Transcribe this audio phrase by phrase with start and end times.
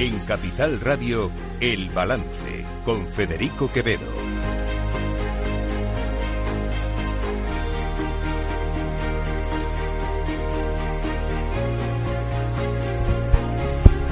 [0.00, 1.28] En Capital Radio,
[1.58, 4.06] El Balance, con Federico Quevedo.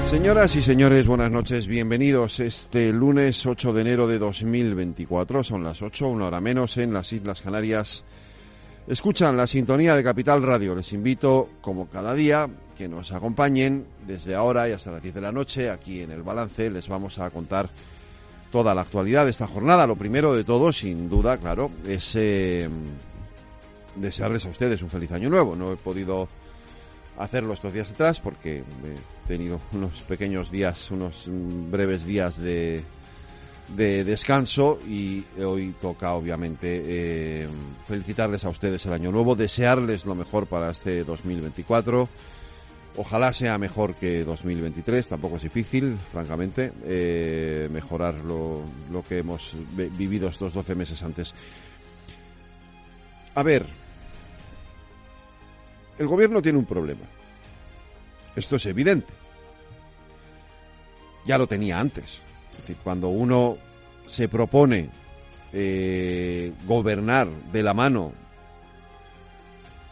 [0.09, 5.41] Señoras y señores, buenas noches, bienvenidos este lunes 8 de enero de 2024.
[5.45, 8.03] Son las 8, una hora menos en las Islas Canarias.
[8.87, 10.75] Escuchan la sintonía de Capital Radio.
[10.75, 15.21] Les invito, como cada día, que nos acompañen desde ahora y hasta las 10 de
[15.21, 16.69] la noche aquí en el balance.
[16.69, 17.69] Les vamos a contar
[18.51, 19.87] toda la actualidad de esta jornada.
[19.87, 22.69] Lo primero de todo, sin duda, claro, es eh,
[23.95, 25.55] desearles a ustedes un feliz año nuevo.
[25.55, 26.27] No he podido
[27.17, 32.83] hacerlo estos días atrás porque he tenido unos pequeños días, unos breves días de,
[33.75, 37.47] de descanso y hoy toca obviamente eh,
[37.87, 42.07] felicitarles a ustedes el año nuevo, desearles lo mejor para este 2024.
[42.97, 49.53] Ojalá sea mejor que 2023, tampoco es difícil, francamente, eh, mejorar lo, lo que hemos
[49.75, 51.33] vivido estos 12 meses antes.
[53.35, 53.67] A ver,
[55.99, 57.05] el gobierno tiene un problema.
[58.35, 59.13] Esto es evidente.
[61.25, 62.21] Ya lo tenía antes.
[62.51, 63.57] Es decir, cuando uno
[64.07, 64.89] se propone
[65.53, 68.13] eh, gobernar de la mano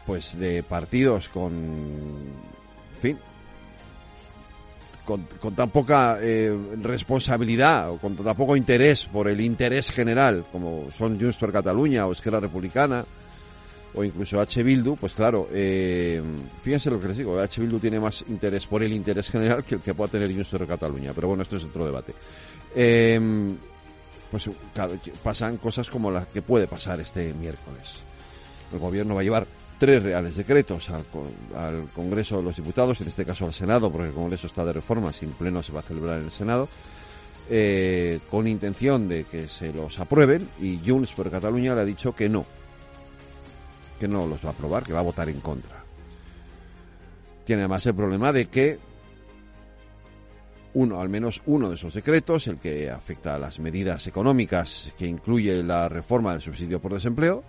[0.05, 2.33] pues de partidos con
[3.07, 3.17] fin
[5.05, 10.89] con, tan poca eh, responsabilidad o con tan poco interés por el interés general como
[10.91, 13.05] son Junts per Cataluña o Esquerra Republicana
[13.93, 14.61] o incluso H.
[14.61, 16.21] Bildu, pues claro, eh,
[16.61, 17.61] fíjense lo que les digo, H.
[17.61, 20.67] Bildu tiene más interés por el interés general que el que pueda tener Junts per
[20.67, 22.13] Cataluña, pero bueno, esto es otro debate.
[22.75, 23.55] Eh,
[24.29, 28.01] pues claro, pasan cosas como las que puede pasar este miércoles.
[28.73, 31.05] El gobierno va a llevar tres reales decretos al,
[31.55, 34.73] al, Congreso de los Diputados, en este caso al Senado, porque el Congreso está de
[34.73, 36.67] reforma, sin pleno se va a celebrar en el Senado,
[37.49, 42.15] eh, con intención de que se los aprueben y Junts per Cataluña le ha dicho
[42.15, 42.45] que no,
[43.99, 45.83] que no los va a aprobar, que va a votar en contra.
[47.45, 48.79] Tiene además el problema de que
[50.73, 55.07] uno, al menos uno de esos decretos, el que afecta a las medidas económicas que
[55.07, 57.43] incluye la reforma del subsidio por desempleo,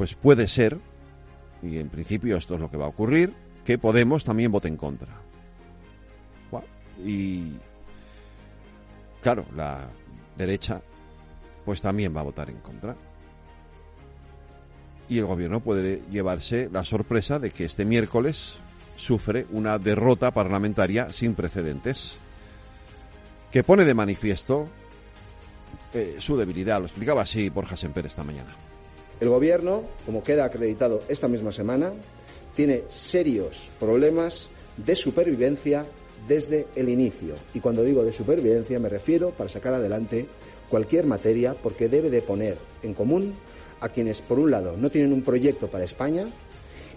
[0.00, 0.78] pues puede ser,
[1.62, 3.34] y en principio esto es lo que va a ocurrir,
[3.66, 5.20] que Podemos también vote en contra.
[7.04, 7.52] Y
[9.20, 9.90] claro, la
[10.38, 10.80] derecha
[11.66, 12.96] pues también va a votar en contra.
[15.10, 18.58] Y el gobierno puede llevarse la sorpresa de que este miércoles
[18.96, 22.16] sufre una derrota parlamentaria sin precedentes,
[23.50, 24.66] que pone de manifiesto
[25.92, 26.78] eh, su debilidad.
[26.78, 28.56] Lo explicaba así Borja Semper esta mañana.
[29.20, 31.92] El Gobierno, como queda acreditado esta misma semana,
[32.54, 35.84] tiene serios problemas de supervivencia
[36.26, 37.34] desde el inicio.
[37.54, 40.26] Y cuando digo de supervivencia me refiero para sacar adelante
[40.68, 43.34] cualquier materia porque debe de poner en común
[43.80, 46.26] a quienes, por un lado, no tienen un proyecto para España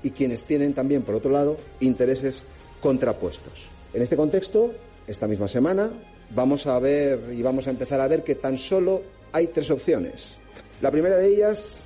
[0.02, 2.44] y quienes tienen también, por otro lado, intereses
[2.82, 3.68] contrapuestos.
[3.94, 4.74] En este contexto,
[5.08, 5.92] esta misma semana,
[6.36, 9.02] vamos a ver y vamos a empezar a ver que tan solo
[9.32, 10.36] hay tres opciones.
[10.82, 11.78] La primera de ellas,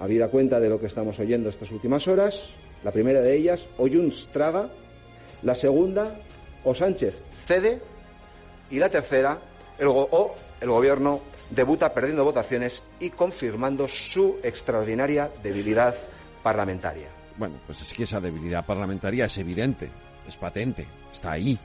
[0.00, 3.88] habida cuenta de lo que estamos oyendo estas últimas horas, la primera de ellas, o
[3.88, 4.68] Junts traga,
[5.42, 6.20] la segunda,
[6.64, 7.80] o Sánchez cede,
[8.70, 9.38] y la tercera,
[9.78, 11.20] el, o el gobierno
[11.50, 15.94] debuta perdiendo votaciones y confirmando su extraordinaria debilidad
[16.42, 17.08] parlamentaria.
[17.36, 19.88] Bueno, pues es que esa debilidad parlamentaria es evidente,
[20.26, 21.58] es patente, está ahí.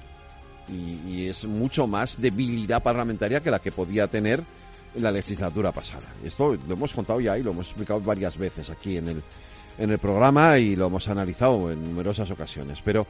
[0.69, 4.44] Y, y, es mucho más debilidad parlamentaria que la que podía tener
[4.96, 6.07] en la legislatura pasada.
[6.24, 9.24] Esto lo hemos contado ya y lo hemos explicado varias veces aquí en el,
[9.78, 12.81] en el programa y lo hemos analizado en numerosas ocasiones.
[12.84, 13.07] Pero,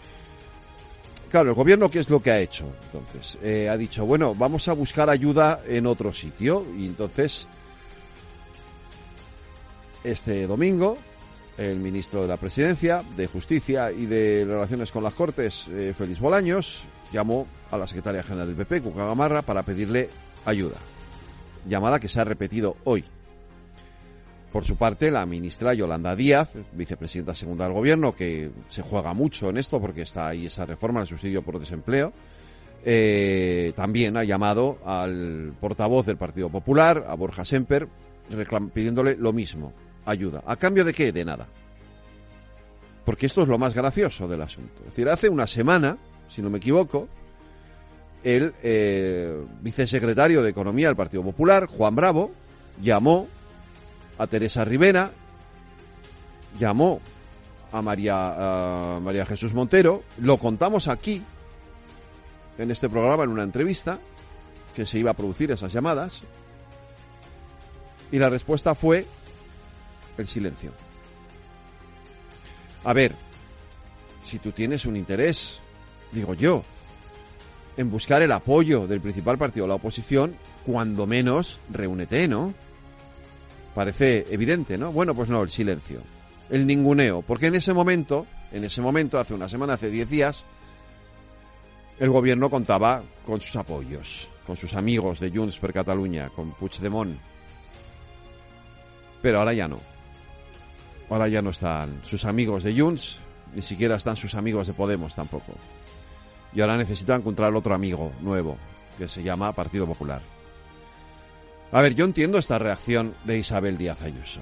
[1.30, 2.66] claro, el gobierno, ¿qué es lo que ha hecho?
[2.86, 6.66] Entonces, eh, ha dicho, bueno, vamos a buscar ayuda en otro sitio.
[6.78, 7.48] Y entonces,
[10.04, 10.98] este domingo,
[11.58, 16.20] el ministro de la Presidencia, de Justicia y de Relaciones con las Cortes, eh, Félix
[16.20, 20.10] Bolaños, llamó a la secretaria general del PP, Cuca Gamarra, para pedirle
[20.46, 20.78] ayuda.
[21.68, 23.06] Llamada que se ha repetido hoy.
[24.52, 29.50] Por su parte, la ministra Yolanda Díaz, vicepresidenta segunda del Gobierno, que se juega mucho
[29.50, 32.12] en esto porque está ahí esa reforma del subsidio por desempleo,
[32.84, 37.88] eh, también ha llamado al portavoz del Partido Popular, a Borja Semper,
[38.74, 39.74] pidiéndole lo mismo,
[40.06, 40.44] ayuda.
[40.46, 41.14] ¿A cambio de qué?
[41.14, 41.48] De nada.
[43.06, 44.82] Porque esto es lo más gracioso del asunto.
[44.82, 45.98] Es decir, hace una semana,
[46.28, 47.08] si no me equivoco,
[48.24, 52.32] el eh, vicesecretario de Economía del Partido Popular, Juan Bravo,
[52.82, 53.28] llamó
[54.18, 55.12] a Teresa Rivera,
[56.60, 57.02] llamó
[57.72, 61.24] a María, a María Jesús Montero, lo contamos aquí,
[62.58, 64.00] en este programa, en una entrevista,
[64.76, 66.22] que se iba a producir esas llamadas.
[68.12, 69.06] Y la respuesta fue
[70.18, 70.72] el silencio.
[72.84, 73.16] A ver,
[74.24, 75.60] si tú tienes un interés,
[76.12, 76.64] digo yo,
[77.82, 80.36] en buscar el apoyo del principal partido de la oposición,
[80.66, 82.54] cuando menos reúnete, ¿no?
[83.74, 84.92] Parece evidente, ¿no?
[84.92, 86.02] Bueno, pues no, el silencio.
[86.50, 87.24] El ninguneo.
[87.24, 90.46] Porque en ese momento, en ese momento, hace una semana, hace diez días,
[92.00, 97.18] el gobierno contaba con sus apoyos, con sus amigos de Junts per Catalunya, con Puigdemont.
[99.22, 99.80] Pero ahora ya no.
[101.10, 103.18] Ahora ya no están sus amigos de Junts,
[103.56, 105.54] ni siquiera están sus amigos de Podemos tampoco.
[106.54, 108.58] Y ahora necesitan encontrar otro amigo nuevo,
[108.98, 110.22] que se llama Partido Popular.
[111.72, 114.42] A ver, yo entiendo esta reacción de Isabel Díaz Ayuso.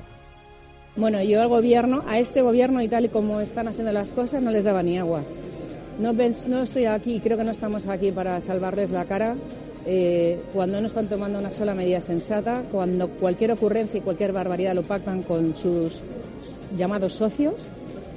[0.95, 4.41] Bueno, yo al gobierno, a este gobierno y tal y como están haciendo las cosas,
[4.41, 5.23] no les daba ni agua.
[5.99, 9.35] No, no estoy aquí, creo que no estamos aquí para salvarles la cara
[9.85, 14.73] eh, cuando no están tomando una sola medida sensata, cuando cualquier ocurrencia y cualquier barbaridad
[14.73, 16.01] lo pactan con sus
[16.75, 17.55] llamados socios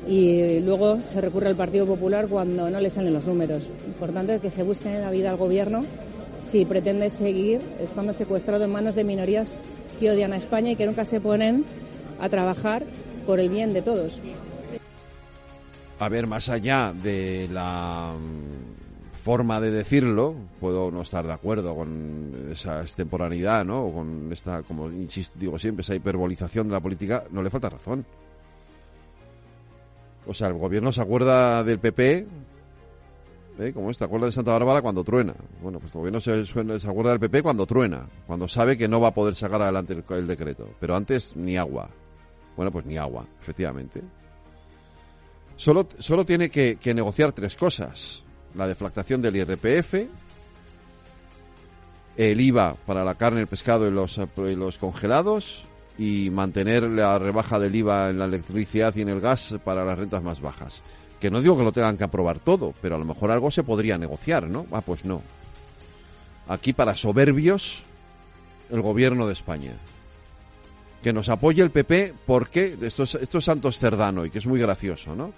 [0.06, 3.68] y luego se recurre al Partido Popular cuando no le salen los números.
[3.86, 5.84] Importante que se busque en la vida al gobierno
[6.40, 9.60] si pretende seguir estando secuestrado en manos de minorías
[10.00, 11.64] que odian a España y que nunca se ponen
[12.20, 12.82] a trabajar
[13.26, 14.20] por el bien de todos.
[15.98, 21.76] A ver, más allá de la mm, forma de decirlo, puedo no estar de acuerdo
[21.76, 23.86] con esa extemporaneidad, ¿no?
[23.86, 27.68] O con esta, como insisto, digo siempre, esa hiperbolización de la política, no le falta
[27.68, 28.04] razón.
[30.26, 32.26] O sea, el gobierno se acuerda del PP
[33.58, 33.72] ¿Eh?
[33.72, 35.34] Como esta, acuerda de Santa Bárbara cuando truena.
[35.60, 39.00] Bueno, pues el gobierno se, se, acuerda del PP cuando truena, cuando sabe que no
[39.00, 40.68] va a poder sacar adelante el, decreto.
[40.80, 41.90] Pero antes ni agua.
[42.56, 44.02] Bueno, pues ni agua, efectivamente.
[45.56, 48.24] Solo, solo tiene que, negociar tres cosas.
[48.54, 49.94] La deflactación del IRPF,
[52.16, 55.66] el IVA para la carne, el pescado y los, y los congelados
[55.98, 59.98] y mantener la rebaja del IVA en la electricidad y en el gas para las
[59.98, 60.80] rentas más bajas.
[61.20, 63.62] Que no digo que lo tengan que aprobar todo, pero a lo mejor algo se
[63.62, 64.66] podría negociar, ¿no?
[64.72, 65.22] Ah, pues no.
[66.48, 67.84] Aquí para soberbios,
[68.70, 69.72] el gobierno de España.
[71.02, 74.46] Que nos apoye el PP porque esto es, esto es Santos Cerdano y que es
[74.46, 75.32] muy gracioso, ¿no?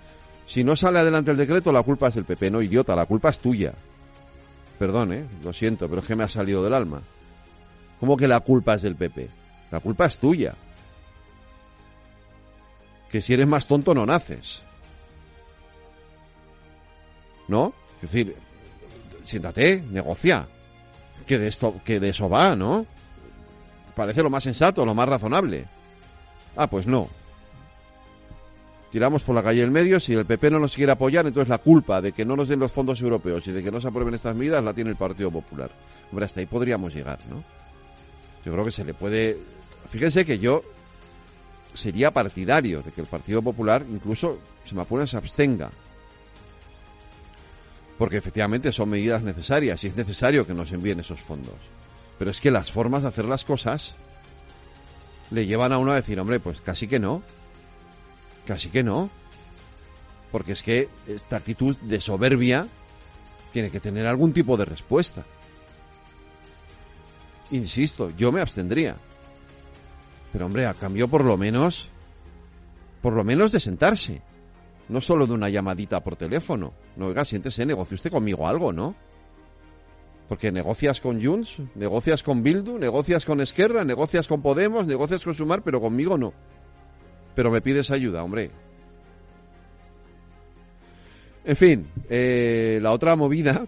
[0.47, 2.51] Si no sale adelante el decreto, la culpa es del PP.
[2.51, 3.73] No, idiota, la culpa es tuya.
[4.79, 5.25] Perdón, ¿eh?
[5.43, 7.03] Lo siento, pero es que me ha salido del alma.
[8.01, 9.44] ¿Cómo que la culpa es del PP?
[9.75, 10.55] La culpa es tuya.
[13.11, 14.63] Que si eres más tonto no naces.
[17.49, 17.75] ¿no?
[17.97, 18.37] Es decir,
[19.25, 20.47] siéntate, negocia.
[21.27, 22.87] Que de esto, que de eso va, ¿no?
[23.97, 25.67] Parece lo más sensato, lo más razonable.
[26.57, 27.09] Ah, pues no.
[28.93, 31.59] Tiramos por la calle del medio, si el PP no nos quiere apoyar, entonces la
[31.59, 34.15] culpa de que no nos den los fondos europeos y de que no se aprueben
[34.15, 35.71] estas medidas la tiene el Partido Popular.
[36.11, 37.43] Hombre, hasta ahí podríamos llegar, ¿no?
[38.45, 39.39] Yo creo que se le puede...
[39.91, 40.63] Fíjense que yo
[41.73, 45.71] sería partidario de que el Partido Popular incluso, se me apura, se abstenga
[47.99, 51.55] porque efectivamente son medidas necesarias y es necesario que nos envíen esos fondos.
[52.19, 53.95] Pero es que las formas de hacer las cosas
[55.31, 57.23] le llevan a uno a decir, hombre, pues casi que no,
[58.47, 59.11] casi que no,
[60.33, 62.67] porque es que esta actitud de soberbia
[63.53, 65.25] tiene que tener algún tipo de respuesta.
[67.51, 68.97] Insisto, yo me abstendría.
[70.35, 71.89] Pero hombre, a cambio por lo menos,
[73.01, 74.21] por lo menos de sentarse
[74.89, 76.75] no solo de una llamadita por teléfono.
[76.97, 78.95] No, oiga, siéntese, negocie usted conmigo algo, ¿no?
[80.29, 85.35] Porque negocias con Junts, negocias con Bildu, negocias con Esquerra, negocias con Podemos, negocias con
[85.35, 86.35] Sumar, pero conmigo no.
[87.37, 88.51] Pero me pides ayuda, hombre.
[91.45, 93.67] En fin, eh, la otra movida,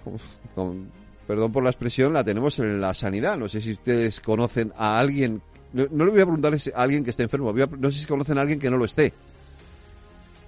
[1.29, 3.37] perdón por la expresión, la tenemos en la sanidad.
[3.37, 5.43] No sé si ustedes conocen a alguien,
[5.77, 8.41] no, le voy a preguntar a alguien que esté enfermo, no sé si conocen a
[8.41, 9.13] alguien que no lo esté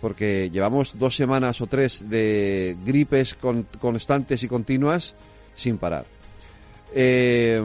[0.01, 3.37] porque llevamos dos semanas o tres de gripes
[3.81, 5.15] constantes y continuas
[5.57, 6.05] sin parar.
[6.95, 7.61] Eh,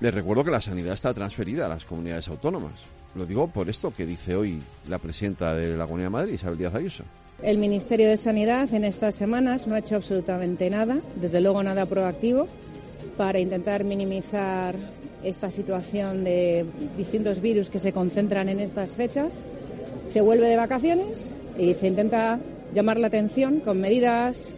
[0.00, 2.82] les recuerdo que la sanidad está transferida a las comunidades autónomas.
[3.14, 6.58] Lo digo por esto que dice hoy la presidenta de la Comunidad de Madrid, Isabel
[6.58, 7.04] Díaz Ayuso.
[7.42, 11.86] El Ministerio de Sanidad en estas semanas no ha hecho absolutamente nada, desde luego nada
[11.86, 12.48] proactivo,
[13.16, 14.74] para intentar minimizar
[15.22, 19.46] esta situación de distintos virus que se concentran en estas fechas,
[20.06, 22.38] se vuelve de vacaciones y se intenta
[22.74, 24.54] llamar la atención con medidas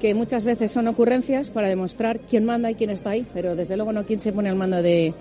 [0.00, 3.76] que muchas veces son ocurrencias para demostrar quién manda y quién está ahí, pero desde
[3.76, 5.12] luego no quién se pone al mando de,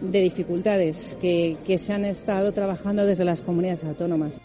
[0.00, 4.40] dificultades que, que se han estado trabajando desde las comunidades autónomas.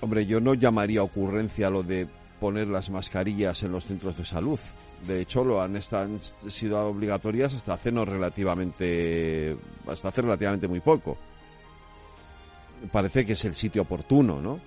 [0.00, 2.06] Hombre, yo no llamaría ocurrencia lo de
[2.40, 4.58] poner las mascarillas en los centros de salud.
[5.06, 9.56] De hecho, lo han, han sido obligatorias hasta hace no relativamente,
[9.86, 11.18] hasta hace relativamente muy poco.
[12.90, 14.60] Parece que es el sitio oportuno, ¿no?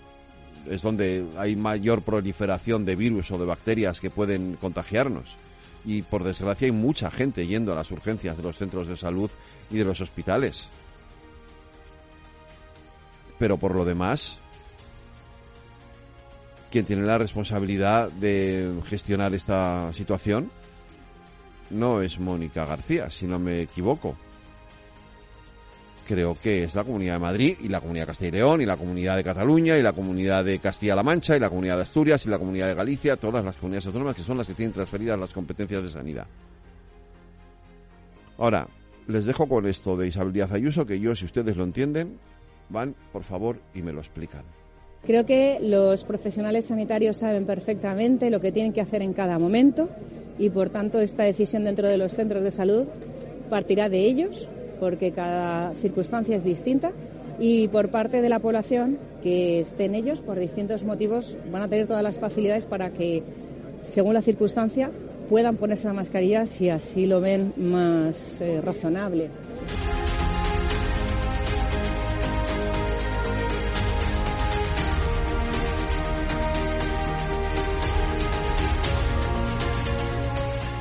[0.69, 5.35] Es donde hay mayor proliferación de virus o de bacterias que pueden contagiarnos.
[5.85, 9.31] Y por desgracia hay mucha gente yendo a las urgencias de los centros de salud
[9.71, 10.67] y de los hospitales.
[13.39, 14.39] Pero por lo demás,
[16.71, 20.49] quien tiene la responsabilidad de gestionar esta situación
[21.69, 24.15] no es Mónica García, si no me equivoco.
[26.07, 28.65] Creo que es la Comunidad de Madrid y la Comunidad de Castilla y León y
[28.65, 32.25] la Comunidad de Cataluña y la Comunidad de Castilla-La Mancha y la Comunidad de Asturias
[32.25, 35.19] y la Comunidad de Galicia, todas las comunidades autónomas que son las que tienen transferidas
[35.19, 36.27] las competencias de sanidad.
[38.37, 38.67] Ahora,
[39.07, 42.17] les dejo con esto de Isabel Díaz Ayuso, que yo, si ustedes lo entienden,
[42.69, 44.43] van, por favor, y me lo explican.
[45.05, 49.89] Creo que los profesionales sanitarios saben perfectamente lo que tienen que hacer en cada momento
[50.37, 52.87] y, por tanto, esta decisión dentro de los centros de salud
[53.49, 54.49] partirá de ellos,
[54.79, 56.91] porque cada circunstancia es distinta.
[57.39, 61.87] Y por parte de la población que estén ellos, por distintos motivos, van a tener
[61.87, 63.23] todas las facilidades para que,
[63.81, 64.91] según la circunstancia,
[65.29, 69.29] puedan ponerse la mascarilla si así lo ven más eh, razonable.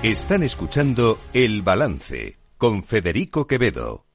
[0.06, 4.06] Están escuchando El Balance con Federico Quevedo.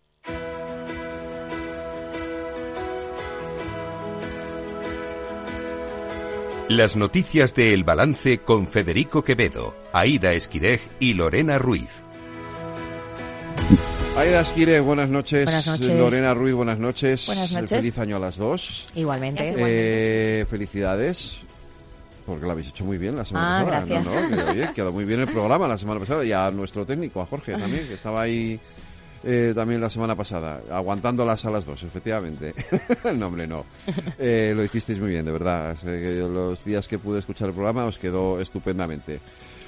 [6.70, 12.06] Las noticias de El Balance con Federico Quevedo, Aida Esquirej y Lorena Ruiz.
[14.16, 15.44] Aida Esquirej, buenas noches.
[15.44, 15.88] Buenas noches.
[15.90, 17.26] Lorena Ruiz, buenas noches.
[17.26, 17.70] Buenas noches.
[17.70, 18.88] Feliz año a las dos.
[18.96, 19.54] Igualmente.
[19.58, 21.42] Eh, felicidades.
[22.32, 23.86] Porque lo habéis hecho muy bien la semana Ah, pasada.
[23.86, 24.06] gracias.
[24.32, 26.24] No, no, que, quedó muy bien el programa la semana pasada.
[26.26, 28.60] Y a nuestro técnico, a Jorge también, que estaba ahí
[29.24, 32.54] eh, también la semana pasada, aguantándolas a las dos, efectivamente.
[33.16, 33.66] no, hombre, no.
[34.18, 35.78] Eh, lo hicisteis muy bien, de verdad.
[35.84, 39.20] Yo los días que pude escuchar el programa os quedó estupendamente.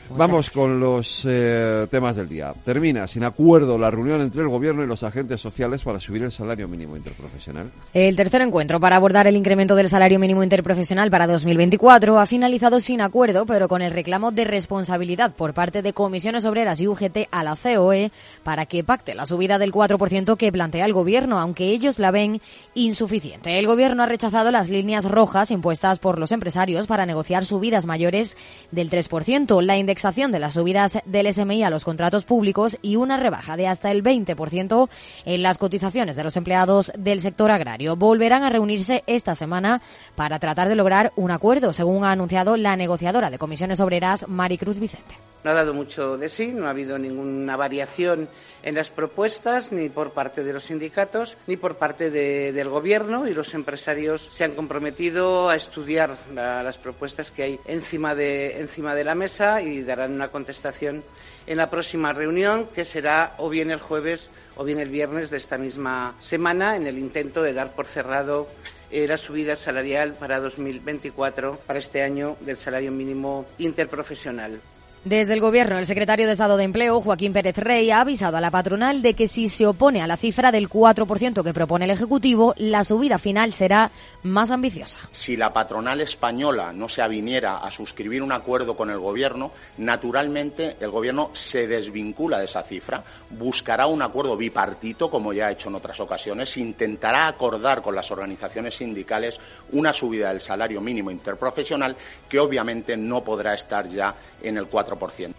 [0.10, 2.54] Vamos con los eh, temas del día.
[2.64, 6.32] Termina sin acuerdo la reunión entre el gobierno y los agentes sociales para subir el
[6.32, 7.72] salario mínimo interprofesional.
[7.94, 12.80] El tercer encuentro para abordar el incremento del salario mínimo interprofesional para 2024 ha finalizado
[12.80, 17.30] sin acuerdo, pero con el reclamo de responsabilidad por parte de comisiones obreras y UGT
[17.32, 18.12] a la COE
[18.44, 22.42] para que pacte la subida del 4% que plantea el gobierno, aunque ellos la ven
[22.76, 23.58] insuficiente.
[23.58, 28.38] El gobierno ha rechazado las líneas rojas impuestas por los empresarios para negociar subidas mayores
[28.72, 33.18] del 3%, la indexación de las subidas del SMI a los contratos públicos y una
[33.18, 34.90] rebaja de hasta el 20%
[35.24, 37.96] en las cotizaciones de los empleados del sector agrario.
[37.96, 39.84] Volverán a reunirse esta semana
[40.16, 44.80] para tratar de lograr un acuerdo, según ha anunciado la negociadora de comisiones obreras Maricruz
[44.80, 45.14] Vicente.
[45.44, 48.30] No ha dado mucho de sí, no ha habido ninguna variación
[48.64, 53.28] en las propuestas, ni por parte de los sindicatos, ni por parte de- del Gobierno,
[53.28, 58.60] y los empresarios se han comprometido a estudiar la- las propuestas que hay encima de,
[58.62, 61.04] encima de la mesa y darán una contestación
[61.46, 65.38] en la próxima reunión, que será o bien el jueves o bien el viernes de
[65.38, 68.48] esta misma semana, en el intento de dar por cerrado
[68.92, 74.62] eh, la subida salarial para 2024, para este año, del salario mínimo interprofesional.
[75.06, 78.42] Desde el Gobierno, el secretario de Estado de Empleo, Joaquín Pérez Rey, ha avisado a
[78.42, 81.92] la patronal de que si se opone a la cifra del 4% que propone el
[81.92, 83.92] Ejecutivo, la subida final será
[84.24, 85.00] más ambiciosa.
[85.12, 90.78] Si la patronal española no se aviniera a suscribir un acuerdo con el Gobierno, naturalmente
[90.80, 95.70] el Gobierno se desvincula de esa cifra, buscará un acuerdo bipartito, como ya ha hecho
[95.70, 99.40] en otras ocasiones, intentará acordar con las organizaciones sindicales
[99.72, 101.96] una subida del salario mínimo interprofesional
[102.28, 105.34] que obviamente no podrá estar ya en el 4%.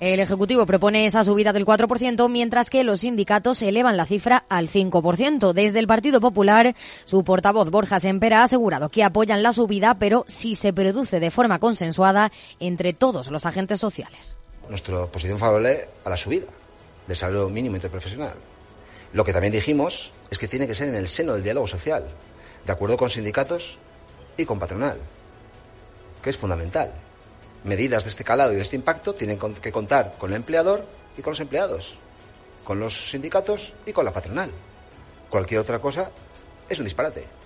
[0.00, 4.70] El Ejecutivo propone esa subida del 4%, mientras que los sindicatos elevan la cifra al
[4.70, 5.52] 5%.
[5.52, 10.24] Desde el Partido Popular, su portavoz Borja Sempera ha asegurado que apoyan la subida, pero
[10.26, 14.38] si se produce de forma consensuada entre todos los agentes sociales.
[14.70, 16.46] nuestra posición favorable a la subida
[17.06, 18.36] del salario mínimo interprofesional.
[19.12, 22.06] Lo que también dijimos es que tiene que ser en el seno del diálogo social,
[22.64, 23.78] de acuerdo con sindicatos
[24.38, 24.96] y con patronal,
[26.22, 26.90] que es fundamental.
[27.64, 30.86] Medidas de este calado y de este impacto tienen que contar con el empleador
[31.16, 31.98] y con los empleados,
[32.64, 34.50] con los sindicatos y con la patronal.
[35.28, 36.10] Cualquier otra cosa
[36.68, 37.39] es un disparate.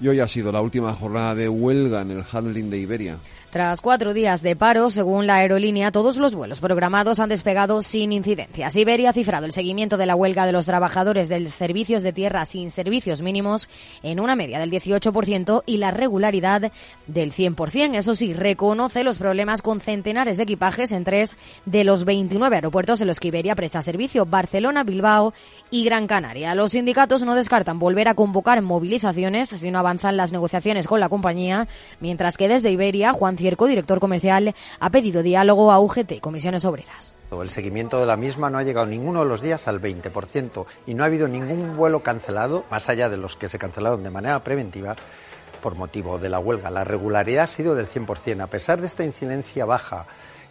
[0.00, 3.18] Y hoy ha sido la última jornada de huelga en el handling de Iberia.
[3.50, 8.12] Tras cuatro días de paro, según la aerolínea, todos los vuelos programados han despegado sin
[8.12, 8.76] incidencias.
[8.76, 12.44] Iberia ha cifrado el seguimiento de la huelga de los trabajadores de servicios de tierra
[12.44, 13.70] sin servicios mínimos
[14.02, 16.70] en una media del 18% y la regularidad
[17.06, 17.94] del 100%.
[17.94, 23.00] Eso sí, reconoce los problemas con centenares de equipajes en tres de los 29 aeropuertos
[23.00, 25.32] en los que Iberia presta servicio, Barcelona, Bilbao
[25.70, 26.54] y Gran Canaria.
[26.54, 31.08] Los sindicatos no descartan volver a convocar movilizaciones si no avanzan las negociaciones con la
[31.08, 31.68] compañía,
[32.00, 37.14] mientras que desde Iberia, Juan Cierco, director comercial, ha pedido diálogo a UGT, Comisiones Obreras.
[37.30, 40.94] El seguimiento de la misma no ha llegado ninguno de los días al 20% y
[40.94, 44.42] no ha habido ningún vuelo cancelado, más allá de los que se cancelaron de manera
[44.42, 44.96] preventiva,
[45.62, 46.70] por motivo de la huelga.
[46.70, 48.40] La regularidad ha sido del 100%.
[48.40, 50.06] A pesar de esta incidencia baja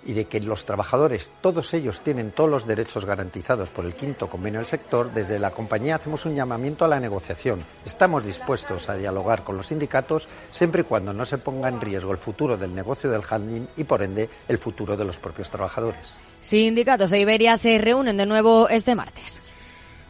[0.06, 4.30] y de que los trabajadores, todos ellos, tienen todos los derechos garantizados por el quinto
[4.30, 7.66] convenio del sector, desde la compañía hacemos un llamamiento a la negociación.
[7.84, 12.12] Estamos dispuestos a dialogar con los sindicatos siempre y cuando no se ponga en riesgo
[12.12, 16.16] el futuro del negocio del handling y, por ende, el futuro de los propios trabajadores.
[16.42, 19.42] Sindicatos e Iberia se reúnen de nuevo este martes.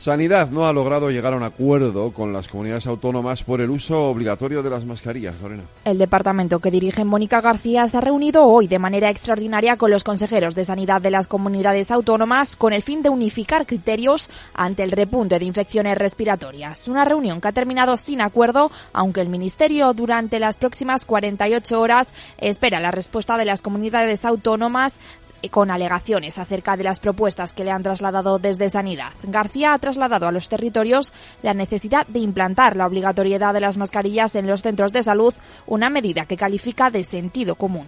[0.06, 4.04] Sanidad no ha logrado llegar a un acuerdo con las comunidades autónomas por el uso
[4.04, 5.64] obligatorio de las mascarillas, Lorena.
[5.84, 10.04] El departamento que dirige Mónica García se ha reunido hoy de manera extraordinaria con los
[10.04, 14.92] consejeros de sanidad de las comunidades autónomas con el fin de unificar criterios ante el
[14.92, 16.88] repunte de infecciones respiratorias.
[16.88, 22.14] Una reunión que ha terminado sin acuerdo, aunque el Ministerio durante las próximas 48 horas
[22.38, 25.00] espera la respuesta de las comunidades autónomas
[25.50, 29.12] con alegaciones acerca de las propuestas que le han trasladado desde sanidad.
[29.24, 34.36] García ha trasladado a los territorios la necesidad de implantar la obligatoriedad de las mascarillas
[34.36, 35.34] en los centros de salud,
[35.68, 37.88] una medida que califica de sentido común.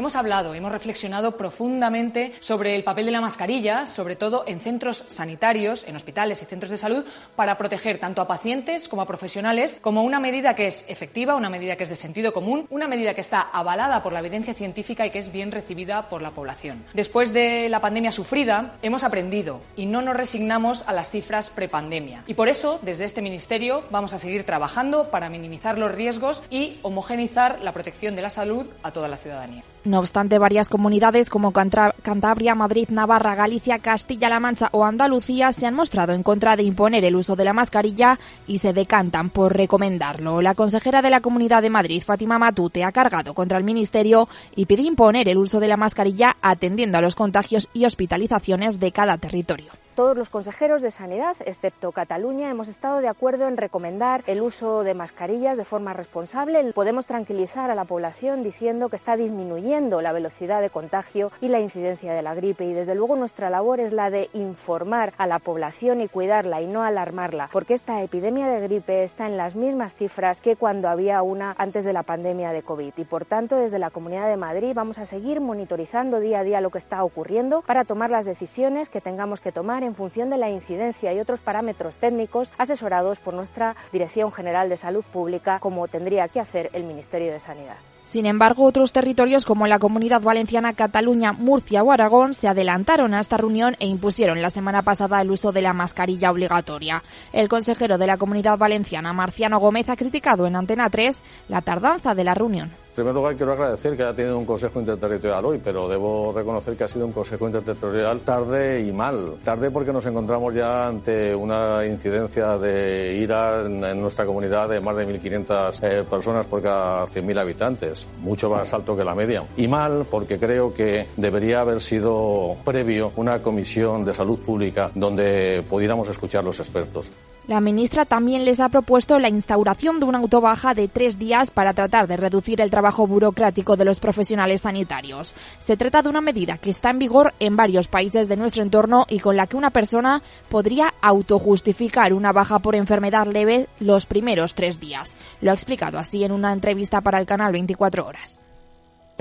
[0.00, 5.04] Hemos hablado, hemos reflexionado profundamente sobre el papel de la mascarilla, sobre todo en centros
[5.08, 7.04] sanitarios, en hospitales y centros de salud,
[7.36, 11.50] para proteger tanto a pacientes como a profesionales, como una medida que es efectiva, una
[11.50, 15.04] medida que es de sentido común, una medida que está avalada por la evidencia científica
[15.04, 16.82] y que es bien recibida por la población.
[16.94, 22.24] Después de la pandemia sufrida, hemos aprendido y no nos resignamos a las cifras prepandemia.
[22.26, 26.78] Y por eso, desde este Ministerio, vamos a seguir trabajando para minimizar los riesgos y
[26.80, 29.62] homogeneizar la protección de la salud a toda la ciudadanía.
[29.82, 35.74] No obstante, varias comunidades como Cantabria, Madrid, Navarra, Galicia, Castilla-La Mancha o Andalucía se han
[35.74, 40.42] mostrado en contra de imponer el uso de la mascarilla y se decantan por recomendarlo.
[40.42, 44.66] La consejera de la Comunidad de Madrid, Fátima Matute, ha cargado contra el Ministerio y
[44.66, 49.16] pide imponer el uso de la mascarilla atendiendo a los contagios y hospitalizaciones de cada
[49.16, 49.72] territorio.
[49.94, 54.84] Todos los consejeros de Sanidad, excepto Cataluña, hemos estado de acuerdo en recomendar el uso
[54.84, 56.72] de mascarillas de forma responsable.
[56.72, 61.58] Podemos tranquilizar a la población diciendo que está disminuyendo la velocidad de contagio y la
[61.58, 65.40] incidencia de la gripe y desde luego nuestra labor es la de informar a la
[65.40, 69.94] población y cuidarla y no alarmarla, porque esta epidemia de gripe está en las mismas
[69.94, 73.80] cifras que cuando había una antes de la pandemia de COVID y por tanto desde
[73.80, 77.62] la Comunidad de Madrid vamos a seguir monitorizando día a día lo que está ocurriendo
[77.62, 81.40] para tomar las decisiones que tengamos que tomar en función de la incidencia y otros
[81.40, 86.84] parámetros técnicos asesorados por nuestra Dirección General de Salud Pública, como tendría que hacer el
[86.84, 87.76] Ministerio de Sanidad.
[88.02, 93.20] Sin embargo, otros territorios como la Comunidad Valenciana, Cataluña, Murcia o Aragón se adelantaron a
[93.20, 97.04] esta reunión e impusieron la semana pasada el uso de la mascarilla obligatoria.
[97.32, 102.14] El consejero de la Comunidad Valenciana, Marciano Gómez, ha criticado en Antena 3 la tardanza
[102.14, 102.72] de la reunión.
[102.90, 106.76] En primer lugar, quiero agradecer que haya tenido un Consejo Interterritorial hoy, pero debo reconocer
[106.76, 109.36] que ha sido un Consejo Interterritorial tarde y mal.
[109.44, 114.96] Tarde porque nos encontramos ya ante una incidencia de ira en, nuestra comunidad de más
[114.96, 119.44] de 1.500 eh, personas por cada 100.000 habitantes, mucho más alto que la media.
[119.56, 125.64] Y mal porque creo que debería haber sido previo una comisión de salud pública donde
[125.70, 127.12] pudiéramos escuchar los expertos.
[127.48, 131.72] La ministra también les ha propuesto la instauración de una autobaja de tres días para
[131.72, 135.34] tratar de reducir el trabajo burocrático de los profesionales sanitarios.
[135.58, 139.06] Se trata de una medida que está en vigor en varios países de nuestro entorno
[139.08, 144.54] y con la que una persona podría autojustificar una baja por enfermedad leve los primeros
[144.54, 145.14] tres días.
[145.40, 148.40] Lo ha explicado así en una entrevista para el canal 24 Horas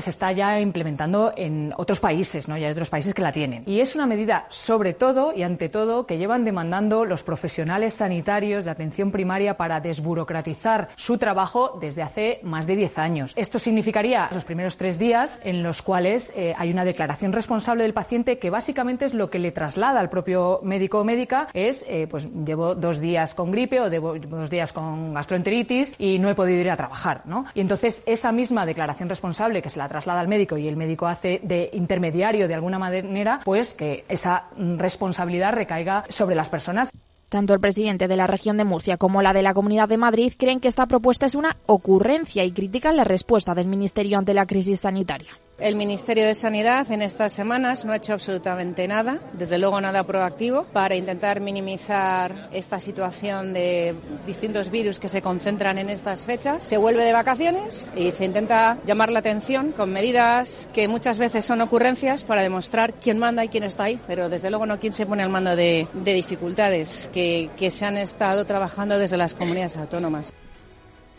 [0.01, 2.57] se está ya implementando en otros países, ¿no?
[2.57, 3.63] Ya hay otros países que la tienen.
[3.65, 8.65] Y es una medida, sobre todo y ante todo, que llevan demandando los profesionales sanitarios
[8.65, 13.33] de atención primaria para desburocratizar su trabajo desde hace más de 10 años.
[13.35, 17.93] Esto significaría los primeros tres días en los cuales eh, hay una declaración responsable del
[17.93, 22.07] paciente que básicamente es lo que le traslada al propio médico o médica, es, eh,
[22.09, 26.59] pues llevo dos días con gripe o dos días con gastroenteritis y no he podido
[26.59, 27.45] ir a trabajar, ¿no?
[27.53, 31.07] Y entonces esa misma declaración responsable que se la traslada al médico y el médico
[31.07, 36.91] hace de intermediario de alguna manera, pues que esa responsabilidad recaiga sobre las personas.
[37.27, 40.33] Tanto el presidente de la región de Murcia como la de la Comunidad de Madrid
[40.35, 44.47] creen que esta propuesta es una ocurrencia y critican la respuesta del Ministerio ante la
[44.47, 45.37] crisis sanitaria.
[45.59, 50.05] El Ministerio de Sanidad en estas semanas no ha hecho absolutamente nada, desde luego nada
[50.05, 53.93] proactivo, para intentar minimizar esta situación de
[54.25, 56.63] distintos virus que se concentran en estas fechas.
[56.63, 61.43] Se vuelve de vacaciones y se intenta llamar la atención con medidas que muchas veces
[61.43, 64.93] son ocurrencias para demostrar quién manda y quién está ahí, pero desde luego no quién
[64.93, 69.35] se pone al mando de, de dificultades que, que se han estado trabajando desde las
[69.35, 70.33] comunidades autónomas.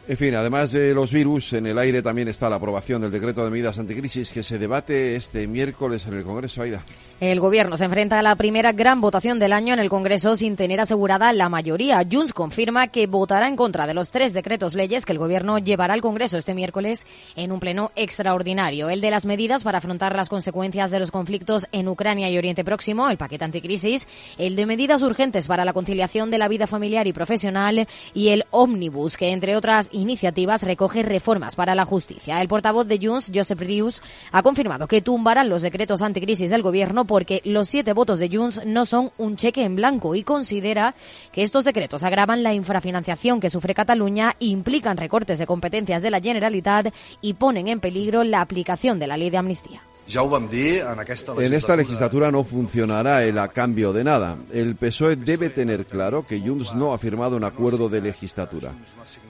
[0.09, 3.45] En fin, además de los virus, en el aire también está la aprobación del decreto
[3.45, 6.63] de medidas anticrisis que se debate este miércoles en el Congreso.
[6.63, 6.83] Aida.
[7.21, 10.57] El Gobierno se enfrenta a la primera gran votación del año en el Congreso sin
[10.57, 12.03] tener asegurada la mayoría.
[12.11, 15.93] Junts confirma que votará en contra de los tres decretos leyes que el Gobierno llevará
[15.93, 17.05] al Congreso este miércoles
[17.37, 18.89] en un pleno extraordinario.
[18.89, 22.65] El de las medidas para afrontar las consecuencias de los conflictos en Ucrania y Oriente
[22.65, 24.09] Próximo, el paquete anticrisis,
[24.39, 28.45] el de medidas urgentes para la conciliación de la vida familiar y profesional y el
[28.51, 32.41] ómnibus, que entre otras iniciativas recoge reformas para la justicia.
[32.41, 37.05] El portavoz de Junts, Josep Rius, ha confirmado que tumbarán los decretos anticrisis del Gobierno
[37.05, 40.95] porque los siete votos de Junts no son un cheque en blanco y considera
[41.33, 46.21] que estos decretos agravan la infrafinanciación que sufre Cataluña, implican recortes de competencias de la
[46.21, 49.83] Generalitat y ponen en peligro la aplicación de la ley de amnistía.
[50.13, 54.37] En esta legislatura no funcionará el a cambio de nada.
[54.53, 58.73] El PSOE debe tener claro que Junts no ha firmado un acuerdo de legislatura.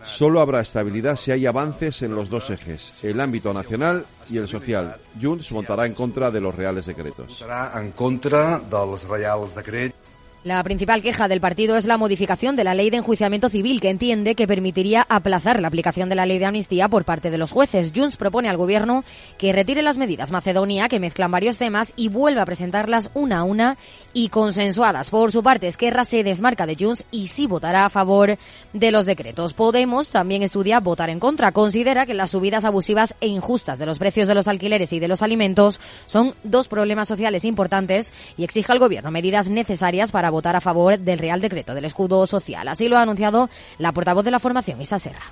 [0.04, 4.48] Solo habrá estabilidad si hay avances en los dos ejes, el ámbito nacional y el
[4.48, 4.96] social.
[5.20, 7.44] Junts votará en contra de los reales decretos.
[7.74, 9.99] en contra dels reials decrets
[10.42, 13.90] la principal queja del partido es la modificación de la ley de enjuiciamiento civil que
[13.90, 17.53] entiende que permitiría aplazar la aplicación de la ley de amnistía por parte de los
[17.53, 17.92] jueces.
[17.94, 19.05] Junts propone al gobierno
[19.37, 23.44] que retire las medidas Macedonia que mezclan varios temas y vuelva a presentarlas una a
[23.44, 23.76] una
[24.14, 25.11] y consensuadas.
[25.11, 28.38] Por su parte, Esquerra se desmarca de Junts y sí votará a favor
[28.72, 29.53] de los decretos.
[29.53, 31.53] Podemos también estudia votar en contra.
[31.53, 35.09] Considera que las subidas abusivas e injustas de los precios de los alquileres y de
[35.09, 40.56] los alimentos son dos problemas sociales importantes y exige al gobierno medidas necesarias para votar
[40.56, 42.68] a favor del Real Decreto del Escudo Social.
[42.68, 45.22] Así lo ha anunciado la portavoz de la formación, Isa Serra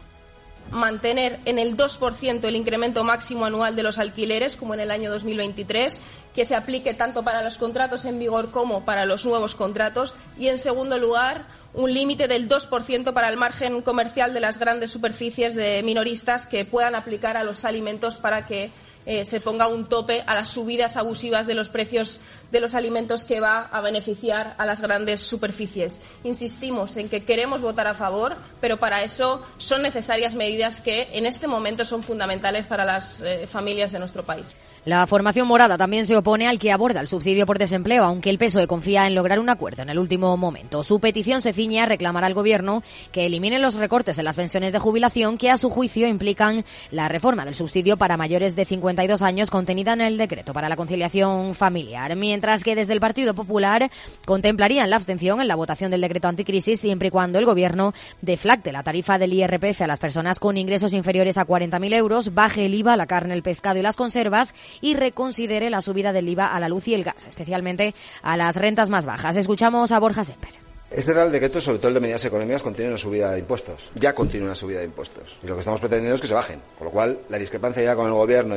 [0.70, 5.11] mantener en el 2% el incremento máximo anual de los alquileres, como en el año
[5.11, 6.00] 2023,
[6.34, 10.14] que se aplique tanto para los contratos en vigor como para los nuevos contratos.
[10.38, 14.90] Y, en segundo lugar, un límite del 2% para el margen comercial de las grandes
[14.90, 18.70] superficies de minoristas que puedan aplicar a los alimentos para que
[19.09, 22.21] eh, se ponga un tope a las subidas abusivas de los precios
[22.53, 26.03] de los alimentos que va a beneficiar a las grandes superficies.
[26.25, 31.25] Insistimos en que queremos votar a favor, pero para eso son necesarias medidas que en
[31.25, 34.55] este momento son fundamentales para las eh, familias de nuestro país.
[34.85, 38.38] La formación morada también se opone al que aborda el subsidio por desempleo, aunque el
[38.38, 40.83] PSOE confía en lograr un acuerdo en el último momento.
[40.83, 44.73] Su petición se ciñe a reclamar al Gobierno que elimine los recortes en las pensiones
[44.73, 48.64] de jubilación que, a su juicio, implican la reforma del subsidio para mayores de
[48.98, 53.32] 52 años contenida en el decreto para la conciliación familiar mientras que desde el Partido
[53.32, 53.92] Popular
[54.24, 58.72] contemplarían la abstención en la votación del decreto anticrisis siempre y cuando el Gobierno deflacte
[58.72, 62.74] la tarifa del IRPF a las personas con ingresos inferiores a 40.000 euros, baje el
[62.74, 66.48] IVA a la carne, el pescado y las conservas y reconsidere la subida del IVA
[66.48, 69.37] a la luz y el gas, especialmente a las rentas más bajas.
[69.37, 70.67] Escuchamos a Borja Semper.
[70.90, 73.92] Este Real Decreto, sobre todo el de medidas económicas, contiene una subida de impuestos.
[73.94, 75.38] Ya contiene una subida de impuestos.
[75.42, 76.62] Y lo que estamos pretendiendo es que se bajen.
[76.79, 78.57] Con lo cual, la discrepancia ya con el Gobierno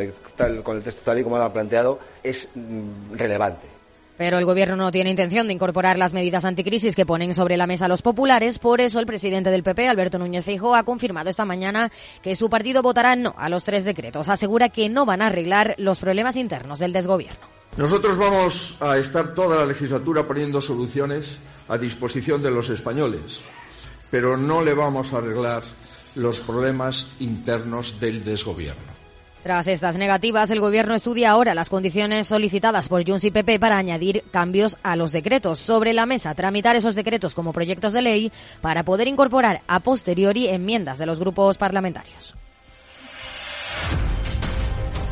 [0.63, 3.67] con el texto tal y como lo ha planteado es mm, relevante.
[4.17, 7.67] Pero el Gobierno no tiene intención de incorporar las medidas anticrisis que ponen sobre la
[7.67, 8.60] mesa los populares.
[8.60, 11.91] Por eso, el presidente del PP, Alberto Núñez Feijóo, ha confirmado esta mañana
[12.22, 14.30] que su partido votará no a los tres decretos.
[14.30, 17.51] Asegura que no van a arreglar los problemas internos del desgobierno.
[17.78, 23.42] Nosotros vamos a estar toda la legislatura poniendo soluciones a disposición de los españoles,
[24.10, 25.64] pero no le vamos a arreglar
[26.16, 28.92] los problemas internos del desgobierno.
[29.42, 33.78] Tras estas negativas, el Gobierno estudia ahora las condiciones solicitadas por Junts y PP para
[33.78, 35.60] añadir cambios a los decretos.
[35.60, 38.32] Sobre la mesa, tramitar esos decretos como proyectos de ley
[38.62, 42.36] para poder incorporar a posteriori enmiendas de los grupos parlamentarios.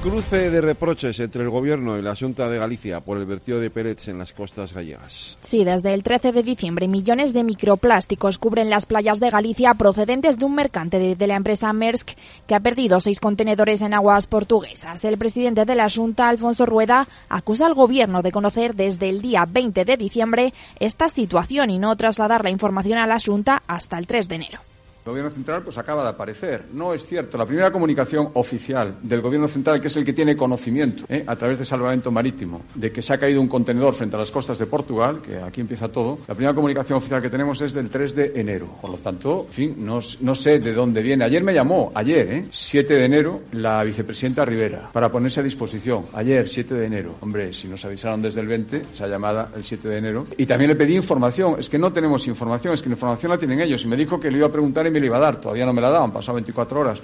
[0.02, 3.70] Cruce de reproches entre el Gobierno y la Junta de Galicia por el vertido de
[3.70, 5.38] pellets en las costas gallegas.
[5.42, 10.40] Sí, desde el 13 de diciembre millones de microplásticos cubren las playas de Galicia procedentes
[10.40, 12.12] de un mercante de, la empresa Maersk
[12.48, 15.04] que ha perdido seis contenedores en aguas portuguesas.
[15.04, 19.46] El presidente de la Junta, Alfonso Rueda, acusa al Gobierno de conocer desde el día
[19.46, 24.08] 20 de diciembre esta situación y no trasladar la información a la Junta hasta el
[24.08, 24.69] 3 de enero.
[25.10, 26.66] El Gobierno Central pues acaba de aparecer.
[26.72, 27.36] No es cierto.
[27.38, 31.24] La primera comunicación oficial del Gobierno Central, que es el que tiene conocimiento ¿eh?
[31.26, 34.30] a través de salvamento marítimo, de que se ha caído un contenedor frente a las
[34.30, 37.90] costas de Portugal, que aquí empieza todo, la primera comunicación oficial que tenemos es del
[37.90, 38.68] 3 de enero.
[38.80, 41.26] Por lo tanto, en fin, no, no sé de dónde viene.
[41.26, 42.46] Ayer me llamó, ayer, ¿eh?
[42.52, 46.06] 7 de enero, la vicepresidenta Rivera, para ponerse a disposición.
[46.14, 47.16] Ayer, 7 de enero.
[47.22, 50.26] Hombre, si nos avisaron desde el 20, esa llamada el 7 de enero.
[50.38, 51.56] Y también le pedí información.
[51.58, 53.84] Es que no tenemos información, es que la información la tienen ellos.
[53.84, 55.38] Y me dijo que le iba a preguntar y me la iba a dar.
[55.38, 57.02] Todavía no me la daban, pasado 24 horas.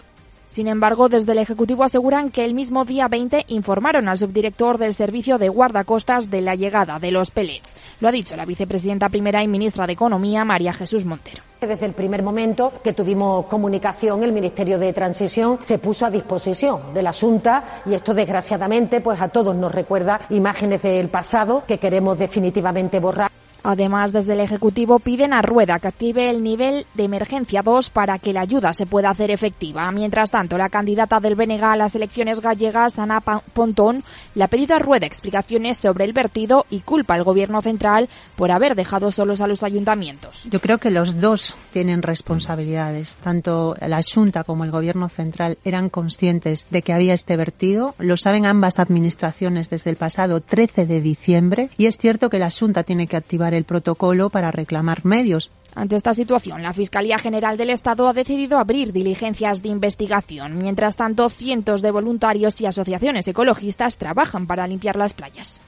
[0.48, 4.94] Sin embargo, desde el Ejecutivo aseguran que el mismo día 20 informaron al subdirector del
[4.94, 7.76] Servicio de Guardacostas de la llegada de los pellets.
[8.00, 11.44] Lo ha dicho la vicepresidenta primera y ministra de Economía, María Jesús Montero.
[11.60, 16.94] Desde el primer momento que tuvimos comunicación, el Ministerio de Transición se puso a disposición
[16.94, 21.80] de la Junta y esto, desgraciadamente, pues a todos nos recuerda imágenes del pasado que
[21.80, 23.32] queremos definitivamente borrar.
[23.68, 28.20] Además, desde el Ejecutivo piden a Rueda que active el nivel de emergencia 2 para
[28.20, 29.92] que la ayuda se pueda hacer efectiva.
[29.92, 34.04] Mientras tanto, la candidata del BNG a las elecciones gallegas, Ana Pontón,
[34.36, 38.52] le ha pedido a Rueda explicaciones sobre el vertido y culpa al Gobierno central por
[38.52, 40.44] haber dejado solos a los ayuntamientos.
[40.52, 43.16] Yo creo que los dos tienen responsabilidades.
[43.16, 47.96] Tanto la Junta como el Gobierno central eran conscientes de que había este vertido.
[47.98, 51.72] Lo saben ambas administraciones desde el pasado 13 de diciembre.
[51.78, 55.52] Y es cierto que la Junta tiene que activar el protocolo para reclamar medios.
[55.76, 60.58] Ante esta situación, la Fiscalía General del Estado ha decidido abrir diligencias de investigación.
[60.58, 65.62] Mientras tanto, cientos de voluntarios y asociaciones ecologistas trabajan para limpiar las playas.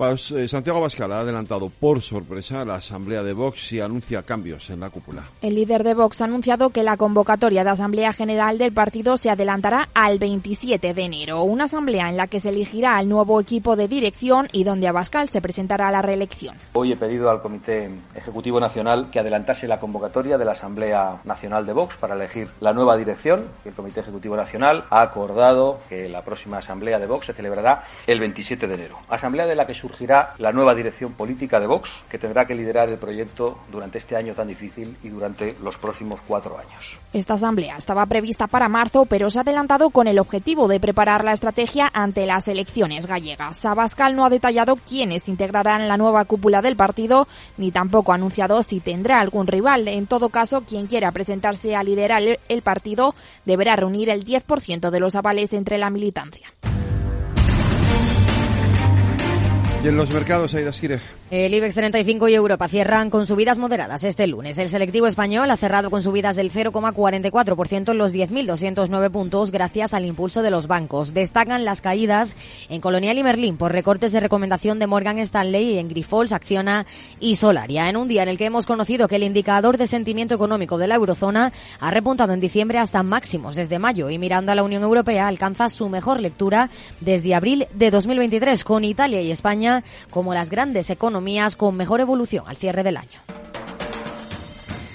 [0.00, 4.70] Pues, eh, Santiago Bascal ha adelantado por sorpresa la asamblea de Vox y anuncia cambios
[4.70, 5.24] en la cúpula.
[5.42, 9.28] El líder de Vox ha anunciado que la convocatoria de Asamblea General del partido se
[9.28, 13.76] adelantará al 27 de enero, una asamblea en la que se elegirá al nuevo equipo
[13.76, 16.56] de dirección y donde Abascal se presentará a la reelección.
[16.72, 21.66] Hoy he pedido al Comité Ejecutivo Nacional que adelantase la convocatoria de la Asamblea Nacional
[21.66, 23.48] de Vox para elegir la nueva dirección.
[23.66, 28.18] El Comité Ejecutivo Nacional ha acordado que la próxima Asamblea de Vox se celebrará el
[28.18, 28.96] 27 de enero.
[29.10, 32.88] Asamblea de la que surgirá la nueva dirección política de Vox, que tendrá que liderar
[32.88, 36.98] el proyecto durante este año tan difícil y durante los próximos cuatro años.
[37.12, 41.24] Esta asamblea estaba prevista para marzo, pero se ha adelantado con el objetivo de preparar
[41.24, 43.64] la estrategia ante las elecciones gallegas.
[43.64, 47.26] Abascal no ha detallado quiénes integrarán la nueva cúpula del partido,
[47.56, 49.88] ni tampoco ha anunciado si tendrá algún rival.
[49.88, 55.00] En todo caso, quien quiera presentarse a liderar el partido deberá reunir el 10% de
[55.00, 56.52] los avales entre la militancia.
[59.82, 61.00] Y en los mercados, Aida Esquire.
[61.30, 64.58] El IBEX 35 y Europa cierran con subidas moderadas este lunes.
[64.58, 70.06] El selectivo español ha cerrado con subidas del 0,44% en los 10.209 puntos gracias al
[70.06, 71.14] impulso de los bancos.
[71.14, 72.34] Destacan las caídas
[72.68, 76.84] en Colonial y Merlín por recortes de recomendación de Morgan Stanley y en Grifols, Acciona
[77.20, 77.88] y Solaria.
[77.88, 80.88] En un día en el que hemos conocido que el indicador de sentimiento económico de
[80.88, 84.82] la eurozona ha repuntado en diciembre hasta máximos desde mayo y mirando a la Unión
[84.82, 90.50] Europea alcanza su mejor lectura desde abril de 2023 con Italia y España como las
[90.50, 91.19] grandes economías
[91.56, 93.20] con mejor evolución al cierre del año.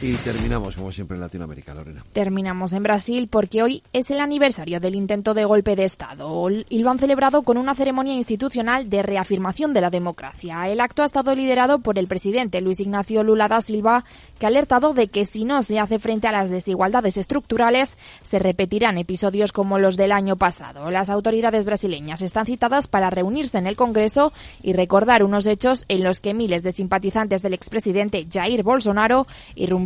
[0.02, 2.04] Y terminamos, como siempre, en Latinoamérica, Lorena.
[2.12, 6.80] Terminamos en Brasil porque hoy es el aniversario del intento de golpe de Estado y
[6.80, 10.68] lo han celebrado con una ceremonia institucional de reafirmación de la democracia.
[10.68, 14.04] El acto ha estado liderado por el presidente Luis Ignacio Lula da Silva,
[14.38, 18.38] que ha alertado de que si no se hace frente a las desigualdades estructurales, se
[18.38, 20.92] repetirán episodios como los del año pasado.
[20.92, 26.04] Las autoridades brasileñas están citadas para reunirse en el Congreso y recordar unos hechos en
[26.04, 29.86] los que miles de simpatizantes del expresidente Jair Bolsonaro irrumpieron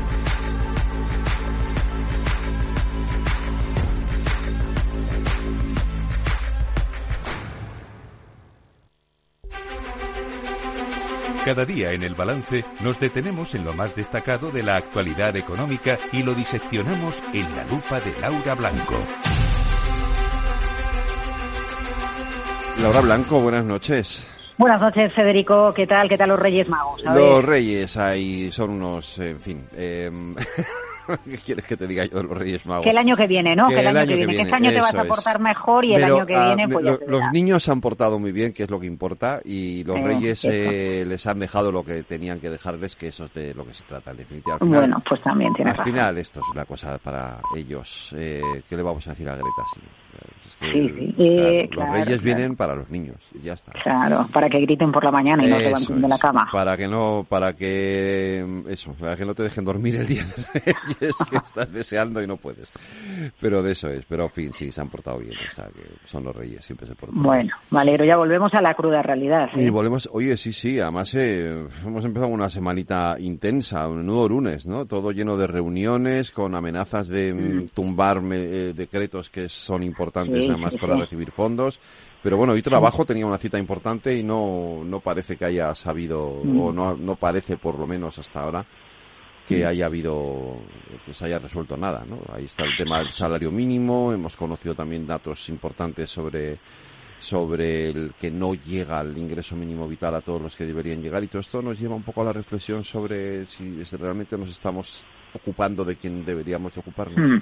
[11.45, 15.97] Cada día en el balance nos detenemos en lo más destacado de la actualidad económica
[16.11, 18.95] y lo diseccionamos en la lupa de Laura Blanco.
[22.79, 24.29] Laura Blanco, buenas noches.
[24.55, 25.73] Buenas noches, Federico.
[25.73, 26.07] ¿Qué tal?
[26.07, 27.03] ¿Qué tal los Reyes Magos?
[27.03, 29.67] los Reyes ahí son unos, en fin.
[29.75, 30.11] Eh,
[31.25, 32.83] ¿Qué quieres que te diga yo de los Reyes Magos?
[32.83, 33.67] Que el año que viene, ¿no?
[33.67, 34.35] Que, el año, que viene.
[34.35, 37.31] Que este año te vas a portar mejor y el año que viene, pues Los
[37.31, 41.05] niños se han portado muy bien, que es lo que importa, y los Reyes eh,
[41.07, 43.83] les han dejado lo que tenían que dejarles, que eso es de lo que se
[43.83, 44.57] trata, en definitiva.
[44.61, 48.13] bueno, pues también tiene Al final, esto es una cosa para ellos.
[48.17, 49.63] Eh, ¿Qué le vamos a decir a Greta?
[49.73, 49.81] sí,
[50.59, 51.69] sí.
[51.71, 53.71] los reyes vienen para los niños y ya está.
[53.73, 56.47] Claro, para que griten por la mañana y no se van de la cama.
[56.51, 60.59] Para que no, para que eso, para que no te dejen dormir el día de
[60.59, 62.71] reyes que estás deseando y no puedes.
[63.39, 66.07] Pero de eso es, pero en fin, sí, se han portado bien, o sea, que
[66.07, 69.49] son los reyes, siempre se portan Bueno, Valero, ya volvemos a la cruda realidad.
[69.55, 69.69] Y ¿eh?
[69.69, 74.85] volvemos, oye, sí, sí, además eh, hemos empezado una semanita intensa, un nuevo lunes, ¿no?
[74.85, 77.67] Todo lleno de reuniones con amenazas de mm.
[77.73, 81.79] tumbar eh, decretos que son importantes nada más para recibir fondos.
[82.21, 86.23] Pero bueno, hoy trabajo tenía una cita importante y no, no parece que haya sabido,
[86.23, 86.75] o mm.
[86.75, 88.65] no, no parece por lo menos hasta ahora,
[89.47, 89.67] que mm.
[89.67, 90.57] haya habido,
[91.05, 92.19] que se haya resuelto nada, ¿no?
[92.31, 96.59] Ahí está el tema del salario mínimo, hemos conocido también datos importantes sobre,
[97.17, 101.23] sobre el que no llega el ingreso mínimo vital a todos los que deberían llegar
[101.23, 105.03] y todo esto nos lleva un poco a la reflexión sobre si realmente nos estamos
[105.33, 107.27] ocupando de quien deberíamos ocuparnos.
[107.27, 107.41] Mm.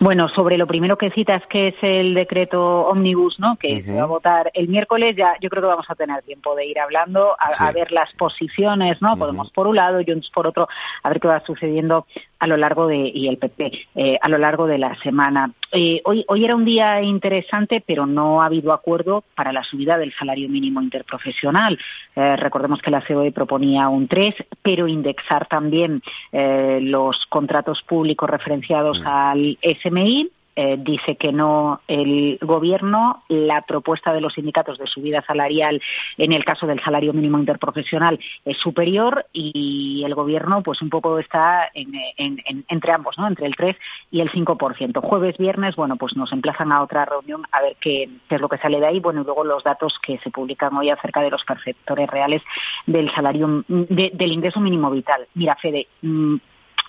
[0.00, 3.56] Bueno, sobre lo primero que citas, que es el decreto Omnibus, ¿no?
[3.56, 6.54] Que se va a votar el miércoles, ya yo creo que vamos a tener tiempo
[6.54, 9.16] de ir hablando, a, ver las posiciones, ¿no?
[9.16, 10.68] Podemos por un lado, Junts por otro,
[11.02, 12.06] a ver qué va sucediendo
[12.42, 15.52] a lo largo de, y el PP, eh, a lo largo de la semana.
[15.70, 19.96] Eh, hoy, hoy era un día interesante, pero no ha habido acuerdo para la subida
[19.96, 21.78] del salario mínimo interprofesional.
[22.16, 29.00] Eh, recordemos que la COE proponía un 3, pero indexar también los contratos públicos referenciados
[29.04, 33.22] al SMI eh, dice que no el gobierno.
[33.28, 35.80] La propuesta de los sindicatos de subida salarial
[36.18, 41.18] en el caso del salario mínimo interprofesional es superior y el gobierno pues un poco
[41.18, 43.26] está entre ambos, ¿no?
[43.26, 43.76] entre el 3
[44.10, 45.00] y el 5%.
[45.00, 48.58] Jueves, viernes, bueno, pues nos emplazan a otra reunión a ver qué, es lo que
[48.58, 49.00] sale de ahí.
[49.00, 52.42] Bueno, y luego los datos que se publican hoy acerca de los perceptores reales
[52.86, 55.26] del salario, del ingreso mínimo vital.
[55.34, 56.36] Mira, Fede, mm,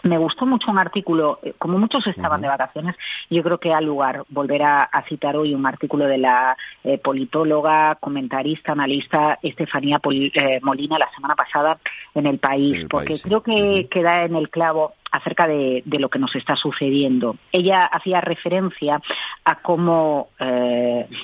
[0.04, 2.96] me gustó mucho un artículo, eh, como muchos estaban de vacaciones,
[3.30, 7.96] yo creo que ha lugar volver a, citar hoy un artículo de la eh, politóloga,
[7.96, 11.78] comentarista, analista Estefanía eh, Molina la semana pasada
[12.14, 16.36] en El País, porque creo que queda en el clavo acerca de, lo que nos
[16.36, 17.36] está sucediendo.
[17.52, 19.00] Ella hacía referencia
[19.46, 20.30] a cómo,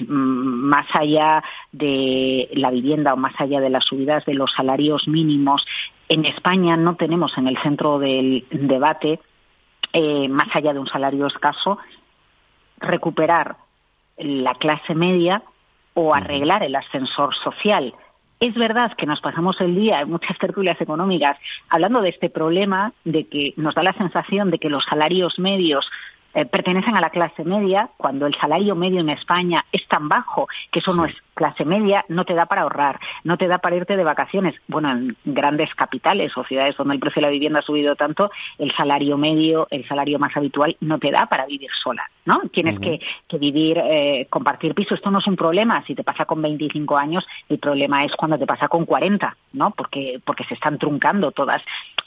[0.08, 5.65] más allá de la vivienda o más allá de las subidas de los salarios mínimos,
[6.10, 9.19] en España no tenemos en el centro del debate,
[9.93, 11.78] eh, más allá de un salario escaso,
[12.80, 13.58] recuperar
[14.17, 15.43] la clase media
[15.93, 17.93] o arreglar el ascensor social.
[18.39, 21.38] Es verdad que nos pasamos el día en muchas tertulias económicas
[21.69, 25.89] hablando de este problema, de que nos da la sensación de que los salarios medios
[26.34, 30.48] eh, pertenecen a la clase media, cuando el salario medio en España es tan bajo
[30.72, 33.78] que eso no es clase media, no te da para ahorrar, no te da para
[33.78, 34.56] irte de vacaciones.
[34.68, 38.30] Bueno, en grandes capitales o ciudades donde el precio de la vivienda ha subido tanto,
[38.58, 42.42] el salario medio, el salario más habitual, no te da para vivir sola, ¿no?
[42.52, 43.00] Tienes que,
[43.39, 44.94] vivir, eh, compartir piso.
[44.94, 48.38] Esto no es un problema si te pasa con 25 años, el problema es cuando
[48.38, 49.72] te pasa con 40, ¿no?
[49.72, 51.63] Porque, porque se están truncando todas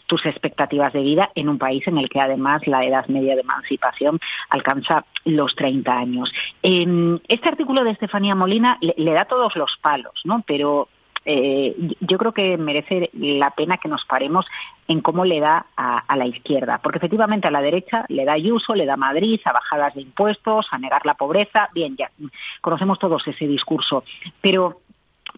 [0.06, 3.40] tus expectativas de vida en un país en el que además la edad media de
[3.40, 6.32] emancipación alcanza los 30 años.
[6.62, 10.44] este artículo de Estefanía Molina le, da todos los palos, ¿no?
[10.46, 10.88] Pero
[11.24, 14.46] eh, yo creo que merece la pena que nos paremos
[14.88, 18.74] en cómo le da a, la izquierda, porque efectivamente a la derecha le da Ayuso,
[18.74, 22.10] le da Madrid, a bajadas de impuestos, a negar la pobreza, bien, ya
[22.60, 24.04] conocemos todos ese discurso,
[24.40, 24.80] pero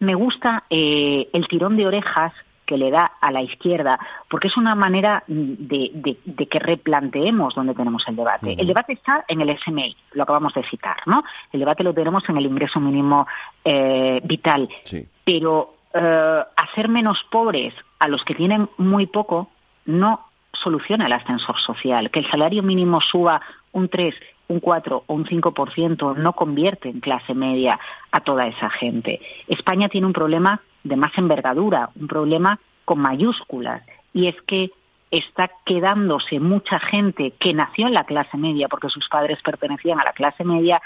[0.01, 2.33] me gusta eh, el tirón de orejas
[2.64, 6.16] que le da a la izquierda, porque es una manera de,
[6.51, 8.55] que replanteemos dónde tenemos el debate.
[8.59, 11.25] El debate está en el SMI, lo acabamos de citar, ¿no?
[11.53, 13.27] El debate lo tenemos en el ingreso mínimo
[13.64, 14.68] eh, vital.
[15.25, 19.48] Pero eh, hacer menos pobres a los que tienen muy poco
[19.87, 22.11] no soluciona el ascensor social.
[22.11, 23.40] Que el salario mínimo suba
[23.72, 24.14] un 3,
[24.48, 27.78] un 4 o un 5% no convierte en clase media
[28.11, 29.20] a toda esa gente.
[29.46, 33.82] España tiene un problema de más envergadura, un problema con mayúsculas,
[34.12, 34.70] y es que
[35.11, 40.05] está quedándose mucha gente que nació en la clase media porque sus padres pertenecían a
[40.05, 40.82] la clase media,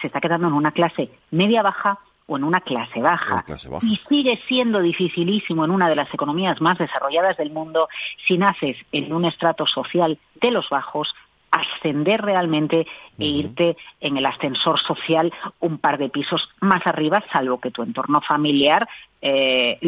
[0.00, 3.44] se está quedando en una clase media baja o en una clase baja.
[3.82, 7.88] Y sigue siendo dificilísimo en una de las economías más desarrolladas del mundo
[8.26, 11.14] si naces en un estrato social de los bajos
[11.52, 12.86] ascender realmente
[13.18, 17.82] e irte en el ascensor social un par de pisos más arriba, salvo que tu
[17.82, 18.88] entorno familiar
[19.20, 19.78] eh,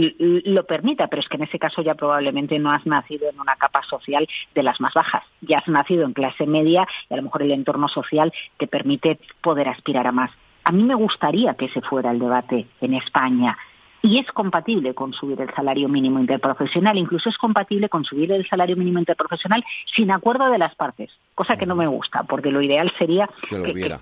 [0.44, 3.56] lo permita, pero es que en ese caso ya probablemente no has nacido en una
[3.56, 7.24] capa social de las más bajas, ya has nacido en clase media y a lo
[7.24, 10.30] mejor el entorno social te permite poder aspirar a más.
[10.64, 13.56] A mí me gustaría que ese fuera el debate en España
[14.04, 18.46] y es compatible con subir el salario mínimo interprofesional, incluso es compatible con subir el
[18.46, 19.64] salario mínimo interprofesional
[19.96, 23.56] sin acuerdo de las partes, cosa que no me gusta, porque lo ideal sería que,
[23.56, 23.98] hubiera,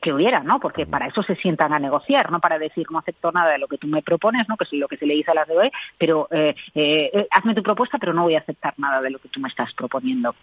[0.00, 0.60] que, hubiera, ¿no?
[0.60, 3.66] Porque para eso se sientan a negociar, no para decir no acepto nada de lo
[3.66, 4.56] que tú me propones, ¿no?
[4.56, 7.62] Que es lo que se le dice a la DOE, pero eh, eh, hazme tu
[7.64, 10.36] propuesta, pero no voy a aceptar nada de lo que tú me estás proponiendo.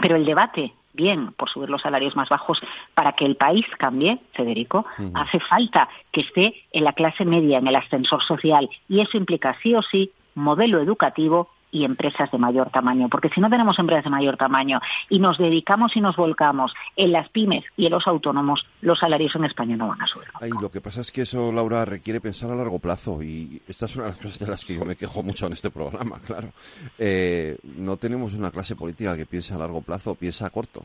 [0.00, 2.60] Pero el debate, bien, por subir los salarios más bajos,
[2.94, 7.66] para que el país cambie, Federico, hace falta que esté en la clase media, en
[7.66, 12.70] el ascensor social, y eso implica sí o sí modelo educativo y empresas de mayor
[12.70, 16.74] tamaño, porque si no tenemos empresas de mayor tamaño y nos dedicamos y nos volcamos
[16.96, 20.28] en las pymes y en los autónomos, los salarios en España no van a subir.
[20.40, 23.86] Ay, lo que pasa es que eso, Laura, requiere pensar a largo plazo y esta
[23.86, 26.18] es una de las cosas de las que yo me quejo mucho en este programa,
[26.26, 26.50] claro.
[26.98, 30.82] Eh, no tenemos una clase política que piense a largo plazo, piensa a corto.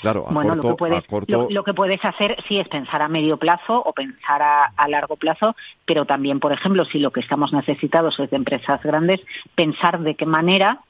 [0.00, 3.08] Claro, a bueno, corto, lo, que puedes, lo, que puedes hacer sí es pensar a
[3.08, 7.52] medio plazo o pensar a, largo plazo, pero también, por ejemplo, si lo que estamos
[7.52, 9.20] necesitados es de empresas grandes,
[9.54, 10.80] pensar de qué manera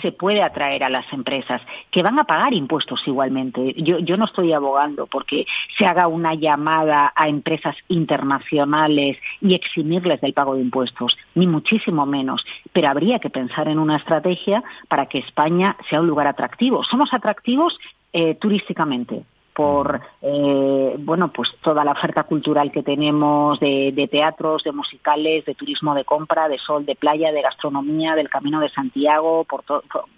[0.00, 3.74] se puede atraer a las empresas que van a pagar impuestos igualmente.
[3.76, 5.44] Yo, yo no estoy abogando porque
[5.76, 12.06] se haga una llamada a empresas internacionales y eximirles del pago de impuestos, ni muchísimo
[12.06, 12.46] menos.
[12.72, 16.82] Pero habría que pensar en una estrategia para que España sea un lugar atractivo.
[16.84, 17.78] Somos atractivos
[18.20, 19.22] eh, turísticamente
[19.54, 25.54] por eh, bueno pues toda la oferta cultural que tenemos de, teatros, de musicales, de
[25.54, 29.62] turismo de compra, de sol, de playa, de gastronomía, del Camino de Santiago, por,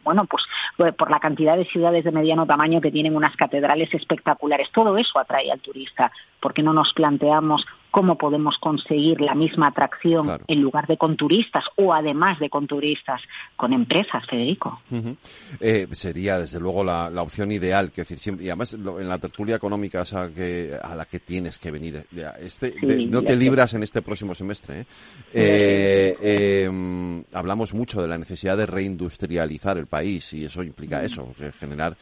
[0.03, 0.45] bueno pues
[0.97, 4.71] por la cantidad de ciudades de mediano tamaño que tienen unas catedrales espectaculares.
[4.73, 6.11] Todo eso atrae al turista.
[6.41, 11.65] porque no nos planteamos cómo podemos conseguir la misma atracción en lugar de con turistas
[11.77, 13.21] o además de con turistas
[13.57, 14.81] con empresas, Federico?
[15.61, 19.57] Eh, sería desde luego la, opción ideal, que decir siempre, y además en la tertulia
[19.57, 22.07] económica que, a la que tienes que venir,
[22.41, 22.75] este,
[23.09, 24.81] no te libras en este próximo semestre.
[24.81, 24.87] ¿eh?
[25.33, 31.35] Eh, em, hablamos mucho de la necesidad de reindustrializar el país y eso implica eso,
[31.59, 31.97] generar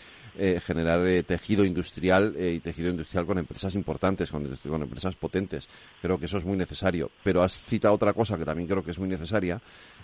[0.65, 5.69] generar tejido industrial y tejido industrial con empresas importantes, con, con, empresas potentes.
[6.01, 7.11] Creo que eso es muy necesario.
[7.25, 9.61] Pero has citado otra cosa que también creo que es muy necesaria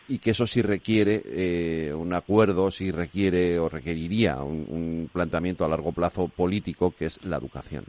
[0.09, 5.69] y que eso sí requiere eh, un acuerdo, sí requiere o requeriría un planteamiento a
[5.69, 7.85] largo plazo político, que es la educación.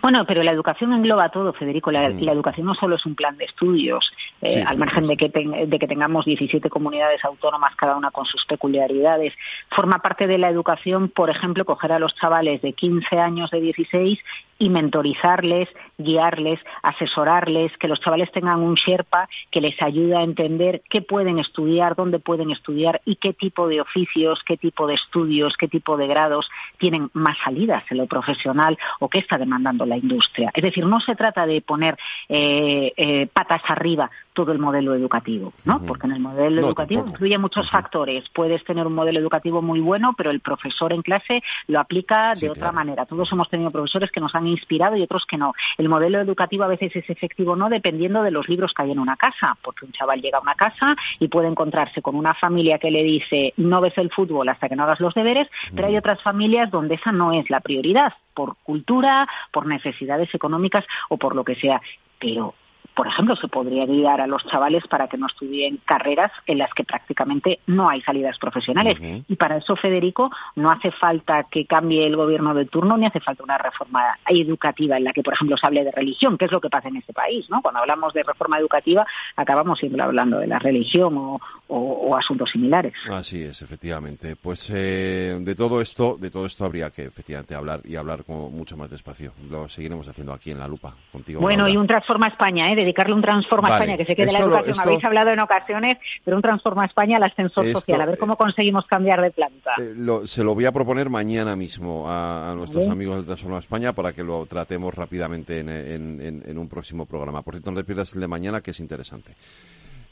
[0.00, 1.90] Bueno, pero la educación engloba todo, Federico.
[1.90, 2.28] La, mm.
[2.28, 5.86] educación no solo es un plan de estudios, eh, al margen de que, de que
[5.86, 9.34] tengamos 17 comunidades autónomas, cada una con sus peculiaridades.
[9.70, 13.60] Forma parte de la educación, por ejemplo, coger a los chavales de 15 años, de
[13.60, 14.18] 16
[14.62, 20.82] y mentorizarles, guiarles, asesorarles, que los chavales tengan un Sherpa que les ayude a entender
[20.88, 25.56] qué pueden estudiar, dónde pueden estudiar y qué tipo de oficios, qué tipo de estudios,
[25.56, 26.48] qué tipo de grados
[26.78, 30.52] tienen más salidas en lo profesional o qué está demandando la industria.
[30.54, 31.98] Es decir, no se trata de poner
[32.28, 35.82] eh, eh, patas arriba todo el modelo educativo, ¿no?
[35.82, 38.28] Porque en el modelo educativo incluye muchos factores.
[38.30, 42.50] Puedes tener un modelo educativo muy bueno, pero el profesor en clase lo aplica de
[42.50, 43.06] otra manera.
[43.06, 45.54] Todos hemos tenido profesores que nos han inspirado y otros que no.
[45.76, 48.92] El modelo educativo a veces es efectivo o no dependiendo de los libros que hay
[48.92, 52.34] en una casa, porque un chaval llega a una casa y puede encontrarse con una
[52.34, 55.88] familia que le dice no ves el fútbol hasta que no hagas los deberes, pero
[55.88, 61.16] hay otras familias donde esa no es la prioridad, por cultura, por necesidades económicas o
[61.16, 61.80] por lo que sea.
[62.18, 62.54] Pero
[62.94, 66.72] por ejemplo, se podría guiar a los chavales para que no estudien carreras en las
[66.74, 68.98] que prácticamente no hay salidas profesionales.
[69.28, 73.20] Y para eso, Federico, no hace falta que cambie el gobierno de turno ni hace
[73.20, 76.52] falta una reforma educativa en la que, por ejemplo, se hable de religión, que es
[76.52, 77.48] lo que pasa en este país.
[77.48, 77.62] ¿no?
[77.62, 81.38] Cuando hablamos de reforma educativa, acabamos siempre hablando de la religión
[81.68, 82.92] o, asuntos similares.
[83.10, 84.36] Así es, efectivamente.
[84.36, 88.54] Pues eh, de todo esto, de todo esto habría que efectivamente hablar y hablar con
[88.54, 89.32] mucho más despacio.
[89.50, 91.40] Lo seguiremos haciendo aquí en la lupa contigo.
[91.40, 92.76] Bueno, y un Transforma España, ¿eh?
[92.82, 94.80] Dedicarle un Transforma España, que se quede la educación.
[94.80, 98.00] Habéis hablado en ocasiones, pero un Transforma España al ascensor social.
[98.00, 99.72] A ver cómo conseguimos cambiar de planta.
[99.78, 104.12] Eh, se lo voy a proponer mañana mismo a, nuestros amigos de Transforma España para
[104.12, 107.42] que lo tratemos rápidamente en, un próximo programa.
[107.42, 109.32] Por cierto, no te pierdas el de mañana, que es interesante.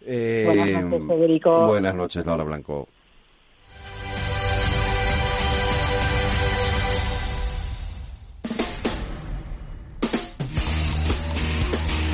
[0.05, 1.67] buenas noches, Federico.
[1.67, 2.89] Buenas noches, Laura Blanco.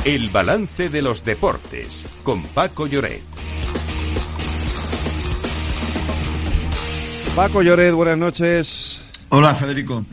[0.07, 3.25] El balance de los deportes con Paco Lloret.
[7.35, 9.01] Paco Lloret, buenas noches.
[9.31, 10.07] Hola, Federico.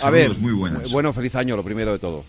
[0.00, 0.90] A ver, muy buenas.
[0.90, 2.24] Bueno, feliz año, lo primero de todo.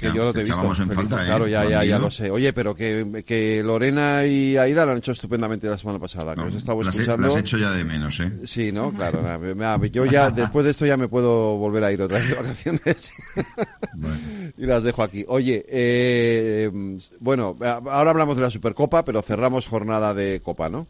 [0.00, 0.60] Que yo no te he visto.
[0.62, 1.26] En Feliz- falta, ¿eh?
[1.26, 2.30] claro, ya, ya, ya lo sé.
[2.30, 6.34] Oye, pero que, que Lorena y Aida lo han hecho estupendamente la semana pasada.
[6.34, 8.32] Que os estaba las, he, las he hecho ya de menos, ¿eh?
[8.44, 8.90] Sí, ¿no?
[8.92, 9.22] Claro.
[9.22, 12.28] nada, me- yo ya, después de esto ya me puedo volver a ir otra vez
[12.30, 13.12] de vacaciones.
[14.56, 15.24] y las dejo aquí.
[15.28, 16.70] Oye, eh,
[17.18, 20.86] bueno, ahora hablamos de la Supercopa, pero cerramos jornada de Copa, ¿no?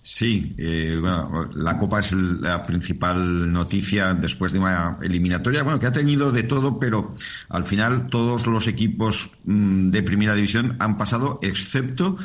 [0.00, 5.86] Sí, eh, bueno, la Copa es la principal noticia después de una eliminatoria, bueno, que
[5.86, 7.14] ha tenido de todo, pero
[7.48, 12.16] al final todos los equipos mm, de Primera División han pasado, excepto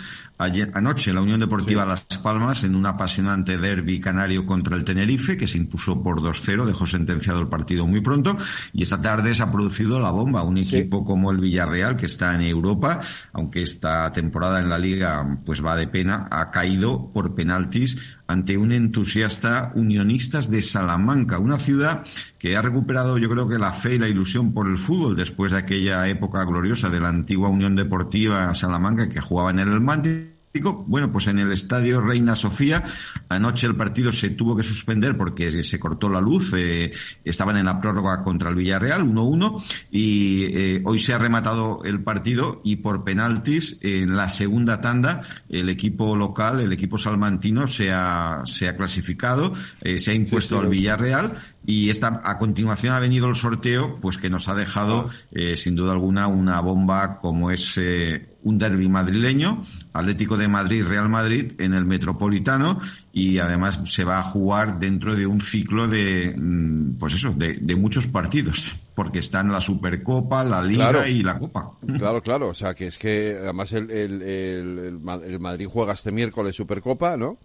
[0.41, 5.37] ayer, anoche la Unión Deportiva Las Palmas en un apasionante derby canario contra el Tenerife,
[5.37, 8.37] que se impuso por 2-0, dejó sentenciado el partido muy pronto,
[8.73, 12.33] y esta tarde se ha producido la bomba, un equipo como el Villarreal, que está
[12.33, 12.99] en Europa,
[13.33, 18.57] aunque esta temporada en la Liga pues va de pena, ha caído por penaltis ante
[18.57, 22.03] un entusiasta unionistas de Salamanca, una ciudad
[22.39, 25.51] que ha recuperado yo creo que la fe y la ilusión por el fútbol después
[25.51, 30.40] de aquella época gloriosa de la antigua Unión Deportiva Salamanca que jugaba en el Mántico.
[30.85, 32.83] Bueno, pues en el estadio Reina Sofía,
[33.29, 36.91] anoche el partido se tuvo que suspender porque se cortó la luz, eh,
[37.23, 42.03] estaban en la prórroga contra el Villarreal, 1-1, y eh, hoy se ha rematado el
[42.03, 47.91] partido y por penaltis en la segunda tanda el equipo local, el equipo salmantino se
[47.91, 50.69] ha, se ha clasificado, eh, se ha impuesto sí, al.
[50.69, 51.33] Villarreal
[51.65, 55.75] y esta, a continuación ha venido el sorteo, pues que nos ha dejado, eh, sin
[55.75, 59.63] duda alguna, una bomba como es eh, un derby madrileño,
[59.93, 62.79] Atlético de Madrid, Real Madrid, en el Metropolitano,
[63.13, 67.53] y además se va a jugar dentro de un ciclo de, mm, pues eso, de,
[67.61, 71.07] de muchos partidos, porque están la Supercopa, la Liga Claro.
[71.07, 71.71] y la Copa.
[71.97, 72.47] Claro, claro.
[72.49, 76.11] O sea, que es que además el, el, el, el Ma- el Madrid juega este
[76.11, 77.37] miércoles Supercopa, ¿no?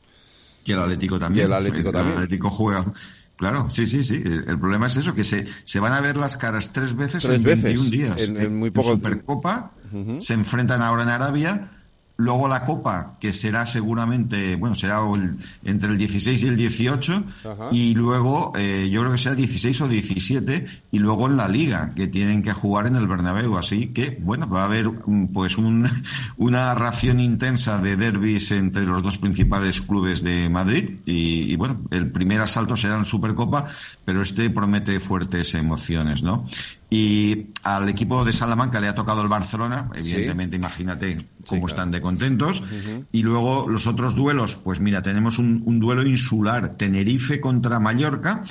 [0.64, 1.44] Y el Atlético también.
[1.44, 2.16] Y el Atlético también.
[2.16, 2.84] El Atlético juega.
[3.36, 4.22] Claro, sí, sí, sí.
[4.24, 7.36] El, problema es eso, que se, se van a ver las caras tres veces Tres
[7.38, 8.20] en veces, 21 días.
[8.22, 9.72] en- en muy poco- Supercopa,
[10.18, 11.75] se enfrentan ahora en Arabia.
[12.18, 17.24] Luego la Copa, que será seguramente, bueno, será el- entre el 16 y el 18.
[17.44, 17.68] Ajá.
[17.72, 20.66] Y luego, eh, yo creo que será 16 o 17.
[20.92, 23.58] Y luego en la Liga, que tienen que jugar en el Bernabéu.
[23.58, 24.90] Así que, bueno, va a haber
[25.32, 25.86] pues un-
[26.38, 31.00] una ración intensa de derbis entre los dos principales clubes de Madrid.
[31.04, 33.66] Y, y, bueno, el primer asalto será en Supercopa,
[34.06, 36.46] pero este promete fuertes emociones, ¿no?
[36.88, 42.00] Y al equipo de Salamanca le ha tocado el Barcelona, evidentemente, imagínate cómo están de
[42.00, 42.62] contentos.
[43.10, 48.44] Y luego los otros duelos, pues mira, tenemos un, un duelo insular, Tenerife contra Mallorca.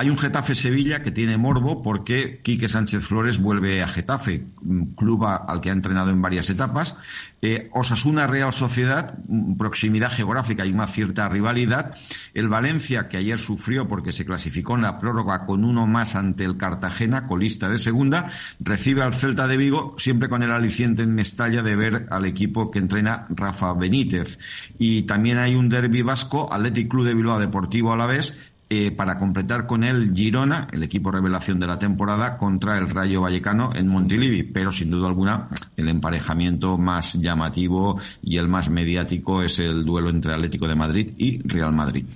[0.00, 5.26] Hay un Getafe-Sevilla que tiene morbo porque Quique Sánchez Flores vuelve a Getafe, un club
[5.26, 6.96] a- al que ha entrenado en varias etapas.
[7.42, 9.18] Eh, Osasuna Real Sociedad,
[9.58, 11.94] proximidad geográfica y una cierta rivalidad.
[12.32, 16.44] El Valencia, que ayer sufrió porque se clasificó en la prórroga con uno más ante
[16.44, 21.14] el Cartagena, colista de segunda, recibe al Celta de Vigo, siempre con el aliciente en
[21.14, 24.38] Mestalla de ver al equipo que entrena Rafa Benítez.
[24.78, 28.34] Y también hay un derbi vasco, Athletic Club de Bilbao Deportivo Alavés,
[28.70, 33.20] eh, para completar con él Girona, el equipo revelación de la temporada, contra el Rayo
[33.20, 34.44] Vallecano en Montilivi.
[34.44, 40.08] Pero sin duda alguna, el emparejamiento más llamativo y el más mediático es el duelo
[40.08, 42.06] entre Atlético de Madrid y Real Madrid.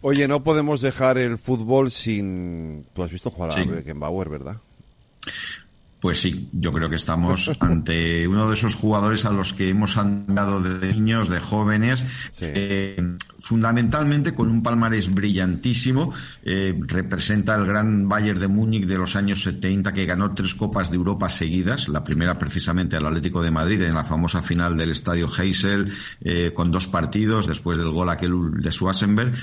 [0.00, 2.84] Oye, no podemos dejar el fútbol sin...
[2.92, 3.60] Tú has visto jugar Sí.
[3.60, 4.56] a Beckenbauer, ¿verdad?
[6.06, 9.96] Pues sí, yo creo que estamos ante uno de esos jugadores a los que hemos
[9.96, 12.06] andado de niños, de jóvenes,
[12.40, 16.14] eh, fundamentalmente con un palmarés brillantísimo.
[16.44, 20.90] eh, representa el gran Bayern de Múnich de los años 70 que ganó tres Copas
[20.90, 24.92] de Europa seguidas, la primera precisamente al Atlético de Madrid en la famosa final del
[24.92, 29.34] Estadio Heysel eh, con dos partidos después del gol aquel de Schwarzenberg.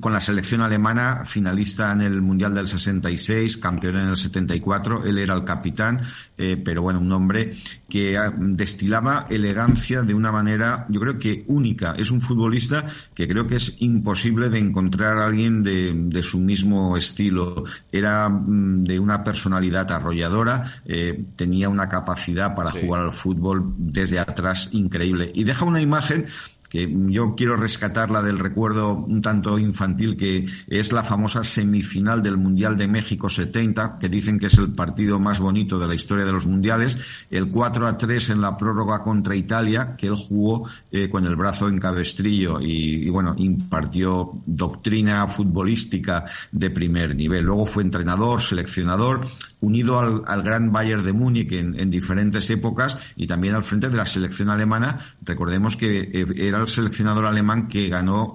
[0.00, 5.18] Con la selección alemana, finalista en el Mundial del 66, campeón en el 74, él
[5.18, 6.00] era el capitán,
[6.36, 7.56] eh, pero bueno, un hombre
[7.88, 11.94] que ah, destilaba elegancia de una manera, yo creo que única.
[11.96, 16.38] Es un futbolista que creo que es imposible de encontrar a alguien de, de su
[16.38, 17.62] mismo estilo.
[17.92, 24.18] Era mm, de una personalidad arrolladora, eh, tenía una capacidad para jugar al fútbol desde
[24.18, 25.30] atrás increíble.
[25.34, 26.26] Y deja una imagen
[26.74, 32.36] que yo quiero rescatarla del recuerdo un tanto infantil que es la famosa semifinal del
[32.36, 36.24] Mundial de México 70, que dicen que es el partido más bonito de la historia
[36.24, 36.98] de los mundiales,
[37.30, 41.36] el 4 a 3 en la prórroga contra Italia, que él jugó eh, con el
[41.36, 47.44] brazo en cabestrillo y, y, bueno, impartió doctrina futbolística de primer nivel.
[47.44, 49.28] Luego fue entrenador, seleccionador,
[49.64, 54.06] unido al, gran Bayern de Múnich en, diferentes épocas y también al frente de la
[54.06, 54.98] selección alemana.
[55.22, 58.34] Recordemos que eh, era el seleccionador alemán que ganó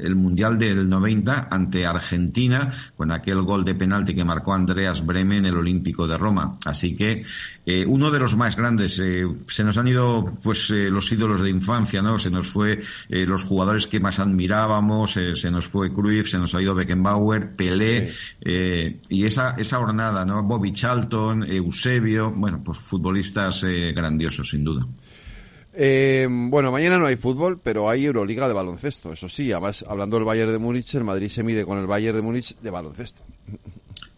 [0.00, 5.38] el Mundial del 90 ante Argentina con aquel gol de penalti que marcó Andreas Bremen
[5.38, 6.58] en el Olímpico de Roma.
[6.64, 7.22] Así que
[7.64, 8.98] eh, uno de los más grandes.
[8.98, 12.18] Eh, se nos han ido pues los ídolos de infancia, ¿no?
[12.18, 16.62] Se nos fue los jugadores que más admirábamos, se nos fue Cruyff, se nos ha
[16.62, 20.39] ido Beckenbauer, Pelé y esa esa jornada, ¿no?
[20.40, 24.86] Bobby Charlton, Eusebio, bueno, pues futbolistas eh, grandiosos, sin duda.
[25.72, 29.12] Eh, bueno, mañana no hay fútbol, pero hay Euroliga de baloncesto.
[29.12, 32.16] Eso sí, además, hablando del Bayern de Múnich, el Madrid se mide con el Bayern
[32.16, 33.22] de Múnich de baloncesto.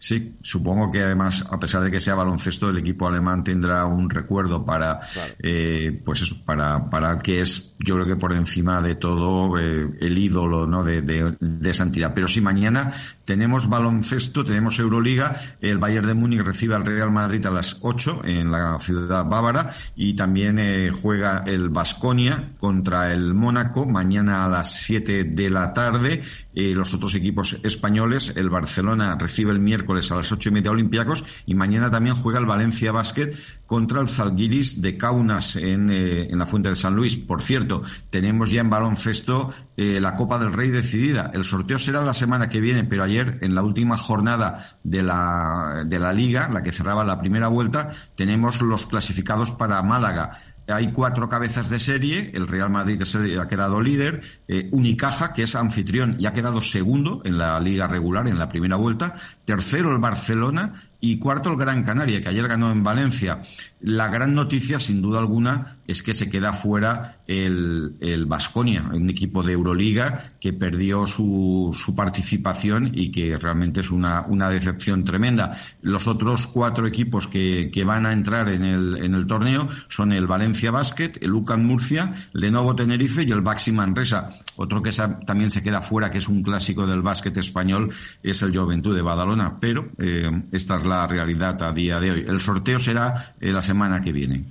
[0.03, 4.09] Sí, supongo que además, a pesar de que sea baloncesto, el equipo alemán tendrá un
[4.09, 4.99] recuerdo para,
[5.39, 9.95] eh, pues eso, para, para que es, yo creo que por encima de todo, eh,
[10.01, 10.83] el ídolo, ¿no?
[10.83, 12.11] De, de, de, esa entidad.
[12.13, 12.91] Pero si mañana
[13.23, 18.23] tenemos baloncesto, tenemos Euroliga, el Bayern de Múnich recibe al Real Madrid a las 8
[18.25, 24.49] en la ciudad bávara y también eh, juega el Basconia contra el Mónaco mañana a
[24.49, 26.21] las 7 de la tarde.
[26.53, 31.23] los otros equipos españoles, el Barcelona recibe el miércoles a las ocho y media Olympiacos
[31.45, 33.29] y mañana también juega el Valencia Basket
[33.65, 37.17] contra el Zalgiris de Kaunas en, eh, en la Fuente de San Luis.
[37.17, 41.31] Por cierto, tenemos ya en baloncesto eh, la Copa del Rey decidida.
[41.33, 45.83] El sorteo será la semana que viene, pero ayer, en la última jornada de la,
[45.85, 50.37] de la liga, la que cerraba la primera vuelta, tenemos los clasificados para Málaga.
[50.67, 52.31] Hay cuatro cabezas de serie.
[52.33, 53.01] El Real Madrid
[53.39, 54.21] ha quedado líder.
[54.47, 58.49] Eh, Unicaja, que es anfitrión, y ha quedado segundo en la liga regular, en la
[58.49, 59.15] primera vuelta.
[59.45, 63.41] Tercero el Barcelona y cuarto el Gran Canaria, que ayer ganó en Valencia.
[63.81, 69.09] La gran noticia, sin duda alguna, es que se queda fuera el, el Basconia, un
[69.09, 75.03] equipo de Euroliga que perdió su, su participación y que realmente es una, una, decepción
[75.03, 75.57] tremenda.
[75.81, 80.13] Los otros cuatro equipos que, que van a entrar en el, en el, torneo son
[80.13, 84.39] el Valencia Basket, el UCAN Murcia, Lenovo Tenerife y el Baxi Manresa.
[84.55, 84.91] Otro que
[85.25, 87.91] también se queda fuera, que es un clásico del básquet español,
[88.21, 89.59] es el Juventud de Badalona.
[89.59, 92.25] Pero eh, esta es la la realidad a día de hoy.
[92.27, 94.45] El sorteo será eh, la semana que viene.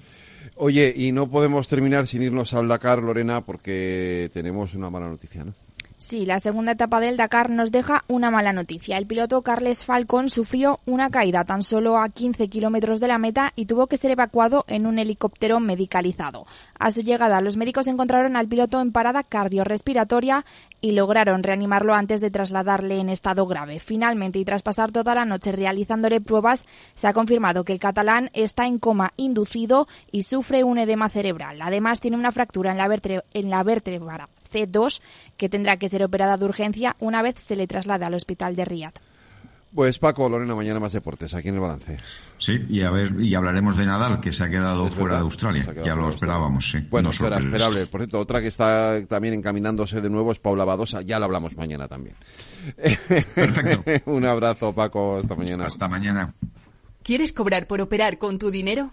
[0.56, 5.44] Oye, y no podemos terminar sin irnos al Dakar, Lorena, porque tenemos una mala noticia,
[5.44, 5.54] ¿no?
[6.02, 8.98] Sí, la segunda etapa del Dakar nos deja una mala noticia.
[8.98, 13.52] El piloto Carles Falcón sufrió una caída tan solo a 15 kilómetros de la meta
[13.54, 16.44] y tuvo que ser evacuado en un helicóptero medicalizado.
[16.76, 20.44] A su llegada, los médicos encontraron al piloto en parada cardiorrespiratoria
[20.80, 23.78] y lograron reanimarlo antes de trasladarle en estado grave.
[23.78, 26.64] Finalmente, y tras pasar toda la noche realizándole pruebas,
[26.96, 31.62] se ha confirmado que el catalán está en coma inducido y sufre un edema cerebral.
[31.62, 35.00] Además, tiene una fractura en la, en la vértebra C2
[35.36, 38.64] que tendrá que ser operada de urgencia una vez se le traslade al hospital de
[38.64, 38.94] Riyadh.
[39.74, 41.96] Pues Paco, Lorena, mañana más deportes, aquí en el balance.
[42.36, 45.64] Sí, y a ver, y hablaremos de Nadal, que se ha quedado fuera de Australia.
[45.82, 46.80] Ya lo esperábamos, sí.
[46.90, 47.86] Bueno, era esperable.
[47.86, 51.00] Por cierto, otra que está también encaminándose de nuevo es Paula Badosa.
[51.00, 52.16] Ya la hablamos mañana también.
[53.34, 53.82] Perfecto.
[54.10, 55.16] Un abrazo, Paco.
[55.16, 55.64] Hasta mañana.
[55.64, 56.34] Hasta mañana.
[57.02, 58.92] ¿Quieres cobrar por operar con tu dinero?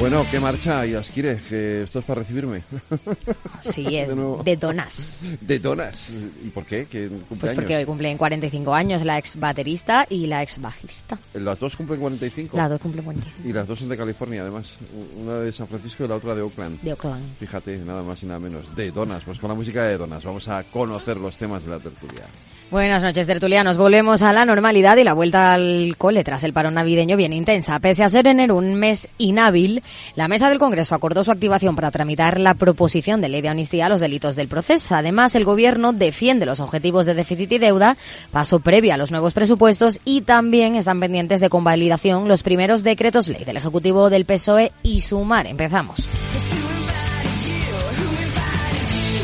[0.00, 1.38] Bueno, ¿qué marcha, Yaskire?
[1.46, 2.62] Que esto es para recibirme.
[3.60, 4.08] Sí, es
[4.44, 5.14] de, donas.
[5.42, 6.14] De donas.
[6.42, 6.86] ¿Y por qué?
[6.86, 11.18] ¿Qué pues porque hoy cumplen 45 años la ex baterista y la ex bajista.
[11.34, 12.56] ¿Las dos cumplen 45?
[12.56, 13.46] Las dos cumplen 45.
[13.46, 14.72] Y las dos son de California, además.
[15.20, 16.80] Una de San Francisco y la otra de Oakland.
[16.80, 17.36] De Oakland.
[17.38, 18.74] Fíjate, nada más y nada menos.
[18.74, 19.22] De donas.
[19.22, 22.24] Pues con la música de donas vamos a conocer los temas de la tertulia.
[22.70, 23.76] Buenas noches, tertulianos.
[23.78, 27.80] Volvemos a la normalidad y la vuelta al cole tras el paro navideño bien intensa.
[27.80, 29.82] Pese a ser enero un mes inhábil,
[30.14, 33.86] la mesa del Congreso acordó su activación para tramitar la proposición de ley de amnistía
[33.86, 34.94] a los delitos del proceso.
[34.94, 37.96] Además, el Gobierno defiende los objetivos de déficit y deuda,
[38.30, 43.26] paso previo a los nuevos presupuestos y también están pendientes de convalidación los primeros decretos
[43.26, 45.48] ley del Ejecutivo del PSOE y Sumar.
[45.48, 46.08] Empezamos.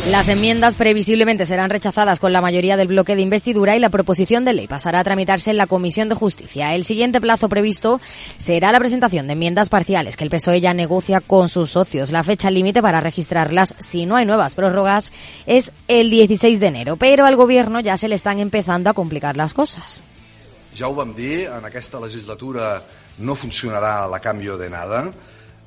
[0.07, 4.45] Las enmiendas previsiblemente serán rechazadas con la mayoría del bloque de investidura y la proposición
[4.45, 6.77] de ley pasará a tramitarse en la Comisión de Justicia.
[6.77, 8.01] El siguiente plazo previsto
[8.37, 12.13] será la presentación de enmiendas parciales que el PSOE ya negocia con sus socios.
[12.13, 15.13] La fecha límite para registrarlas, si no hay nuevas prórrogas,
[15.45, 19.37] es el 16 de enero, pero al gobierno ya se le están empezando a complicar
[19.37, 20.05] las cosas.
[20.73, 22.81] Ja ho en aquesta legislatura
[23.19, 25.11] no funcionarà la canvio de nada.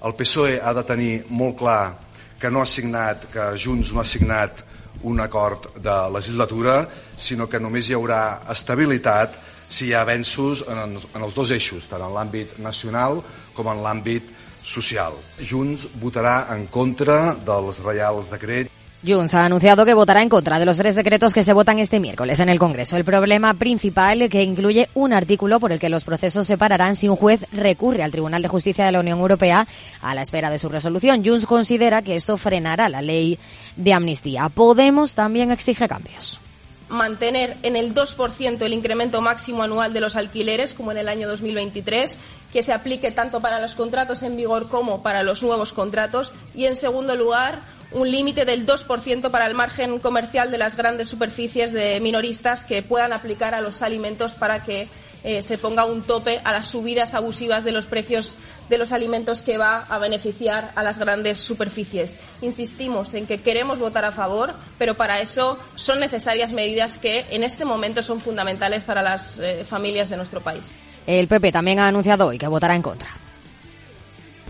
[0.02, 2.09] El PSOE ha de molt clar
[2.40, 4.64] que no ha signat, que Junts no ha signat
[5.04, 6.82] un acord de legislatura,
[7.18, 9.38] sinó que només hi haurà estabilitat
[9.70, 13.22] si hi ha avenços en, en els dos eixos, tant en l'àmbit nacional
[13.56, 14.32] com en l'àmbit
[14.64, 15.16] social.
[15.40, 20.66] Junts votarà en contra dels reials decrets Junts ha anunciado que votará en contra de
[20.66, 22.98] los tres decretos que se votan este miércoles en el Congreso.
[22.98, 27.08] El problema principal que incluye un artículo por el que los procesos se pararán si
[27.08, 29.68] un juez recurre al Tribunal de Justicia de la Unión Europea
[30.02, 31.24] a la espera de su resolución.
[31.24, 33.40] Junts considera que esto frenará la ley
[33.78, 34.50] de amnistía.
[34.50, 36.42] Podemos también exige cambios
[36.90, 41.28] mantener en el 2% el incremento máximo anual de los alquileres, como en el año
[41.28, 42.18] 2023,
[42.52, 46.34] que se aplique tanto para los contratos en vigor como para los nuevos contratos.
[46.56, 51.10] Y, en segundo lugar, un límite del 2% para el margen comercial de las grandes
[51.10, 54.88] superficies de minoristas que puedan aplicar a los alimentos para que
[55.24, 58.38] eh, se ponga un tope a las subidas abusivas de los precios
[58.70, 62.20] de los alimentos que va a beneficiar a las grandes superficies.
[62.42, 67.44] Insistimos en que queremos votar a favor, pero para eso son necesarias medidas que en
[67.44, 70.70] este momento son fundamentales para las eh, familias de nuestro país.
[71.06, 73.10] El PP también ha anunciado hoy que votará en contra.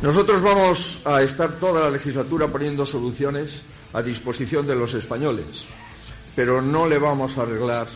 [0.01, 5.65] Nosotros vamos a estar toda la legislatura poniendo soluciones a disposición de los españoles,
[6.37, 7.87] pero no le vamos a arreglar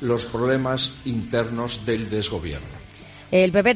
[0.00, 2.79] los problemas internos del desgobierno.
[3.30, 3.74] El PP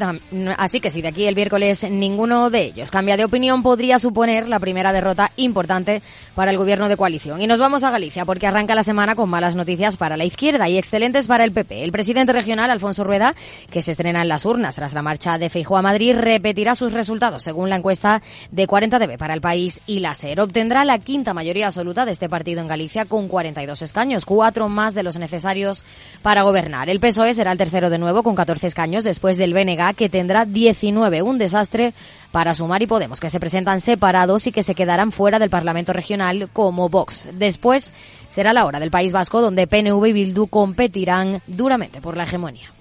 [0.56, 4.48] así que si de aquí el miércoles ninguno de ellos cambia de opinión, podría suponer
[4.48, 6.02] la primera derrota importante
[6.34, 7.40] para el gobierno de coalición.
[7.40, 10.68] Y nos vamos a Galicia porque arranca la semana con malas noticias para la izquierda
[10.68, 11.84] y excelentes para el PP.
[11.84, 13.34] El presidente regional, Alfonso Rueda,
[13.70, 16.92] que se estrena en las urnas tras la marcha de Feijóo a Madrid, repetirá sus
[16.92, 20.40] resultados según la encuesta de 40 dB para el país y la SER.
[20.40, 24.94] Obtendrá la quinta mayoría absoluta de este partido en Galicia con 42 escaños, cuatro más
[24.94, 25.84] de los necesarios
[26.22, 26.88] para gobernar.
[26.88, 30.08] El PSOE será el tercero de nuevo con 14 escaños después de el BNG, que
[30.08, 31.22] tendrá 19.
[31.22, 31.94] Un desastre
[32.32, 35.92] para Sumar y Podemos, que se presentan separados y que se quedarán fuera del Parlamento
[35.92, 37.28] Regional como Vox.
[37.32, 37.92] Después
[38.26, 42.72] será la hora del País Vasco, donde PNV y Bildu competirán duramente por la hegemonía.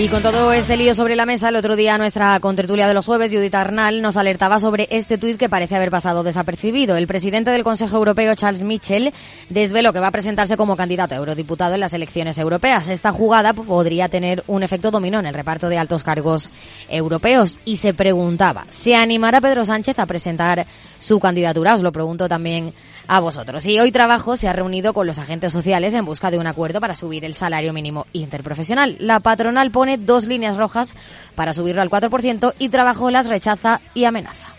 [0.00, 3.04] Y con todo este lío sobre la mesa, el otro día nuestra contertulia de los
[3.04, 6.96] jueves, Judith Arnal, nos alertaba sobre este tuit que parece haber pasado desapercibido.
[6.96, 9.12] El presidente del Consejo Europeo, Charles Michel,
[9.48, 12.86] desveló que va a presentarse como candidato a eurodiputado en las elecciones europeas.
[12.86, 16.48] Esta jugada podría tener un efecto dominó en el reparto de altos cargos
[16.88, 17.58] europeos.
[17.64, 20.64] Y se preguntaba, ¿se animará Pedro Sánchez a presentar
[21.00, 21.74] su candidatura?
[21.74, 22.72] Os lo pregunto también
[23.08, 23.66] a vosotros.
[23.66, 26.80] Y hoy Trabajo se ha reunido con los agentes sociales en busca de un acuerdo
[26.80, 28.96] para subir el salario mínimo interprofesional.
[29.00, 30.94] La patronal pone dos líneas rojas
[31.34, 34.57] para subirlo al 4% y Trabajo las rechaza y amenaza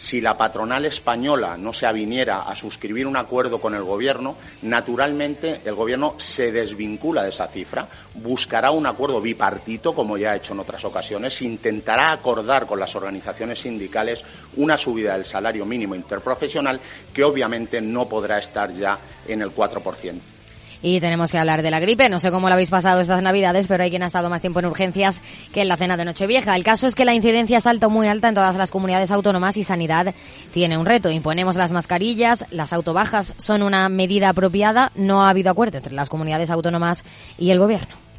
[0.00, 5.60] si la patronal española no se aviniera a suscribir un acuerdo con el Gobierno, naturalmente
[5.62, 10.54] el Gobierno se desvincula de esa cifra, buscará un acuerdo bipartito, como ya ha hecho
[10.54, 14.24] en otras ocasiones, intentará acordar con las organizaciones sindicales
[14.56, 16.80] una subida del salario mínimo interprofesional
[17.12, 18.98] que obviamente no podrá estar ya
[19.28, 20.39] en el 4%.
[20.82, 22.08] Y tenemos que hablar de la gripe.
[22.08, 24.60] No sé cómo lo habéis pasado estas navidades, pero hay quien ha estado más tiempo
[24.60, 25.22] en urgencias
[25.52, 26.56] que en la cena de Nochevieja.
[26.56, 29.56] El caso es que la incidencia es alta muy alta en todas las comunidades autónomas
[29.56, 30.14] y Sanidad
[30.52, 31.10] tiene un reto.
[31.10, 34.92] Imponemos las mascarillas, las autobajas son una medida apropiada.
[34.94, 37.04] No ha habido acuerdo entre las comunidades autónomas
[37.38, 38.09] y el gobierno.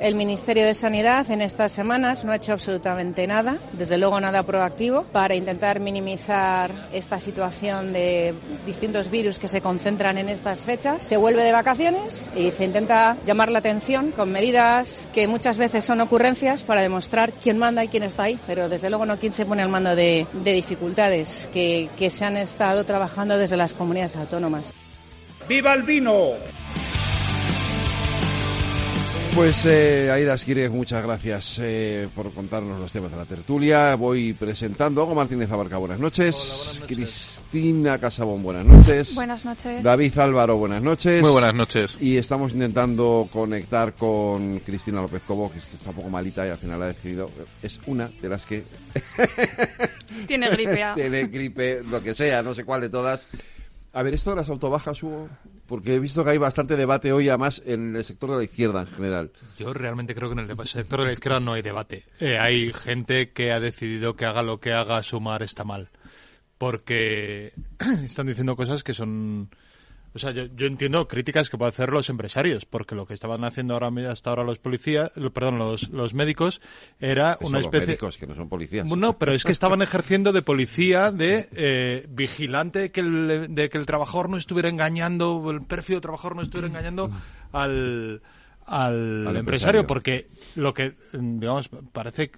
[0.00, 4.42] El Ministerio de Sanidad en estas semanas no ha hecho absolutamente nada, desde luego nada
[4.44, 8.34] proactivo, para intentar minimizar esta situación de
[8.64, 11.02] distintos virus que se concentran en estas fechas.
[11.02, 15.84] Se vuelve de vacaciones y se intenta llamar la atención con medidas que muchas veces
[15.84, 19.34] son ocurrencias para demostrar quién manda y quién está ahí, pero desde luego no quién
[19.34, 23.74] se pone al mando de, de dificultades que, que se han estado trabajando desde las
[23.74, 24.72] comunidades autónomas.
[25.46, 26.36] ¡Viva el vino!
[29.34, 30.36] Pues eh, Aida
[30.70, 33.94] muchas gracias eh, por contarnos los temas de la tertulia.
[33.94, 36.34] Voy presentando a Martínez Abarca, buenas noches.
[36.36, 36.86] buenas noches.
[36.86, 39.14] Cristina Casabón, buenas noches.
[39.14, 39.82] Buenas noches.
[39.82, 41.22] David Álvaro, buenas noches.
[41.22, 41.96] Muy buenas noches.
[42.00, 46.46] Y estamos intentando conectar con Cristina López Cobo, que, es que está un poco malita
[46.46, 47.30] y al final ha decidido.
[47.62, 48.64] Es una de las que.
[50.26, 50.82] Tiene gripe.
[50.82, 50.92] ah.
[50.96, 53.26] Tiene gripe, lo que sea, no sé cuál de todas.
[53.92, 55.28] A ver, esto de las autobajas, Hugo,
[55.70, 58.80] porque he visto que hay bastante debate hoy, además, en el sector de la izquierda
[58.80, 59.30] en general.
[59.56, 62.06] Yo realmente creo que en el sector de la izquierda no hay debate.
[62.18, 65.88] Eh, hay gente que ha decidido que haga lo que haga, sumar está mal.
[66.58, 67.52] Porque
[68.04, 69.48] están diciendo cosas que son...
[70.12, 73.44] O sea, yo, yo entiendo críticas que pueden hacer los empresarios, porque lo que estaban
[73.44, 76.60] haciendo ahora hasta ahora los policías, perdón, los, los médicos,
[76.98, 77.86] era una son los especie...
[77.86, 78.84] médicos, que no son policías.
[78.86, 83.78] No, pero es que estaban ejerciendo de policía, de eh, vigilante que el, de que
[83.78, 87.10] el trabajador no estuviera engañando, el pérfido trabajador no estuviera engañando
[87.52, 88.20] al,
[88.66, 89.86] al, Al empresario, empresario.
[89.86, 92.32] porque lo que, digamos, parece,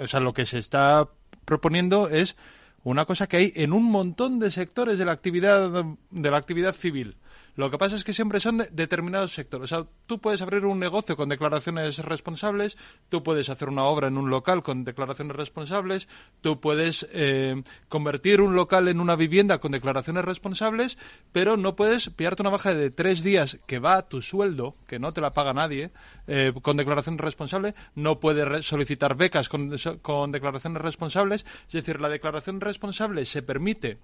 [0.00, 1.08] o sea, lo que se está
[1.44, 2.36] proponiendo es
[2.84, 6.74] una cosa que hay en un montón de sectores de la actividad de la actividad
[6.74, 7.16] civil.
[7.54, 9.70] Lo que pasa es que siempre son de- determinados sectores.
[9.70, 12.78] O sea, tú puedes abrir un negocio con declaraciones responsables,
[13.10, 16.08] tú puedes hacer una obra en un local con declaraciones responsables,
[16.40, 20.96] tú puedes eh, convertir un local en una vivienda con declaraciones responsables,
[21.30, 24.98] pero no puedes pillarte una baja de tres días que va a tu sueldo, que
[24.98, 25.90] no te la paga nadie,
[26.26, 31.44] eh, con declaración responsable, no puedes solicitar becas con, con declaraciones responsables.
[31.66, 33.98] Es decir, la declaración responsable se permite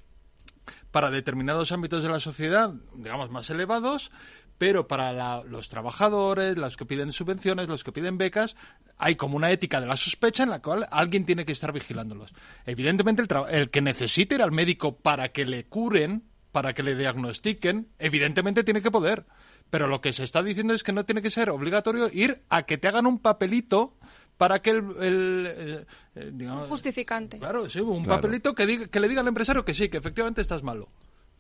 [0.90, 4.10] para determinados ámbitos de la sociedad, digamos, más elevados,
[4.58, 8.56] pero para la- los trabajadores, los que piden subvenciones, los que piden becas,
[8.96, 12.34] hay como una ética de la sospecha en la cual alguien tiene que estar vigilándolos.
[12.66, 16.96] Evidentemente, el, el que necesite ir al médico para que le curen, para que le
[16.96, 19.26] diagnostiquen, evidentemente tiene que poder.
[19.70, 22.62] Pero lo que se está diciendo es que no tiene que ser obligatorio ir a
[22.62, 23.96] que te hagan un papelito
[24.38, 27.38] para que el, el, eh, eh, digamos, Justificante.
[27.38, 28.20] Claro, sí, un Claro.
[28.22, 30.88] papelito que, diga- que le diga al empresario que sí, que efectivamente estás malo.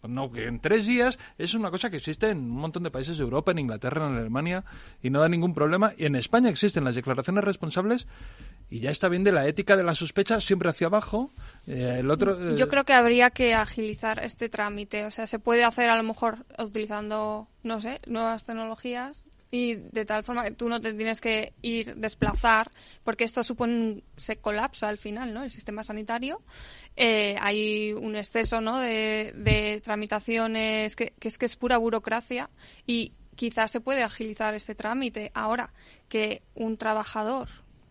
[0.02, 3.18] No, que en tres días es una cosa que existe en un montón de países
[3.18, 4.64] de Europa, en Inglaterra, en Alemania,
[5.02, 5.92] y no da ningún problema.
[5.96, 8.06] Y en España existen las declaraciones responsables
[8.70, 11.30] y ya está bien de la ética de la sospecha siempre hacia abajo.
[11.66, 15.04] Eh, el otro, eh, Yo creo que habría que agilizar este trámite.
[15.04, 20.04] O sea, se puede hacer a lo mejor utilizando, no sé, nuevas tecnologías y de
[20.04, 22.70] tal forma que tú no te tienes que ir desplazar
[23.04, 25.44] porque esto supone se colapsa al final, ¿no?
[25.44, 26.42] El sistema sanitario.
[26.96, 28.78] Eh, hay un exceso, ¿no?
[28.78, 32.50] De, de tramitaciones que, que es que es pura burocracia
[32.86, 35.30] y quizás se puede agilizar este trámite.
[35.34, 35.72] Ahora
[36.08, 37.48] que un trabajador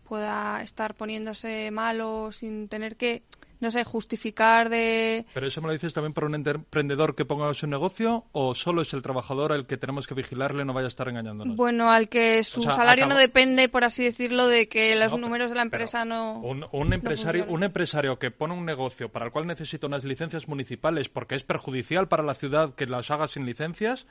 [0.08, 3.22] pueda estar poniéndose malo sin tener que,
[3.60, 5.26] no sé, justificar de...
[5.34, 8.82] ¿Pero eso me lo dices también para un emprendedor que ponga su negocio o solo
[8.82, 11.56] es el trabajador el que tenemos que vigilarle no vaya a estar engañándonos?
[11.56, 15.12] Bueno, al que su O sea, salario no depende, por así decirlo, de que los
[15.12, 16.38] No, pero- números de la empresa no...
[16.40, 17.56] Un, un empresario, funciona.
[17.56, 21.42] un empresario que pone un negocio para el cual necesita unas licencias municipales porque es
[21.42, 24.06] perjudicial para la ciudad que las haga sin licencias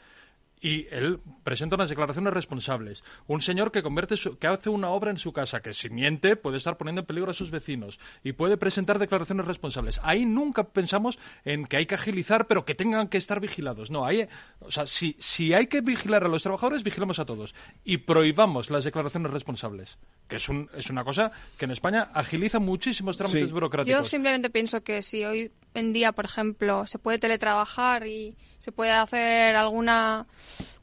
[0.60, 3.03] y él presenta unas declaraciones responsables.
[3.28, 6.36] Un señor que convierte su- que hace una obra en su casa que si miente
[6.36, 9.99] puede estar poniendo en peligro a sus vecinos y puede presentar declaraciones responsables.
[10.03, 13.91] Ahí nunca pensamos en que hay que agilizar pero que tengan que estar vigilados.
[13.91, 14.28] No, hay,
[14.60, 17.53] o sea, si, si hay que vigilar a los trabajadores, vigilamos a todos
[17.84, 19.97] y prohibamos las declaraciones responsables,
[20.28, 24.10] que es, un, es una cosa que en España agiliza muchísimos trámites Yo burocráticos.
[24.10, 28.91] simplemente pienso que si hoy en día, por ejemplo, se puede teletrabajar y se puede
[28.91, 30.28] hacer alguna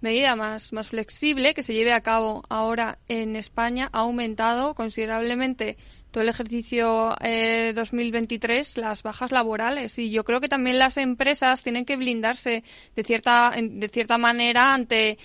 [0.00, 5.76] medida más, flexible que se lleve a cabo ahora en España, ha aumentado considerablemente
[6.10, 9.98] todo el ejercicio eh, 2023 las bajas laborales.
[9.98, 12.62] Y yo creo que también las empresas tienen que blindarse
[12.94, 15.18] de cierta de cierta manera ante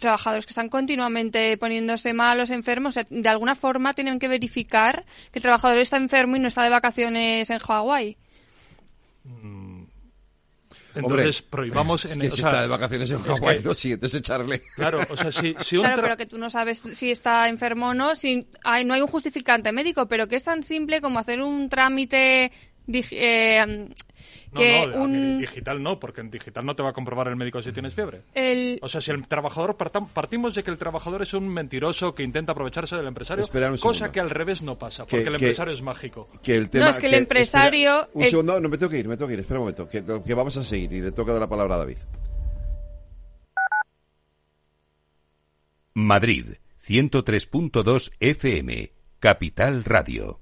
[0.00, 2.98] trabajadores que están continuamente poniéndose malos enfermos.
[3.08, 6.70] De alguna forma tienen que verificar que el trabajador está enfermo y no está de
[6.70, 8.16] vacaciones en Hawái
[10.94, 13.58] Entonces Hombre, prohibamos es en que o si sea, está de vacaciones en es Hawái,
[13.58, 14.62] que- lo siguiente es echarle.
[14.74, 17.88] Claro, o sea, si, si un Claro, pero que tú no sabes si está enfermo
[17.88, 21.18] o no, si hay, no hay un justificante médico, pero que es tan simple como
[21.18, 22.52] hacer un trámite
[23.12, 23.88] eh,
[24.54, 25.38] que un...
[25.40, 28.22] digital no, porque en digital no te va a comprobar el médico si tienes fiebre.
[28.80, 32.52] O sea, si el trabajador, partimos de que el trabajador es un mentiroso que intenta
[32.52, 33.46] aprovecharse del empresario,
[33.80, 36.28] cosa que al revés no pasa, porque el empresario es mágico.
[36.42, 38.08] Que el tema, no, es que, el empresario...
[38.12, 40.04] un segundo, no, me tengo que ir, me tengo que ir, espera un momento, que,
[40.04, 41.98] que vamos a seguir y le toca dar la palabra a David.
[45.94, 46.46] Madrid,
[46.86, 50.41] 103.2 FM, Capital Radio.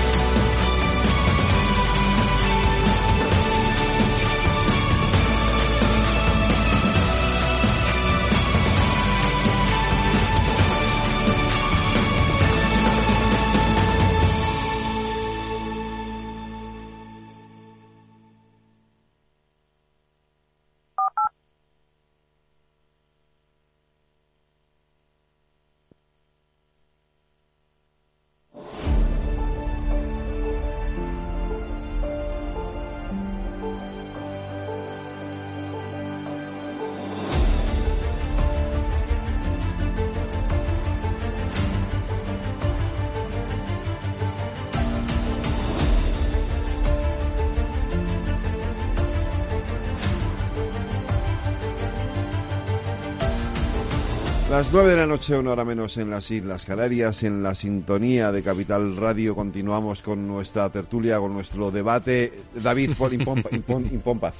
[54.61, 58.31] Las nueve de la noche, una hora menos en las Islas Canarias, en la sintonía
[58.31, 62.31] de Capital Radio, continuamos con nuestra tertulia, con nuestro debate.
[62.53, 63.43] David, impon,
[63.91, 64.35] impon, paz.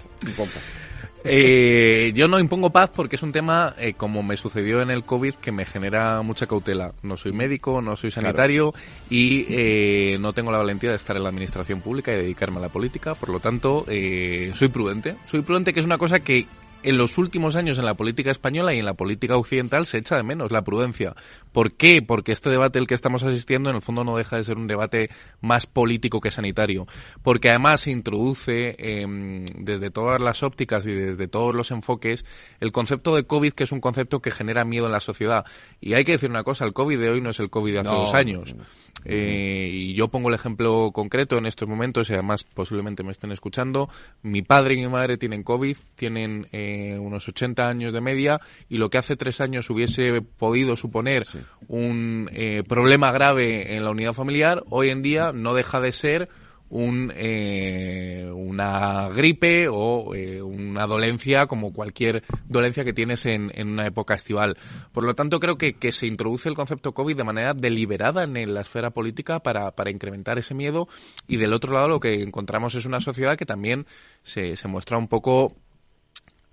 [1.23, 5.03] Eh, yo no impongo paz porque es un tema, eh, como me sucedió en el
[5.05, 6.93] COVID, que me genera mucha cautela.
[7.01, 8.75] No soy médico, no soy sanitario
[9.09, 12.61] y eh, no tengo la valentía de estar en la administración pública y dedicarme a
[12.61, 13.15] la política.
[13.15, 15.15] Por lo tanto, soy prudente.
[15.25, 16.45] Soy prudente, que es una cosa que
[16.83, 20.15] en los últimos años en la política española y en la política occidental se echa
[20.15, 21.15] de menos la prudencia.
[21.51, 22.01] ¿Por qué?
[22.01, 24.67] Porque este debate al que estamos asistiendo en el fondo no deja de ser un
[24.67, 25.09] debate
[25.41, 26.87] más político que sanitario.
[27.23, 32.25] Porque además se introduce em, desde todas las ópticas y desde todos los enfoques
[32.59, 35.45] el concepto de COVID, que es un concepto que genera miedo en la sociedad.
[35.79, 37.79] Y hay que decir una cosa, el COVID de hoy no es el COVID de
[37.79, 38.55] hace dos años.
[39.03, 43.31] Eh, y yo pongo el ejemplo concreto en estos momentos y además posiblemente me estén
[43.31, 43.89] escuchando.
[44.21, 48.77] Mi padre y mi madre tienen COVID, tienen eh, unos 80 años de media y
[48.77, 51.25] lo que hace tres años hubiese podido suponer
[51.67, 56.29] un eh, problema grave en la unidad familiar, hoy en día no deja de ser
[56.71, 63.67] un, eh, una gripe o eh, una dolencia como cualquier dolencia que tienes en, en,
[63.67, 64.57] una época estival.
[64.93, 68.53] Por lo tanto, creo que, que se introduce el concepto COVID de manera deliberada en
[68.53, 70.87] la esfera política para, para incrementar ese miedo
[71.27, 73.85] y del otro lado lo que encontramos es una sociedad que también
[74.23, 75.53] se, se muestra un poco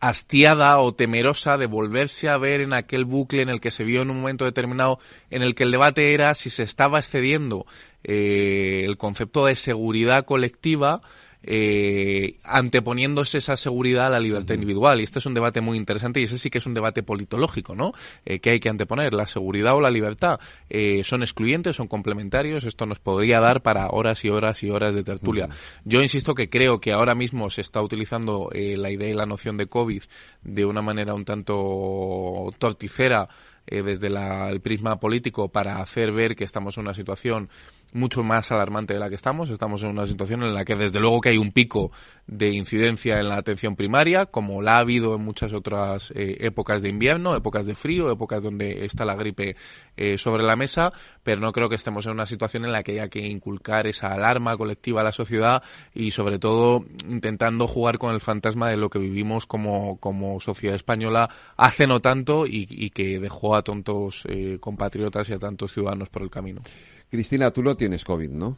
[0.00, 4.02] hastiada o temerosa de volverse a ver en aquel bucle en el que se vio
[4.02, 7.66] en un momento determinado en el que el debate era si se estaba excediendo
[8.04, 11.02] eh, el concepto de seguridad colectiva
[11.42, 15.00] eh, anteponiéndose esa seguridad a la libertad individual.
[15.00, 17.74] Y este es un debate muy interesante y ese sí que es un debate politológico,
[17.74, 17.92] ¿no?
[18.24, 20.40] Eh, que hay que anteponer, la seguridad o la libertad.
[20.68, 24.94] Eh, son excluyentes, son complementarios, esto nos podría dar para horas y horas y horas
[24.94, 25.48] de tertulia.
[25.84, 29.26] Yo insisto que creo que ahora mismo se está utilizando eh, la idea y la
[29.26, 30.02] noción de COVID
[30.42, 33.28] de una manera un tanto torticera
[33.70, 37.50] eh, desde el prisma político para hacer ver que estamos en una situación
[37.92, 39.50] mucho más alarmante de la que estamos.
[39.50, 41.90] Estamos en una situación en la que desde luego que hay un pico
[42.26, 46.82] de incidencia en la atención primaria, como la ha habido en muchas otras eh, épocas
[46.82, 49.56] de invierno, épocas de frío, épocas donde está la gripe
[49.96, 52.92] eh, sobre la mesa, pero no creo que estemos en una situación en la que
[52.92, 55.62] haya que inculcar esa alarma colectiva a la sociedad
[55.94, 60.76] y sobre todo intentando jugar con el fantasma de lo que vivimos como, como sociedad
[60.76, 66.08] española hace no tanto y, que dejó a tontos eh, compatriotas y a tantos ciudadanos
[66.08, 66.62] por el camino.
[67.10, 68.56] Cristina, tú no tienes COVID, ¿no?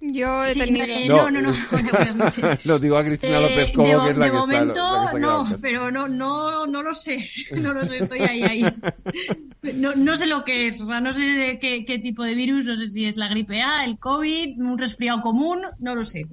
[0.00, 0.86] Yo he tenido...
[1.16, 2.64] no, no, no, buenas noches.
[2.66, 5.18] no, digo a Cristina López Cobo, eh, que es la de que momento, está...
[5.18, 8.66] no, pero no, no, no lo sé, no lo sé, estoy ahí, ahí.
[9.74, 12.66] No, no sé lo que es, o sea, no sé qué, qué tipo de virus,
[12.66, 16.24] no sé si es la gripe A, el COVID, un resfriado común, no lo sé.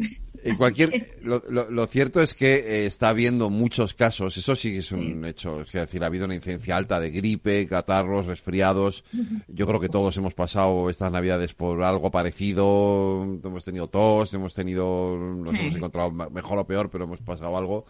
[0.44, 4.72] En cualquier, lo, lo, lo, cierto es que eh, está habiendo muchos casos, eso sí
[4.72, 9.04] que es un hecho, es decir, ha habido una incidencia alta de gripe, catarros, resfriados.
[9.48, 14.54] Yo creo que todos hemos pasado estas navidades por algo parecido, hemos tenido tos, hemos
[14.54, 15.58] tenido, nos Sí.
[15.60, 17.86] hemos encontrado mejor o peor, pero hemos pasado algo.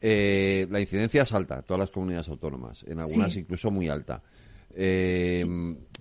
[0.00, 3.40] Eh, la incidencia es alta todas las comunidades autónomas, en algunas Sí.
[3.40, 4.22] incluso muy alta.
[4.74, 5.44] Eh,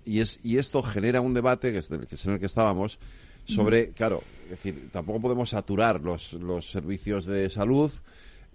[0.06, 2.46] y, es, y esto genera un debate, que es, del- que es en el que
[2.46, 3.00] estábamos,
[3.50, 7.92] sobre, claro, es decir, tampoco podemos saturar los, los servicios de salud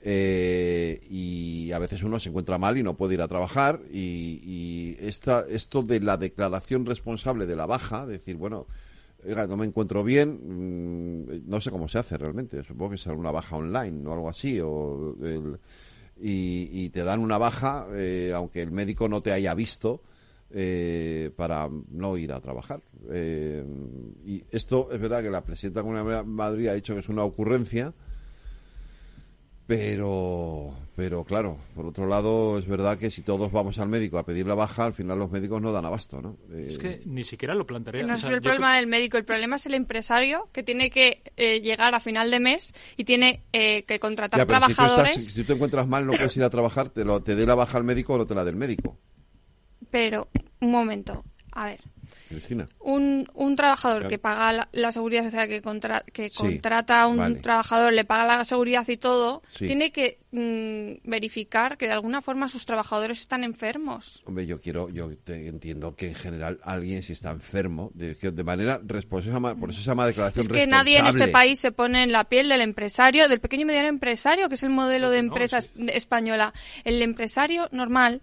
[0.01, 4.41] eh, y a veces uno se encuentra mal y no puede ir a trabajar y,
[4.43, 8.67] y esta, esto de la declaración responsable de la baja, decir, bueno,
[9.27, 10.41] oiga, no me encuentro bien,
[11.25, 14.29] mm, no sé cómo se hace realmente, supongo que será una baja online o algo
[14.29, 15.59] así, o el-
[16.21, 20.01] y, y te dan una baja, eh, aunque el médico no te haya visto,
[20.51, 22.81] eh, para no ir a trabajar.
[23.11, 23.65] Eh,
[24.25, 27.01] y esto es verdad que la presidenta de la Comunidad de Madrid ha dicho que
[27.01, 27.93] es una ocurrencia,
[29.67, 34.25] pero, pero claro, por otro lado es verdad que si todos vamos al médico a
[34.27, 36.37] pedir la baja, al final los médicos no dan abasto, ¿no?
[36.53, 38.07] Eh, Es que ni siquiera lo plantearía.
[38.07, 40.91] No O es sea, el problema del médico, el problema es el empresario que tiene
[40.91, 44.67] que eh, llegar a final de mes y tiene eh, que contratar ya, pero si
[44.67, 47.23] tú, trabajadores, estás- si tú te encuentras mal, no puedes ir a trabajar, te, lo,
[47.23, 48.99] te dé la baja al médico o no te la del médico.
[49.91, 50.29] Pero
[50.61, 51.81] un momento, a ver,
[52.29, 52.69] Cristina.
[52.81, 54.11] un, un trabajador Claro.
[54.11, 57.37] que paga la, la seguridad social, que, contra- que Sí, contrata a un vale.
[57.41, 59.67] trabajador, le paga la seguridad y todo, Sí.
[59.67, 64.23] tiene que mm, verificar que de alguna forma sus trabajadores están enfermos.
[64.27, 68.81] Hombre, yo quiero, yo te entiendo que en general alguien si está enfermo, de, manera
[68.85, 71.33] responsable, por eso se llama declaración Es que nadie en este responsable.
[71.33, 74.63] país se pone en la piel del empresario, del pequeño y mediano empresario, que es
[74.65, 76.53] el modelo de empresa es- española.
[76.85, 78.21] El empresario normal,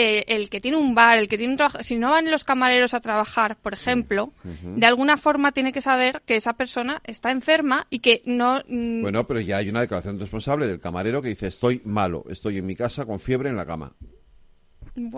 [0.00, 2.44] eh, el que tiene un bar, el que tiene un trabajo, si no van los
[2.44, 4.32] camareros a trabajar, por ejemplo,
[4.62, 8.60] de alguna forma tiene que saber que esa persona está enferma y que no...
[8.68, 12.58] mm, Bueno, pero ya hay una declaración responsable del camarero que dice estoy malo, estoy
[12.58, 13.92] en mi casa con fiebre en la cama.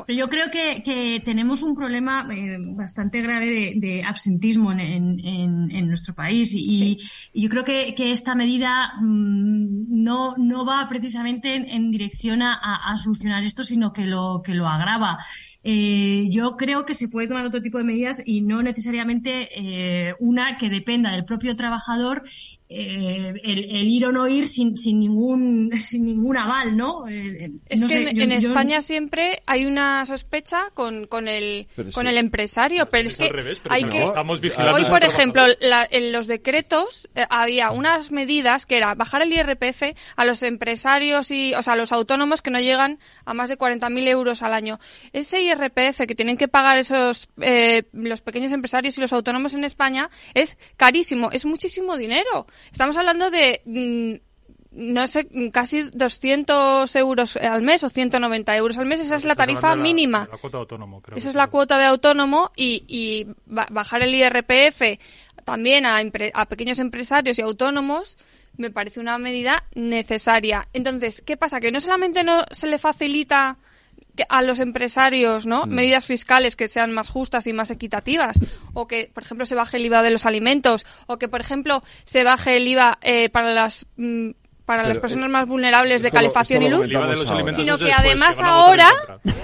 [0.06, 4.80] Pero yo creo que, que tenemos un problema eh, bastante grave de, de absentismo en,
[4.80, 6.98] en- en- en nuestro país y,
[7.32, 12.42] y yo creo que, que esta medida mm, no, no va precisamente en, en dirección
[12.42, 15.18] a solucionar esto, sino que lo, que lo agrava.
[15.62, 20.14] Eh, yo creo que se puede tomar otro tipo de medidas y no necesariamente eh,
[20.18, 22.22] una que dependa del propio trabajador
[22.72, 27.06] eh, el, el ir o no ir sin, sin ningún sin ningún aval, ¿no?
[27.08, 31.06] Eh, Es no que sé, en, yo- en yo- España siempre hay una sospecha con,
[31.08, 32.10] con el Pero con sí.
[32.10, 34.84] el empresario, pero es, es que al revés, pero hay no, que estamos vigilando hoy
[34.84, 39.82] por ejemplo la- en los decretos eh, había unas medidas que era bajar el IRPF
[40.16, 43.58] a los empresarios y o sea a los autónomos que no llegan a más de
[43.58, 44.78] 40.000 euros al año.
[45.12, 49.64] Ese IRPF que tienen que pagar esos eh, los pequeños empresarios y los autónomos en
[49.64, 52.46] España es carísimo, es muchísimo dinero.
[52.72, 54.14] Estamos hablando de mm,
[54.72, 59.00] no sé, casi 200 euros al mes o 190 euros al mes.
[59.00, 60.28] Esa es la tarifa la- mínima.
[60.30, 61.18] La, cuota de autónomo, creo.
[61.18, 64.82] Esa es la cuota de autónomo y, y ba- bajar el IRPF
[65.44, 66.00] también a,
[66.34, 68.16] a pequeños empresarios y autónomos
[68.56, 70.68] me parece una medida necesaria.
[70.72, 71.60] Entonces, ¿qué pasa?
[71.60, 73.56] Que no solamente no se le facilita
[74.28, 75.66] a los empresarios, ¿no?
[75.66, 75.70] Mm.
[75.70, 78.38] Medidas fiscales que sean más justas y más equitativas,
[78.74, 81.82] o que, por ejemplo, se baje el IVA de los alimentos, o que, por ejemplo,
[82.04, 84.30] se baje el IVA eh, para las mm,
[84.70, 86.86] para las personas eh, más vulnerables de calefacción lo y luz,
[87.56, 88.88] sino que después, además ahora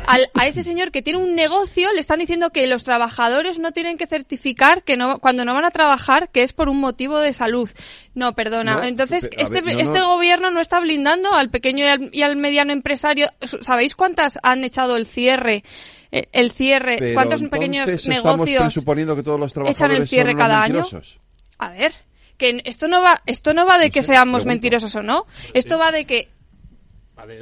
[0.07, 3.73] al- a ese señor que tiene un negocio le están diciendo que los trabajadores no
[3.73, 7.19] tienen que certificar que no cuando no van a trabajar que es por un motivo
[7.19, 7.69] de salud.
[8.15, 8.77] No, perdona.
[8.77, 10.15] No, Entonces, este, ver, no, este no.
[10.15, 13.29] gobierno no está blindando al pequeño y al, y al mediano empresario.
[13.41, 15.65] ¿Sabéis cuántas han echado el cierre?
[16.13, 20.09] Eh, El cierre, Pero cuántos pequeños estamos negocios presuponiendo que todos los echan trabajadores el
[20.09, 20.85] cierre son cada año?
[21.59, 21.93] A ver,
[22.37, 25.27] que esto no va, esto no va de que seamos mentirosos o no.
[25.55, 26.29] Esto va de que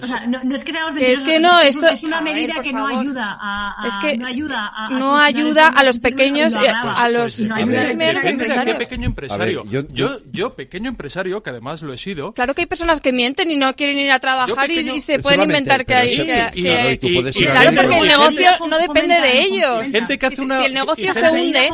[0.03, 2.03] O sea, no, no es que seamos Que es mentirosos, que no, es, esto- es
[2.05, 3.01] una ver, medida por que no favor.
[3.01, 6.69] ayuda a, a- Es que no ayuda a, a no ayuda a los pequeños, eh,
[6.69, 9.65] a los No ver, de pequeño empresario.
[9.65, 13.01] Ver, yo- yo, yo, pequeño empresario, que además lo he sido, Claro que hay personas
[13.01, 15.95] que mienten y no quieren ir a trabajar y- pequeño- y, se pueden inventar que
[15.95, 16.17] hay.
[16.17, 19.41] Que- y- y- y- y- claro, y- porque el y- negocio y- no depende de
[19.43, 19.89] ellos.
[19.89, 21.71] y gente que hace una Si el negocio y se hunde,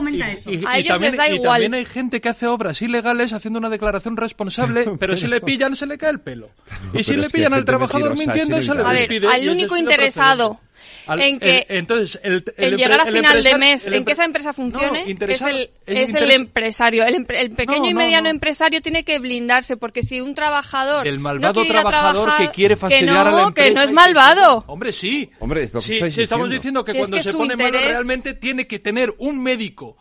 [0.46, 1.62] y- y- a y ellos les da y igual.
[1.62, 5.76] también hay gente que hace obras ilegales haciendo una declaración responsable, pero si le pillan
[5.76, 6.50] se le cae el pelo.
[6.94, 7.72] Y si le pillan al gente
[8.02, 10.60] trabajador mentirosa, mintiendo es se le A ver, al único interesado
[11.06, 13.94] Al- en que el- entonces, el, el en llegar a el final de mes, el
[13.94, 17.04] en que esa empresa funcione, No, es el, es es el empresario.
[17.04, 18.30] El, el pequeño No, y no, mediano no.
[18.30, 23.04] empresario tiene que blindarse, porque si un trabajador no malvado trabajador trabajar, que quiere fastidiar
[23.08, 23.68] que no, a la empresa.
[23.68, 24.64] que no es y malvado.
[24.68, 25.30] Hombre, sí.
[25.40, 26.84] Hombre, es lo que Sí, sí, estamos diciendo.
[26.84, 29.96] que es cuando que se pone malo interés- realmente tiene que tener un médico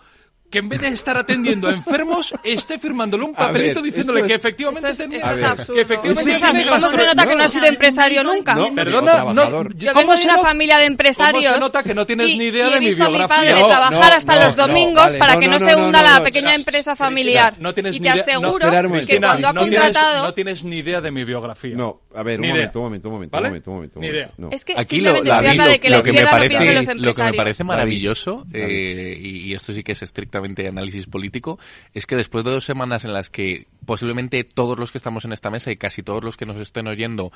[0.50, 4.28] que en vez de estar atendiendo a enfermos, esté firmándole un papelito ver, diciéndole esto
[4.28, 5.80] que es- efectivamente Esto es- esto es que absurdo.
[5.82, 8.56] efectivamente ¿Cómo se- cómo se nota que no has sido empresario nunca?
[8.56, 9.76] No, perdona, no, trabajador.
[9.76, 11.44] Yo ¿cómo vengo de se una nota- familia de empresarios.
[11.45, 13.07] ¿Cómo se nota que no tienes y, ni idea y de he mi visto a
[13.10, 13.38] mi biografía?
[13.49, 15.60] padre No, trabajar no, hasta no, los no, domingos vale, para no, que no, no,
[15.60, 17.53] se no, hunda no, la no, pequeña no, empresa familiar.
[17.60, 18.72] no tienes y ni te idea- no, aseguro
[19.06, 20.23] que cuando ha no tienes- contratado...
[20.23, 21.76] no tienes ni idea de mi biografía.
[21.76, 23.48] No, a ver, un momento, un momento, un momento, ¿Vale?
[23.48, 23.99] un momento, un momento.
[23.99, 24.49] un Ni momento, idea.
[24.49, 24.49] no.
[24.52, 26.69] Es que Aquí lo, simplemente harta lo- de que la que izquierda no parece, piense
[26.69, 27.38] en los lo que me empresarios.
[27.38, 30.02] parece maravilloso, y, esto sí que es
[30.40, 31.60] estrictamente análisis político,
[31.94, 35.34] es que después de dos semanas en las que posiblemente todos los que estamos en
[35.34, 37.32] esta mesa y casi todos los que nos estén oyendo,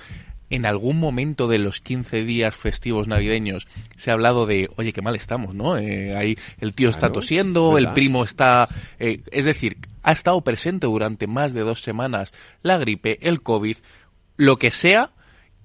[0.49, 5.01] en algún momento de los 15 días festivos navideños se ha hablado de, oye, qué
[5.01, 5.77] mal estamos, ¿no?
[5.77, 8.67] Eh, ahí el tío está Claro, tosiendo, es el primo está...
[8.99, 13.77] eh, es decir, ha estado presente durante más de dos semanas la gripe, el COVID,
[14.37, 15.11] lo que sea,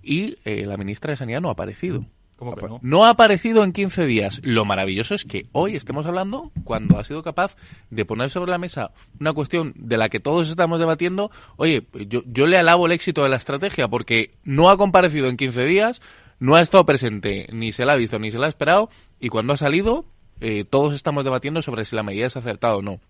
[0.02, 2.04] y eh, la ministra de Sanidad no ha aparecido.
[2.38, 2.78] ¿Cómo que no?
[2.82, 4.40] No ha aparecido en 15 días.
[4.44, 7.56] Lo maravilloso es que hoy estemos hablando cuando ha sido capaz
[7.90, 11.32] de poner sobre la mesa una cuestión de la que todos estamos debatiendo.
[11.56, 15.36] Oye, yo, yo le alabo el éxito de la estrategia porque no ha comparecido en
[15.36, 16.00] 15 días,
[16.38, 18.88] no ha estado presente, ni se la ha visto, ni se la ha esperado,
[19.18, 20.04] y cuando ha salido,
[20.40, 23.00] eh, todos estamos debatiendo sobre si la medida es acertada o no.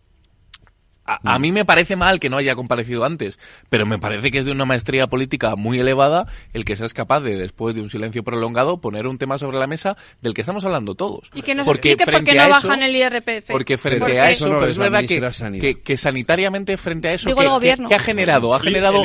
[1.08, 3.38] A, a mí me parece mal que no haya comparecido antes,
[3.70, 7.20] pero me parece que es de una maestría política muy elevada el que seas capaz
[7.20, 10.64] de, después de un silencio prolongado, poner un tema sobre la mesa del que estamos
[10.66, 11.30] hablando todos.
[11.34, 13.50] Y que nos Porque explique por frente qué a no eso- bajan el IRPF.
[13.50, 17.08] Porque frente Porque- a eso, Eso no pero es verdad que, que, que sanitariamente frente
[17.08, 19.02] a eso, Digo que, que- ha generado, ha El- generado,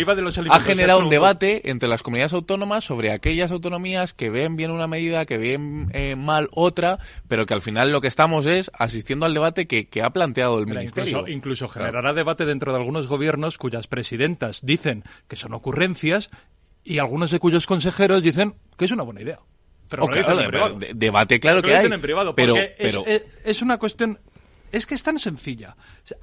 [0.52, 4.88] ha generado un debate entre las comunidades autónomas sobre aquellas autonomías que ven bien una
[4.88, 7.00] medida, que ven eh, mal otra,
[7.30, 10.60] pero que al final lo que estamos es asistiendo al debate que, que ha planteado
[10.60, 11.20] el ministerio.
[11.20, 11.68] incluso, incluso.
[11.94, 16.32] Generará debate dentro de algunos gobiernos cuyas presidentas dicen que son ocurrencias
[16.84, 19.38] y algunos de cuyos consejeros dicen que es una buena idea.
[19.90, 20.80] Pero Oh, lo dicen claro, en privado.
[20.80, 21.86] de- debate claro que lo hay.
[21.86, 24.18] en privado, pero, es- pero, es, es una cuestión...
[24.74, 25.78] Es que es tan sencilla.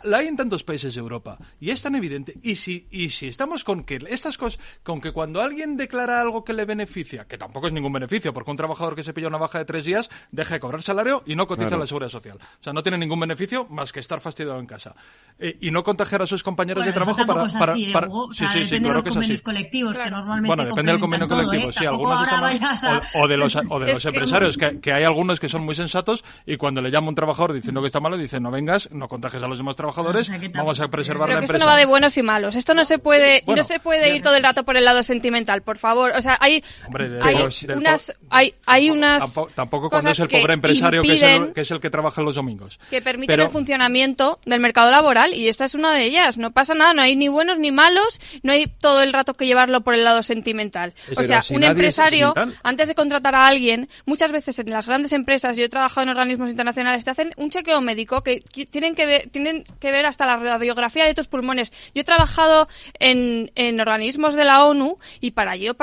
[0.05, 2.35] La hay en tantos países de Europa y es tan evidente.
[2.43, 6.43] Y si, y si estamos con que estas cosas, con que cuando alguien declara algo
[6.45, 9.39] que le beneficia, que tampoco es ningún beneficio, porque un trabajador que se pilla una
[9.39, 11.83] baja de tres días deja de cobrar salario y no cotiza Claro.
[11.83, 12.39] la seguridad social.
[12.43, 14.97] O sea, no tiene ningún beneficio más que estar fastidiado en casa.
[15.39, 17.93] Eh, y no contagiar a sus compañeros Bueno, de trabajo para, es para, así, ¿eh,
[17.93, 18.25] para- Hugo?
[18.27, 20.93] O sí, sea, sí, sí, depende claro de los convenios colectivos, que normalmente Bueno, depende
[20.93, 21.87] del convenio complementan colectivo, sí, ¿eh?
[21.87, 25.39] algunos están a- O, o de los, o de los empresarios, que, que hay algunos
[25.39, 28.40] que son muy sensatos y cuando le llama un trabajador diciendo que está malo, dicen
[28.41, 31.37] no vengas, no contagies a los demás trabajadores, O sea, que vamos a preservar Creo
[31.37, 31.65] la que esto empresa.
[31.67, 32.57] no va de buenos y malos.
[32.57, 35.03] Esto no se puede, Bueno, no se puede ir todo el rato por el lado
[35.03, 36.13] sentimental, por favor.
[36.17, 37.37] O sea, hay, Hombre, de- hay
[37.67, 41.53] del unas, hay, hay unas Tampoco, tampoco cuando es el pobre empresario que es, el,
[41.53, 42.79] que es el que trabaja los domingos.
[42.91, 46.39] que permiten Pero- el funcionamiento del mercado laboral y esta es una de ellas.
[46.39, 49.47] No pasa nada, no hay ni buenos ni malos, no hay todo el rato que
[49.47, 50.95] llevarlo por el lado sentimental.
[51.17, 55.13] O sea, si un empresario, antes de contratar a alguien, muchas veces en las grandes
[55.13, 58.95] empresas, yo he trabajado en organismos internacionales, te hacen un chequeo médico que qui- tienen
[58.95, 61.73] que ver, tienen que ver hasta la radiografía de tus pulmones.
[61.95, 65.75] Yo he trabajado en, en organismos de la ONU y para yo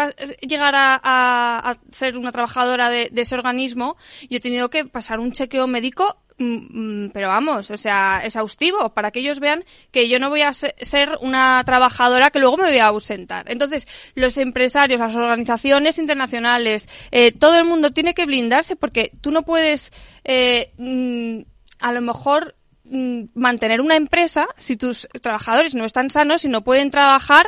[0.42, 3.98] llegar a, ser una trabajadora de, ese organismo,
[4.30, 8.94] yo he tenido que pasar un chequeo médico mm, mm, pero vamos, o sea, exhaustivo,
[8.94, 12.58] para que ellos vean que yo no voy a se- ser una trabajadora que luego
[12.58, 13.50] me voy a ausentar.
[13.52, 19.32] Entonces, los empresarios, las organizaciones internacionales, eh, todo el mundo tiene que blindarse porque tú
[19.32, 19.92] no puedes,
[20.24, 21.40] eh, mm,
[21.80, 22.56] a lo mejor,
[22.86, 27.48] mm, mantener una empresa si tus trabajadores no están sanos y no pueden trabajar.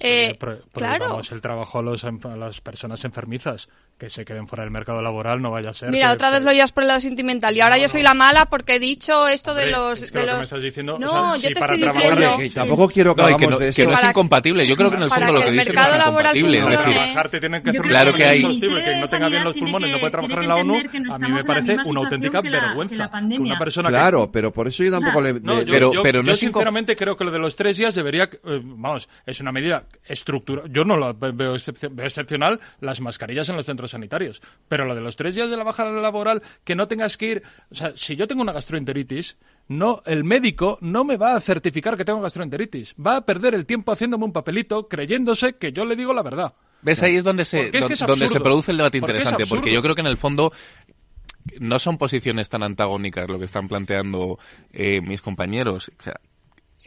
[0.00, 1.20] eh, Pro- claro.
[1.30, 3.68] el trabajo a, los em- a las personas enfermizas
[3.98, 5.90] que se queden fuera del mercado laboral, no vaya a ser.
[5.90, 8.14] Mira, que- otra vez lo llevas por el lado sentimental y ahora yo soy la
[8.14, 10.00] mala porque he dicho esto de los...
[10.02, 11.60] es que de lo que los- me estás diciendo, o No, sea, yo si te
[11.60, 12.38] para estoy trabajar- diciendo...
[12.38, 13.92] Que tampoco quiero que No, y que hagamos no, de que esto.
[13.92, 14.66] no es incompatible.
[14.68, 16.58] Yo creo que en el fondo lo que dicen no es incompatible.
[16.58, 19.90] Es decir, trabajarte tienen que hacer Claro que hay- que no tenga bien los pulmones,
[19.90, 20.74] no puede trabajar en la ONU,
[21.10, 23.10] a mí me la parece una auténtica la- la vergüenza.
[23.40, 25.34] una persona Claro, pero por eso yo tampoco le...
[25.34, 27.94] Pero- yo- pero no yo es inco- sinceramente creo que lo de los tres días
[27.96, 30.70] debería, eh, vamos, es una medida estructural.
[30.70, 34.94] Yo no lo veo, excep- veo excepcional las mascarillas en los centros sanitarios, pero lo
[34.94, 37.92] de los tres días de la baja laboral, que no tengas que ir, o sea,
[37.96, 39.36] si yo tengo una gastroenteritis,
[39.68, 43.66] no, el médico no me va a certificar que tengo gastroenteritis, va a perder el
[43.66, 46.54] tiempo haciéndome un papelito creyéndose que yo le digo la verdad.
[46.80, 47.02] ¿Ves?
[47.02, 49.72] Ahí es donde se, Porque es que es donde se produce el debate interesante, porque
[49.72, 50.52] yo creo que en el fondo
[51.58, 54.38] no son posiciones tan antagónicas lo que están planteando
[54.72, 55.90] eh, mis compañeros.
[55.98, 56.20] O sea,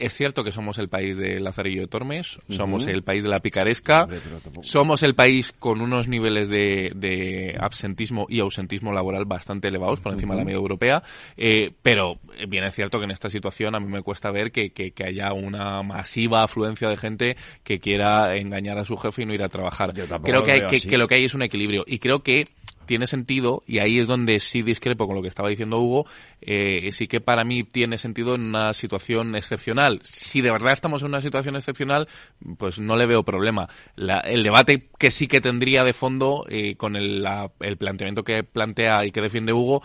[0.04, 3.40] es cierto que somos el país de Lazarillo de Tormes, somos el país de la
[3.40, 4.18] picaresca, Hombre,
[4.62, 10.12] somos el país con unos niveles de, de absentismo y ausentismo laboral bastante elevados por
[10.12, 11.02] encima de la media europea,
[11.36, 14.52] eh, pero eh, bien es cierto que en esta situación a mí me cuesta ver
[14.52, 19.22] que, que- que haya una masiva afluencia de gente que quiera engañar a su jefe
[19.22, 19.92] y no ir a trabajar.
[20.30, 20.60] Creo que, hay,
[20.90, 21.84] que lo que hay es un equilibrio.
[21.86, 22.44] Y creo que
[22.86, 26.06] tiene sentido, y ahí es donde sí discrepo con lo que estaba diciendo Hugo,
[26.40, 30.00] eh, sí que para mí tiene sentido en una situación excepcional.
[30.02, 32.08] Si de verdad estamos en una situación excepcional,
[32.58, 33.68] pues no le veo problema.
[33.96, 37.26] el debate que sí que tendría de fondo eh, con el,
[37.60, 39.82] el planteamiento que plantea y que defiende Hugo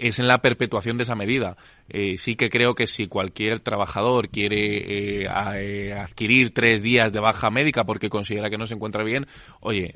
[0.00, 1.56] es en la perpetuación de esa medida.
[1.92, 7.18] Eh, sí que creo que si cualquier trabajador quiere eh, eh, adquirir tres días de
[7.18, 9.26] baja médica porque considera que no se encuentra bien,
[9.60, 9.94] oye,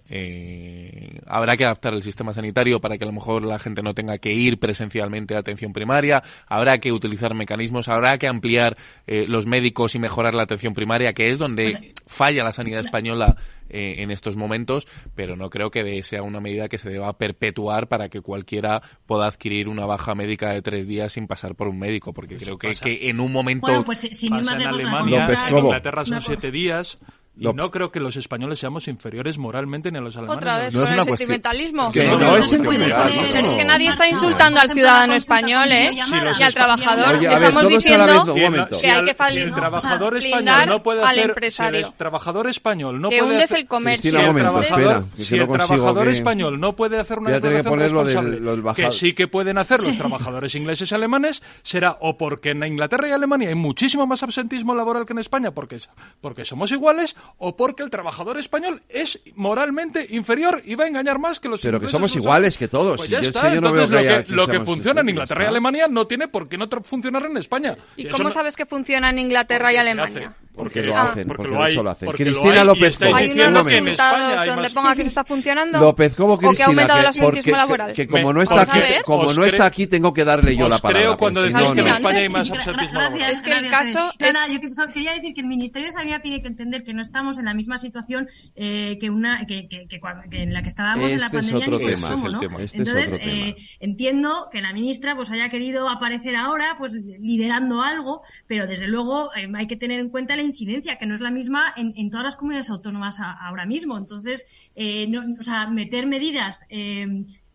[1.26, 4.18] habrá que adaptar el sistema sanitario para que a lo mejor la gente no tenga
[4.18, 8.76] que ir presencialmente a atención primaria, habrá que utilizar mecanismos, habrá que ampliar
[9.06, 13.36] los médicos y mejorar la atención primaria, que es donde pues, falla la sanidad española
[13.70, 18.08] en estos momentos, pero no creo que sea una medida que se deba perpetuar para
[18.08, 22.12] que cualquiera pueda adquirir una baja médica de tres días sin pasar por un médico,
[22.12, 23.66] porque creo que, que, en un momento...
[23.66, 26.98] Bueno, pues sin ir más en Alemania, en Inglaterra son siete días,
[27.36, 30.39] y no creo que los españoles seamos inferiores moralmente ni a los alemanes.
[30.39, 31.93] Otra vez, no es el sentimentalismo.
[31.94, 33.23] no, es sentimentalismo.
[33.32, 35.90] Pero es que nadie está insultando al ciudadano español, ¿eh?
[35.94, 37.16] y al trabajador.
[37.24, 41.81] Estamos diciendo que hay que si el trabajador español no puede al hacer, empresario.
[41.81, 44.11] Si el trabajador español no que puede hundes el comercio.
[44.11, 49.12] Si el trabajador, si el trabajador español no puede hacer una declaración responsable, que sí
[49.12, 53.48] que pueden hacer los trabajadores ingleses y alemanes, será o porque en Inglaterra y Alemania
[53.48, 55.78] hay muchísimo más absentismo laboral que en España, porque,
[56.20, 61.18] porque somos iguales, o porque el trabajador español es moralmente inferior y va a engañar
[61.18, 62.96] más que los Pero que somos iguales que todos.
[62.96, 63.52] Pues ya está.
[63.52, 66.68] Entonces, lo que, lo que funciona en Inglaterra y Alemania no tiene por qué no
[66.82, 67.76] funcionar en España.
[67.96, 70.34] ¿Y, cómo sabes que funciona en Inglaterra y Alemania?
[70.55, 72.12] Porque, lo hacen, porque, lo, hay, lo hacen.
[72.12, 73.16] Cristina López Cobo.
[73.16, 75.80] ¿Hay unos resultados donde ponga que se está funcionando?
[75.80, 77.92] López Cobo, Cristina, ¿O que ha aumentado el absentismo laboral?
[77.92, 81.01] Que, como no está aquí, como no está aquí, tengo que darle yo la palabra.
[81.01, 83.30] creo cuando decís que en España hay más absentismo laboral.
[83.30, 84.36] Es que el caso es...
[84.55, 87.44] Yo quería decir que el Ministerio de Sanidad tiene que entender que no estamos en
[87.44, 90.00] la misma situación eh, que una que, que, que,
[90.42, 92.58] en la que estábamos en la este pandemia ni que somos, ¿no?
[92.58, 98.22] Este Entonces, eh, entiendo que la ministra pues haya querido aparecer ahora pues liderando algo,
[98.48, 101.30] pero desde luego eh, hay que tener en cuenta la incidencia, que no es la
[101.30, 103.96] misma en, en todas las comunidades autónomas ahora mismo.
[103.96, 107.06] Entonces, eh, no, o sea, meter medidas eh,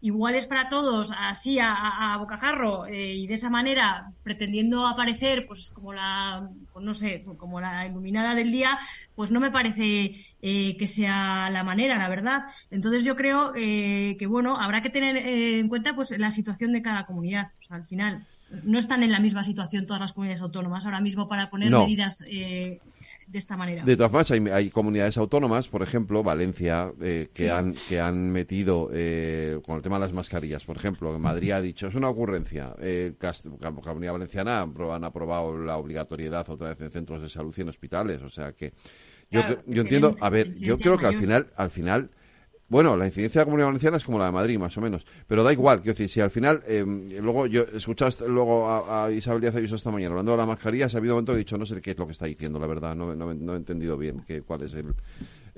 [0.01, 5.69] iguales para todos, así a, a, bocajarro eh, y de esa manera pretendiendo aparecer, pues
[5.71, 8.79] como la, pues no sé, como la iluminada del día,
[9.15, 12.43] pues no me parece eh, que sea la manera, la verdad.
[12.71, 16.81] Entonces yo creo eh, que bueno, habrá que tener en cuenta pues la situación de
[16.81, 17.51] cada comunidad.
[17.59, 18.25] O sea, al final
[18.63, 22.23] no están en la misma situación todas las comunidades autónomas ahora mismo para poner medidas
[23.29, 23.83] de esta manera.
[23.83, 28.89] De todas formas, hay, comunidades autónomas, por ejemplo, Valencia, eh, que, han, que han metido
[28.91, 32.09] eh, con el tema de las mascarillas, por ejemplo, que Madrid ha dicho, es una
[32.09, 32.75] ocurrencia.
[32.79, 33.13] Eh,
[33.83, 38.21] Comunidad Valenciana han aprobado la obligatoriedad otra vez en centros de salud y en hospitales,
[38.21, 38.73] o sea que
[39.29, 42.09] yo, yo entiendo, a ver, yo creo que al final, al final
[42.69, 45.05] bueno, la incidencia de la Comunidad Valenciana es como la de Madrid, más o menos.
[45.27, 46.85] Pero da igual, quiero decir, si al final, eh,
[47.19, 50.97] luego yo escuchaste luego a, Isabel Díaz Ayuso esta mañana hablando de la mascarilla, ha
[50.97, 52.67] habido un momento que he dicho, no sé qué es lo que está diciendo, la
[52.67, 54.93] verdad, no, no, no he entendido bien qué, cuál es el,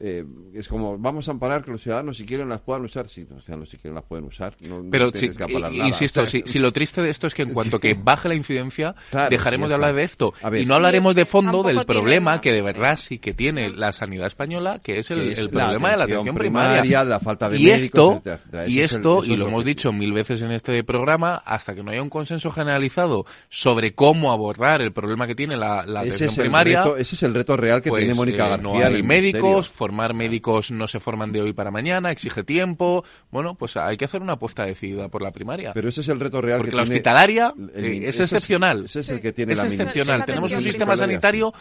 [0.04, 0.26] eh,
[0.56, 3.46] es como vamos a amparar que los ciudadanos si quieren las puedan usar si los
[3.46, 4.56] ciudadanos si quieren las pueden usar.
[4.62, 5.30] No, pero si,
[5.74, 8.96] insisto si, lo triste de esto es que en cuanto que baje la incidencia
[9.30, 10.34] dejaremos de hablar de esto.
[10.60, 14.26] Y no hablaremos de fondo del problema que de verdad sí que tiene la sanidad
[14.26, 18.24] española que es el, problema de la atención primaria, la falta de y esto
[18.68, 22.02] y esto y lo hemos dicho mil veces en este programa hasta que no haya
[22.02, 27.24] un consenso generalizado sobre cómo abordar el problema que tiene la, atención primaria ese es
[27.24, 30.88] el reto real que pues, tiene Mónica eh, García no hay médicos formar médicos no
[30.88, 33.04] se forman de hoy para mañana, exige tiempo.
[33.30, 35.74] Bueno, pues hay que hacer una apuesta decidida por la primaria.
[35.74, 38.86] Pero ese es el reto real Porque que la hospitalaria eh, es excepcional.
[38.86, 40.24] ese es el que tiene es la excepcional.
[40.24, 41.54] Tenemos un sistema sanitario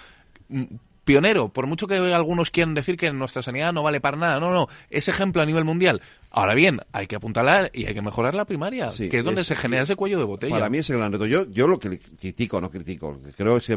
[1.04, 4.52] pionero, por mucho que algunos quieran decir que nuestra sanidad no vale para nada, no,
[4.52, 6.00] no, es ejemplo a nivel mundial.
[6.32, 9.56] Ahora bien, hay que apuntalar y hay que mejorar la primaria, que es donde se
[9.56, 10.54] genera ese cuello de botella.
[10.54, 11.26] Para mí es el gran reto.
[11.26, 13.72] Yo, yo lo que critico, no critico, creo que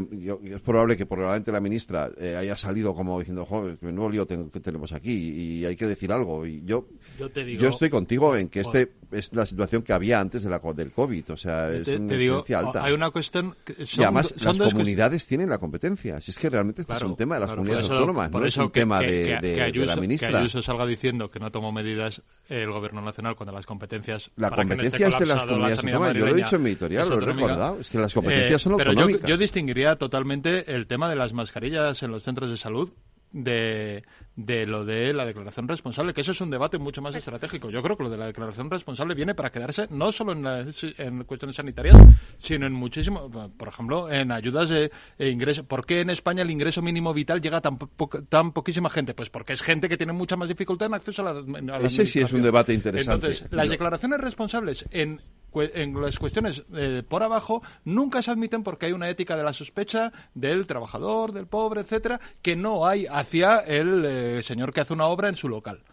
[0.54, 4.60] es probable que probablemente la ministra eh, haya salido como diciendo, joder, nuevo lío que
[4.60, 6.46] tenemos aquí y hay que decir algo.
[6.46, 10.50] Y yo, yo, estoy contigo en que este es la situación que había antes de
[10.50, 12.84] la, del COVID, o sea, es una digo, alta.
[12.84, 13.56] Hay una cuestión...
[13.68, 17.36] y además las comunidades tienen la competencia, si es que realmente este es un tema
[17.36, 20.30] de las comunidades autónomas, no es un tema de, la ministra.
[20.30, 22.22] Que Ayuso salga diciendo que no tomó medidas
[22.62, 26.32] el gobierno nacional cuando las competencias la competencia es de las comunidades autónomas yo lo
[26.32, 29.22] he dicho en mi editorial lo he recordado es que las competencias son pero autonómicas.
[29.24, 32.92] yo, yo distinguiría totalmente el tema de las mascarillas en los centros de salud
[33.34, 34.04] de,
[34.36, 37.70] de lo de la declaración responsable, que eso es un debate mucho más estratégico.
[37.70, 41.24] Yo creo que lo de la declaración responsable viene para quedarse no solo en, en
[41.24, 41.96] cuestiones sanitarias,
[42.40, 45.66] sino en muchísimo, por ejemplo, en ayudas de ingreso.
[45.66, 47.78] ¿Por qué en España el ingreso mínimo vital llega a tan,
[48.30, 49.14] tan poquísima gente?
[49.14, 52.06] Pues porque es gente que tiene mucha más dificultad en acceso a la, a Ese
[52.06, 53.28] sí es un debate interesante.
[53.28, 55.22] Entonces, las declaraciones responsables en
[55.62, 59.54] en las cuestiones eh, por abajo nunca se admiten porque hay una ética de la
[59.54, 64.94] sospecha del trabajador, del pobre, etcétera, que no hay hacia el eh, señor que hace
[64.94, 65.84] una obra en su local.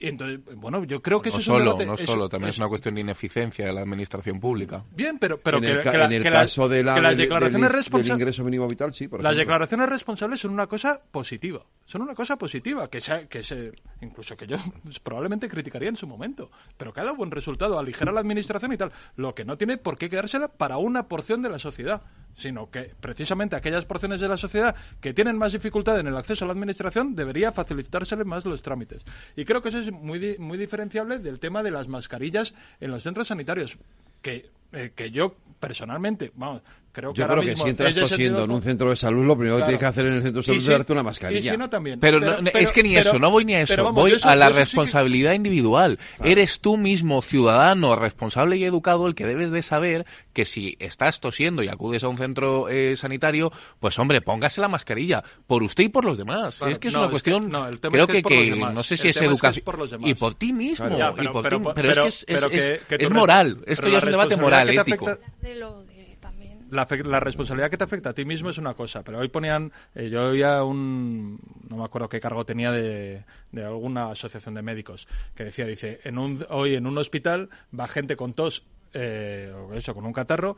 [0.00, 2.68] Entonces, bueno, yo creo que no eso solo, es un No solo, también es una
[2.68, 4.84] cuestión de ineficiencia de la administración pública.
[4.90, 8.44] Bien, pero, pero en el, que, en el caso de la, las declaraciones del, ingreso
[8.44, 9.40] mínimo vital, sí, por Las ejemplo.
[9.40, 11.64] declaraciones responsables son una cosa positiva.
[11.86, 14.56] Son una cosa positiva, que, se, que se, incluso que yo
[15.02, 16.50] probablemente criticaría en su momento.
[16.76, 18.92] Pero que ha dado buen resultado, aligera la administración y tal.
[19.16, 22.02] Lo que no tiene por qué quedársela para una porción de la sociedad
[22.34, 26.44] sino que precisamente aquellas porciones de la sociedad que tienen más dificultad en el acceso
[26.44, 29.02] a la administración debería facilitárseles más los trámites.
[29.36, 33.02] Y creo que eso es muy, muy diferenciable del tema de las mascarillas en los
[33.02, 33.78] centros sanitarios,
[34.22, 36.62] que, eh, que yo personalmente, vamos,
[36.94, 38.96] creo que Yo ahora creo que mismo si entras tosiendo sentido en un centro de
[38.96, 39.66] salud, lo primero Claro.
[39.66, 41.52] que tienes que hacer en el centro de salud es darte una y mascarilla.
[41.52, 42.00] si no, también.
[42.00, 43.76] Pero, Pero- no, pero- es que ni pero- eso, no voy ni a eso.
[43.84, 45.98] vamos, voy eso- a la sí que- responsabilidad individual.
[46.22, 51.20] Eres tú mismo, ciudadano, responsable y educado, el que debes de saber que si estás
[51.20, 55.22] tosiendo y acudes a un centro eh, sanitario, pues hombre, póngase la mascarilla.
[55.46, 56.56] Por usted y por los demás.
[56.58, 57.46] Claro, es que es no, una es cuestión.
[57.46, 58.74] que- no, el tema creo es que que, es por los que demás.
[58.74, 59.64] no sé si El es educación.
[60.04, 60.86] y por ti mismo.
[60.88, 63.58] Pero- por pero- ti- pero- pero es que es, moral.
[63.66, 65.06] Esto ya es un debate moral, ético.
[66.74, 70.08] La, responsabilidad que te afecta a ti mismo es una cosa, pero hoy ponían, eh,
[70.10, 71.38] yo oía un,
[71.68, 76.00] no me acuerdo qué cargo tenía de, de alguna asociación de médicos, que decía, dice,
[76.04, 77.48] en un, hoy en un hospital
[77.78, 80.56] va gente con tos, eh, o eso, con un catarro,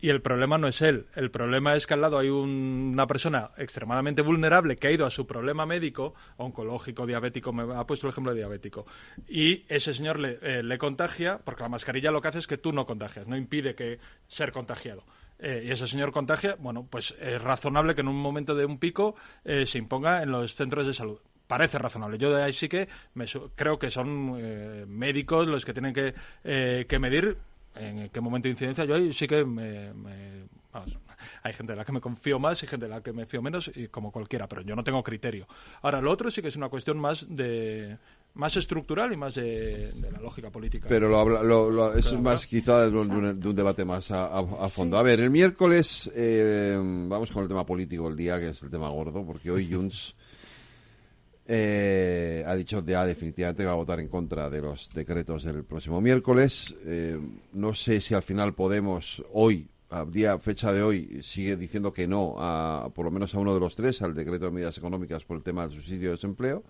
[0.00, 3.06] y el problema no es él, el problema es que al lado hay un- una
[3.06, 8.08] persona extremadamente vulnerable que ha ido a su problema médico, oncológico, diabético, me ha puesto
[8.08, 8.84] el ejemplo de diabético,
[9.28, 12.58] y ese señor le, eh, le contagia, porque la mascarilla lo que hace es que
[12.58, 15.04] tú no contagias, no impide que ser contagiado.
[15.44, 18.78] Eh, y ese señor contagia, bueno, pues es razonable que en un momento de un
[18.78, 21.18] pico eh, se imponga en los centros de salud.
[21.48, 22.16] Parece razonable.
[22.16, 26.14] Yo de ahí sí que me creo que son eh, médicos los que tienen que,
[26.44, 27.36] eh, que medir
[27.74, 28.84] en qué momento de incidencia.
[28.84, 30.96] Yo ahí sí que me, me- vamos,
[31.42, 33.42] hay gente de la que me confío más y gente de la que me fío
[33.42, 35.46] menos, y como cualquiera, pero yo no tengo criterio.
[35.82, 37.98] Ahora, lo otro sí que es una cuestión más de
[38.34, 40.86] más estructural y más de, de la lógica política.
[40.88, 42.22] Pero lo, habla- lo- lo- es Claro.
[42.22, 44.96] más quizá de un, de un debate más a, a- a fondo.
[44.96, 46.76] A ver, el miércoles eh,
[47.08, 50.14] vamos con el tema político del día, que es el tema gordo, porque hoy Junts
[51.46, 55.64] eh, ha dicho ya definitivamente que va a votar en contra de los decretos del
[55.64, 56.74] próximo miércoles.
[56.84, 57.18] Eh,
[57.52, 62.06] no sé si al final Podemos hoy, a día fecha de hoy, sigue diciendo que
[62.06, 65.24] no a por lo menos a uno de los tres, al decreto de medidas económicas
[65.24, 66.62] por el tema del subsidio de desempleo.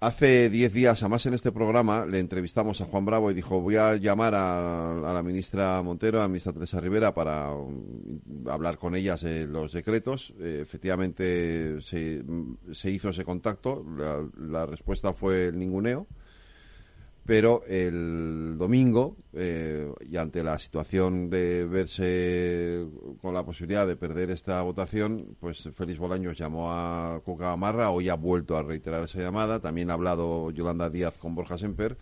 [0.00, 3.74] Hace diez días, además en este programa, le entrevistamos a Juan Bravo y dijo, voy
[3.74, 7.90] a llamar a, la ministra Montero, a la ministra Teresa Rivera, para um,
[8.48, 10.34] hablar con ellas de los decretos.
[10.38, 12.22] Eh, efectivamente, se,
[12.70, 13.84] se hizo ese contacto.
[13.96, 16.06] La, la respuesta fue el ninguneo.
[17.28, 22.86] Pero el domingo, eh, y ante la situación de verse
[23.20, 28.08] con la posibilidad de perder esta votación, pues Félix Bolaños llamó a Cuca Gamarra, hoy
[28.08, 31.98] ha vuelto a reiterar esa llamada, también ha hablado Yolanda Díaz con Borja Semper.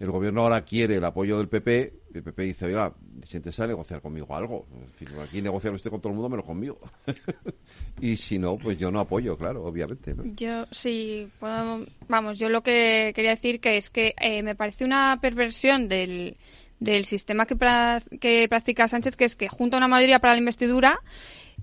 [0.00, 2.94] El gobierno ahora quiere el apoyo del PP, el PP dice, oiga,
[3.28, 4.66] siéntese a negociar conmigo algo.
[4.86, 6.78] Es aquí negociar usted con todo el mundo, menos conmigo.
[8.00, 10.14] y si no, pues yo no apoyo, claro, obviamente.
[10.14, 10.24] ¿no?
[10.36, 11.28] Yo sí,
[12.08, 16.36] vamos, yo lo que quería decir que es que eh, me parece una perversión del,
[16.78, 17.56] del sistema que,
[18.18, 20.98] que practica Sánchez, que es que junta una mayoría para la investidura,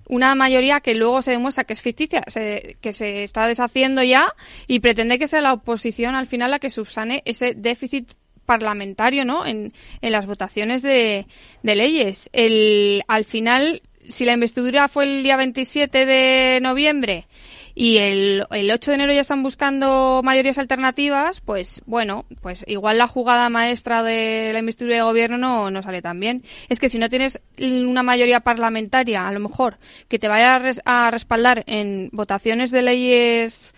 [0.08, 4.32] una mayoría que luego se demuestra que es ficticia, se- que se está deshaciendo ya
[4.68, 8.12] y pretende que sea la oposición al final la que subsane ese déficit
[8.48, 9.44] parlamentario, ¿no?
[9.46, 11.26] En, en las votaciones de,
[11.62, 12.30] leyes.
[12.32, 17.26] El, al final, si la investidura fue el día 27 de noviembre
[17.74, 22.96] y el, el 8 de enero ya están buscando mayorías alternativas, pues bueno, pues igual
[22.98, 26.42] la jugada maestra de la investidura de gobierno no, no sale tan bien.
[26.70, 29.76] Es que si no tienes una mayoría parlamentaria, a lo mejor,
[30.08, 33.74] que te vaya a, res- a respaldar en votaciones de leyes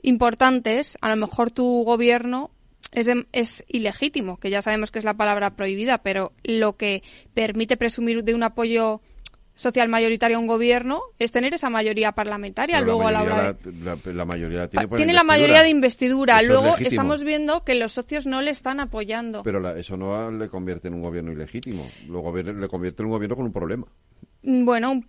[0.00, 2.50] importantes, a lo mejor tu gobierno
[2.92, 7.02] es, em- es ilegítimo, que ya sabemos que es la palabra prohibida, pero lo que
[7.34, 9.00] permite presumir de un apoyo
[9.54, 12.76] social mayoritario a un gobierno es tener esa mayoría parlamentaria.
[12.76, 15.12] Pero Luego, la a la mayoría, hora de- la, la- la mayoría tiene, por tiene
[15.12, 16.40] la mayoría de investidura.
[16.40, 19.42] Eso Luego estamos viendo que los socios no le están apoyando.
[19.42, 21.86] Pero la- eso no le convierte en un gobierno ilegítimo.
[22.08, 23.86] Lo gobier- le convierte en un gobierno con un problema.
[24.42, 25.02] Bueno,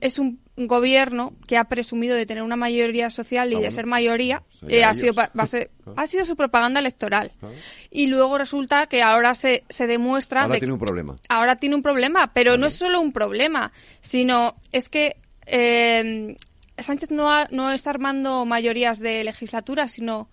[0.00, 3.86] es un gobierno que ha presumido de tener una mayoría social y ah, de ser
[3.86, 5.14] mayoría eh, ha, sido,
[5.96, 7.32] ha sido su propaganda electoral.
[7.90, 10.42] Y luego resulta que ahora se, se demuestra...
[10.42, 11.16] Ahora tiene un problema.
[11.28, 15.16] Ahora tiene un problema, pero no es solo un problema, sino es que
[15.46, 16.36] eh,
[16.78, 20.28] Sánchez no, no está armando mayorías de legislatura, sino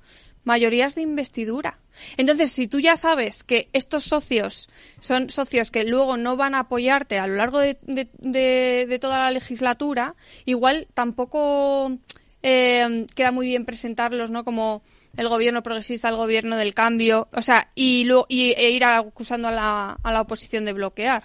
[0.45, 1.79] mayorías de investidura.
[2.17, 4.69] Entonces, si tú ya sabes que estos socios
[4.99, 9.31] son socios que luego no van a apoyarte a lo largo de, de, toda la
[9.31, 10.15] legislatura,
[10.45, 11.97] igual tampoco
[12.43, 14.45] eh, queda muy bien presentarlos, ¿no?
[14.45, 14.83] Como
[15.17, 19.51] el gobierno progresista, el gobierno del cambio, o sea, y, y e ir acusando a
[19.51, 21.23] la, a la oposición de bloquear.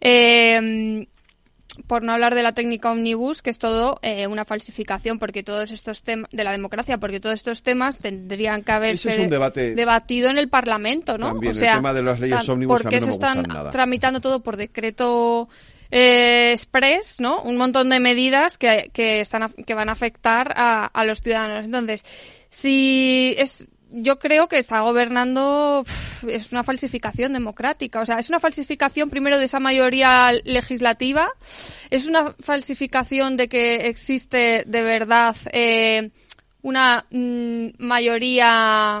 [0.00, 1.06] Eh,
[1.86, 5.70] por no hablar de la técnica omnibus, que es todo eh, una falsificación, porque todos
[5.70, 10.48] estos temas de la democracia, porque todos estos temas tendrían que haberse debatido en el
[10.48, 11.28] Parlamento, ¿no?
[11.28, 14.56] También, o sea, el tema de las leyes omnibus porque se están tramitando todo por
[14.56, 15.48] decreto
[15.90, 17.40] eh, express, ¿no?
[17.42, 21.64] Un montón de medidas que, que están que van a afectar a, a los ciudadanos.
[21.64, 22.04] Entonces,
[22.50, 25.84] si es yo creo que está gobernando
[26.26, 28.00] es una falsificación democrática.
[28.00, 31.30] O sea, es una falsificación primero de esa mayoría legislativa,
[31.90, 36.10] es una falsificación de que existe de verdad eh,
[36.62, 39.00] una mm, mayoría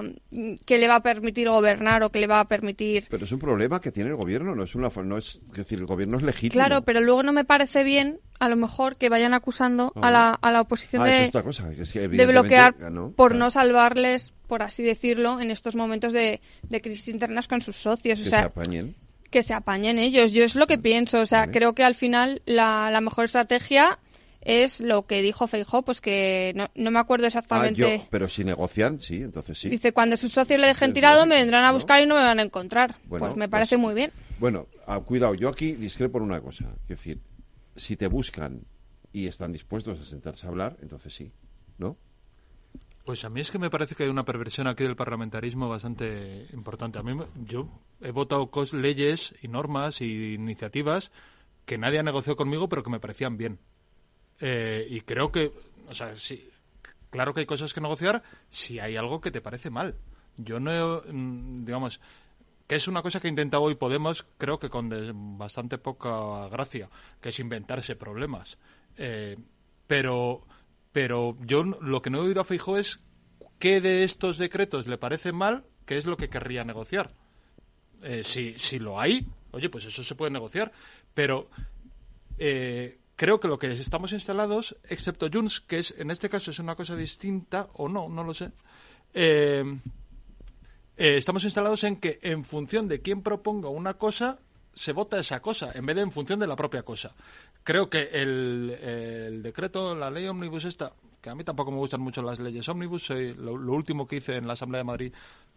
[0.64, 3.06] que le va a permitir gobernar o que le va a permitir.
[3.10, 5.86] Pero es un problema que tiene el gobierno, no es una, no es, decir, el
[5.86, 6.62] gobierno es legítimo.
[6.62, 10.30] Claro, pero luego no me parece bien, a lo mejor, que vayan acusando a, la,
[10.30, 12.76] a la oposición ah, de, de bloquear
[13.16, 17.76] por no salvarles, por así decirlo, en estos momentos de, de crisis internas con sus
[17.76, 18.20] socios.
[18.20, 18.94] Que o sea, se apañen.
[19.30, 20.32] Que se apañen ellos.
[20.32, 21.20] Yo es lo que pienso.
[21.20, 23.98] O sea, creo que al final la, la mejor estrategia
[24.40, 28.02] es lo que dijo Feijó, pues que no, no me acuerdo exactamente.
[28.02, 29.68] Ah, pero si negocian, sí, entonces sí.
[29.68, 32.38] Dice, cuando sus socios le dejen tirado, me vendrán a buscar y no me van
[32.38, 32.96] a encontrar.
[33.08, 34.12] pues me pues parece muy bien.
[34.38, 36.66] Bueno, ah, cuidado, yo aquí discrepo en una cosa.
[36.82, 37.20] Es decir,
[37.76, 38.62] si te buscan
[39.12, 41.32] y están dispuestos a sentarse a hablar, entonces sí,
[41.78, 41.96] ¿no?
[43.04, 46.46] Pues a mí es que me parece que hay una perversión aquí del parlamentarismo bastante
[46.52, 46.98] importante.
[46.98, 47.68] A mí yo
[48.02, 51.10] he votado leyes y normas y iniciativas
[51.64, 53.58] que nadie ha negociado conmigo, pero que me parecían bien.
[54.40, 55.52] Eh, y creo que,
[55.88, 56.48] o sea, sí,
[57.10, 59.96] claro que hay cosas que negociar si hay algo que te parece mal.
[60.36, 62.00] Yo no, mm, digamos,
[62.66, 66.88] que es una cosa que ha intentado hoy Podemos, creo que con bastante poca gracia,
[67.20, 68.58] que es inventarse problemas.
[68.96, 69.36] Eh,
[69.86, 70.46] pero,
[70.92, 73.00] pero yo lo que no he oído a Feijo es
[73.58, 77.14] qué de estos decretos le parece mal, qué es lo que querría negociar.
[78.02, 80.70] Eh, si, si lo hay, oye, pues eso se puede negociar.
[81.14, 81.48] Pero
[82.38, 86.60] eh, creo que lo que estamos instalados, excepto Junts, que es en este caso es
[86.60, 88.52] una cosa distinta, o no, no lo sé,
[89.12, 89.64] eh,
[90.96, 94.38] eh, estamos instalados en que en función de quién proponga una cosa,
[94.72, 97.12] se vota esa cosa, en vez de en función de la propia cosa.
[97.64, 102.22] Creo que el, decreto, la ley omnibus esta, que a mí tampoco me gustan mucho
[102.22, 105.12] las leyes omnibus, lo, último que hice en la Asamblea de Madrid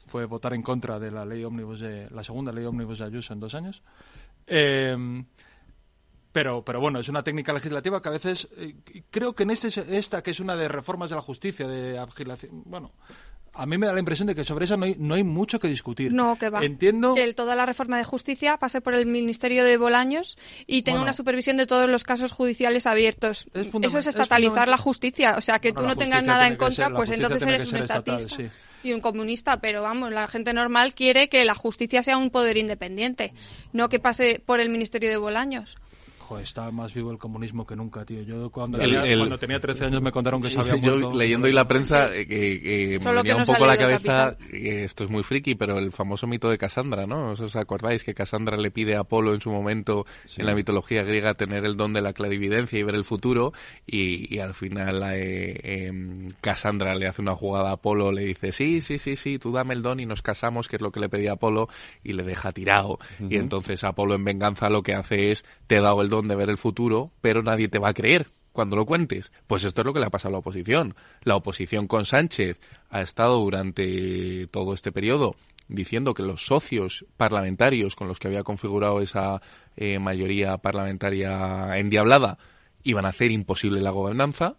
[0.07, 3.33] fue votar en contra de la ley omnibus de, la segunda ley omnibus de Ayuso
[3.33, 3.83] en dos años.
[4.47, 4.97] Eh,
[6.31, 8.75] pero, pero bueno, es una técnica legislativa que a veces eh,
[9.09, 12.63] creo que en este, esta, que es una de reformas de la justicia, de agilización,
[12.65, 12.91] bueno,
[13.53, 15.59] a mí me da la impresión de que sobre eso no hay, no hay mucho
[15.59, 16.13] que discutir.
[16.13, 16.63] No, que va.
[16.63, 17.15] Entiendo.
[17.15, 20.37] Que toda la reforma de justicia pase por el Ministerio de Bolaños
[20.67, 23.47] y tenga una supervisión de todos los casos judiciales abiertos.
[23.53, 25.35] eso es estatalizar la justicia.
[25.37, 28.43] O sea, que tú no tengas nada en contra, pues entonces eres un estatista.
[28.83, 32.57] Y un comunista, pero vamos, la gente normal quiere que la justicia sea un poder
[32.57, 33.31] independiente,
[33.73, 35.77] no que pase por el Ministerio de Bolaños
[36.39, 38.21] está más vivo el comunismo que nunca, tío.
[38.21, 41.53] Yo cuando, tenía, cuando tenía 13 años me contaron que se había Yo leyendo hoy
[41.53, 45.55] la prensa, eh, que, me venía un poco a la cabeza, esto es muy friki,
[45.55, 47.31] pero el famoso mito de Cassandra, ¿no?
[47.31, 50.05] ¿Os acordáis que Cassandra le pide a Apolo en su momento,
[50.37, 53.53] en la mitología griega, tener el don de la clarividencia y ver el futuro?
[53.85, 58.81] Y, al final eh, em, Cassandra le hace una jugada a Apolo, le dice, sí,
[58.81, 61.09] sí, sí, sí, tú dame el don y nos casamos, que es lo que le
[61.09, 61.67] pedía Apolo,
[62.03, 62.99] y le deja tirado.
[63.29, 66.35] Y entonces Apolo en venganza lo que hace es, te he dado el don de
[66.35, 69.31] ver el futuro, pero nadie te va a creer cuando lo cuentes.
[69.47, 70.95] Pues esto es lo que le ha pasado a la oposición.
[71.23, 75.35] La oposición con Sánchez ha estado durante todo este periodo
[75.67, 79.41] diciendo que los socios parlamentarios con los que había configurado esa
[79.77, 82.37] eh, mayoría parlamentaria endiablada
[82.83, 84.57] iban a hacer imposible la gobernanza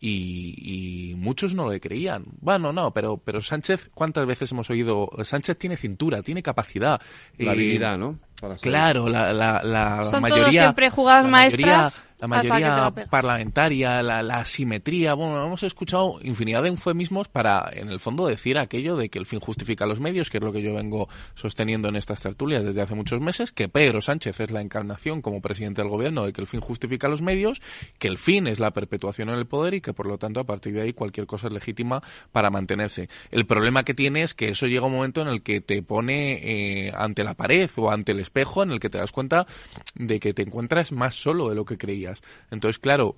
[0.00, 2.24] y, muchos no le creían.
[2.40, 5.08] Bueno, no, pero, pero Sánchez, ¿cuántas veces hemos oído?
[5.22, 7.00] Sánchez tiene cintura, tiene capacidad.
[7.38, 8.18] La habilidad, ¿no?
[8.60, 10.42] Claro, la, la, la Son mayoría.
[10.44, 13.06] todos siempre jugadas la mayoría- maestras mayoría la pega.
[13.10, 15.12] parlamentaria, la, la asimetría.
[15.14, 19.26] Bueno, hemos escuchado infinidad de eufemismos para, en el fondo, decir aquello de que el
[19.26, 22.80] fin justifica los medios, que es lo que yo vengo sosteniendo en estas tertulias desde
[22.80, 26.40] hace muchos meses, que Pedro Sánchez es la encarnación como presidente del gobierno de que
[26.40, 27.60] el fin justifica los medios,
[27.98, 30.44] que el fin es la perpetuación en el poder y que, por lo tanto, a
[30.44, 32.02] partir de ahí cualquier cosa es legítima
[32.32, 33.08] para mantenerse.
[33.32, 36.86] El problema que tiene es que eso llega un momento en el que te pone
[36.88, 39.46] eh, ante la pared o ante el espejo en el que te das cuenta
[39.94, 42.20] de que te encuentras más solo de lo que creías.
[42.50, 43.16] Entonces, claro,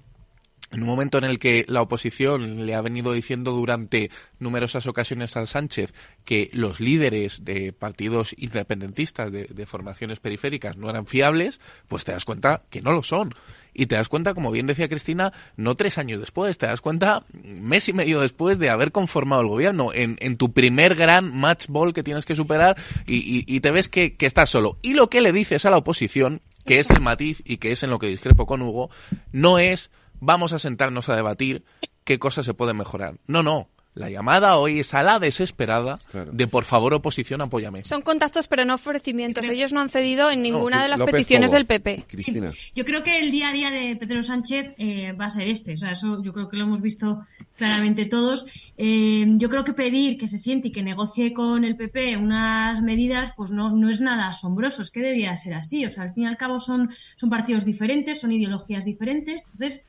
[0.73, 4.11] en un momento en el que la oposición le ha venido diciendo durante
[4.41, 11.07] numerosas ocasiones al Sánchez que los líderes de partidos independentistas de, formaciones periféricas no eran
[11.07, 13.35] fiables, pues te das cuenta que no lo son.
[13.75, 17.25] Y te das cuenta, como bien decía Cristina, no tres años después, te das cuenta
[17.33, 21.67] mes y medio después de haber conformado el gobierno, en, en tu primer gran match
[21.69, 22.77] ball que tienes que superar
[23.07, 24.79] y, te ves que estás solo.
[24.83, 27.83] Y lo que le dices a la oposición, que es el matiz y que es
[27.83, 28.91] en lo que discrepo con Hugo,
[29.33, 29.91] no es
[30.21, 31.65] vamos a sentarnos a debatir
[32.05, 33.19] qué cosas se pueden mejorar.
[33.27, 33.69] No, no.
[33.97, 35.99] La llamada hoy es a la desesperada
[36.31, 37.83] de por favor oposición, apóyame.
[37.83, 39.49] Son contactos pero no ofrecimientos.
[39.49, 42.05] Ellos no han cedido en ninguna de las López peticiones del PP.
[42.07, 42.53] Cristina.
[42.75, 45.73] Yo creo que el día a día de Pedro Sánchez eh, va a ser este.
[45.73, 47.23] O sea, eso yo creo que lo hemos visto
[47.57, 48.45] claramente todos.
[48.77, 52.83] Eh, yo creo que pedir que se siente y que negocie con el PP unas
[52.83, 54.83] medidas, pues no, no es nada asombroso.
[54.83, 55.87] Es que debería ser así.
[55.87, 59.45] O sea, al fin y al cabo son, son partidos diferentes, son ideologías diferentes.
[59.45, 59.87] Entonces,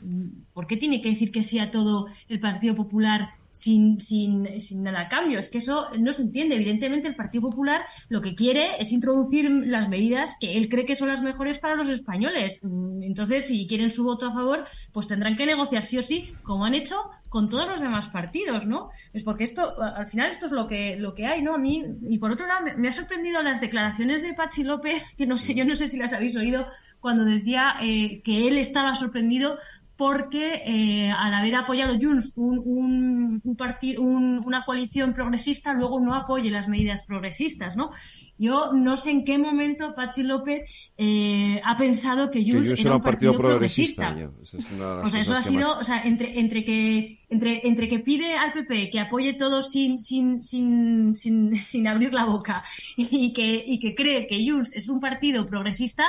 [0.54, 4.84] ¿por qué tiene que decir que sí a todo el Partido Popular sin, sin, sin
[4.84, 5.40] nada a cambio.
[5.40, 6.56] Es que eso no se entiende.
[6.56, 10.96] Evidentemente, el Partido Popular lo que quiere es introducir las medidas que él cree que
[10.96, 12.60] son las mejores para los españoles.
[12.62, 16.32] Mm, Entonces, si quieren su voto a favor, pues tendrán que negociar sí o sí,
[16.44, 16.96] como han hecho
[17.30, 18.90] con todos los demás partidos, ¿no?
[19.12, 21.56] Es porque esto, al final, esto es lo que, lo que hay, ¿no?
[21.56, 25.02] A mí, y por otro lado, me, me ha sorprendido las declaraciones de Pachi López,
[25.18, 26.68] que no sé, yo no sé si las habéis oído,
[27.00, 29.58] cuando decía eh, que él estaba sorprendido
[29.98, 36.00] porque eh, al haber apoyado Junts un, un, un parti- un- una coalición progresista, luego
[36.00, 37.90] no apoye las medidas progresistas, ¿no?
[38.38, 42.86] Yo no sé en qué momento Pachi López eh, ha pensado que Que Junts Junts
[42.86, 44.16] era un partido, progresista.
[44.54, 47.68] es una O sea, eso ha que sido, más- o sea, entre, entre que, entre,
[47.68, 52.26] entre que pide al PP que apoye todo sin, sin, sin, sin, sin abrir la
[52.26, 52.64] boca
[52.96, 56.04] y que, y que cree que Junts es un partido progresista,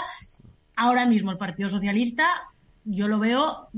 [0.76, 2.26] ahora mismo el Partido Socialista
[2.88, 3.68] yo lo veo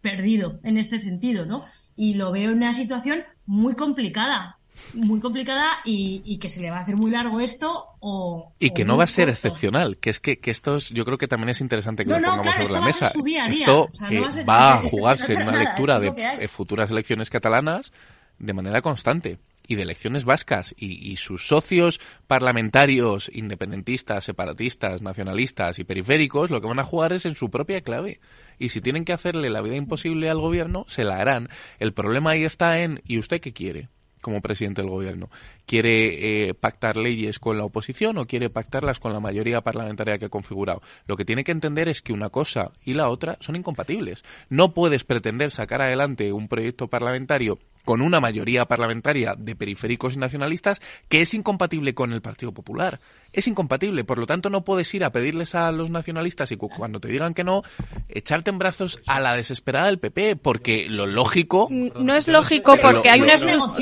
[0.00, 1.62] perdido en este sentido, ¿no?
[1.94, 4.58] Y lo veo en una situación muy complicada,
[4.94, 8.52] muy complicada y, y que se le va a hacer muy largo esto o...
[8.58, 9.32] Y o que no va a ser corto.
[9.32, 12.18] excepcional, que es que, que esto es, yo creo que también es interesante que No,
[12.18, 13.12] lo no, pongamos claro, sobre la mesa.
[13.50, 17.92] Esto no va a no jugarse en una nada, lectura de eh, futuras elecciones catalanas
[18.38, 25.84] de manera constante y de elecciones vascas y, sus socios parlamentarios independentistas, separatistas, nacionalistas y
[25.84, 28.20] periféricos lo que van a jugar es en su propia clave.
[28.58, 31.48] Y si tienen que hacerle la vida imposible al gobierno, se la harán.
[31.78, 33.88] El problema ahí está en ¿y usted qué quiere?
[34.26, 35.30] Como presidente del gobierno.
[35.66, 40.24] ¿Quiere eh, pactar leyes con la oposición o quiere pactarlas con la mayoría parlamentaria que
[40.24, 40.82] ha configurado?
[41.06, 44.24] Lo que tiene que entender es que una cosa y la otra son incompatibles.
[44.48, 50.18] No puedes pretender sacar adelante un proyecto parlamentario con una mayoría parlamentaria de periféricos y
[50.18, 52.98] nacionalistas que es incompatible con el Partido Popular.
[53.36, 56.70] Es incompatible, por lo tanto no puedes ir a pedirles a los nacionalistas y cu-
[56.70, 57.62] cuando te digan que no,
[58.08, 61.68] echarte en brazos a la desesperada del PP, porque lo lógico...
[61.70, 63.34] No es lógico porque hay una,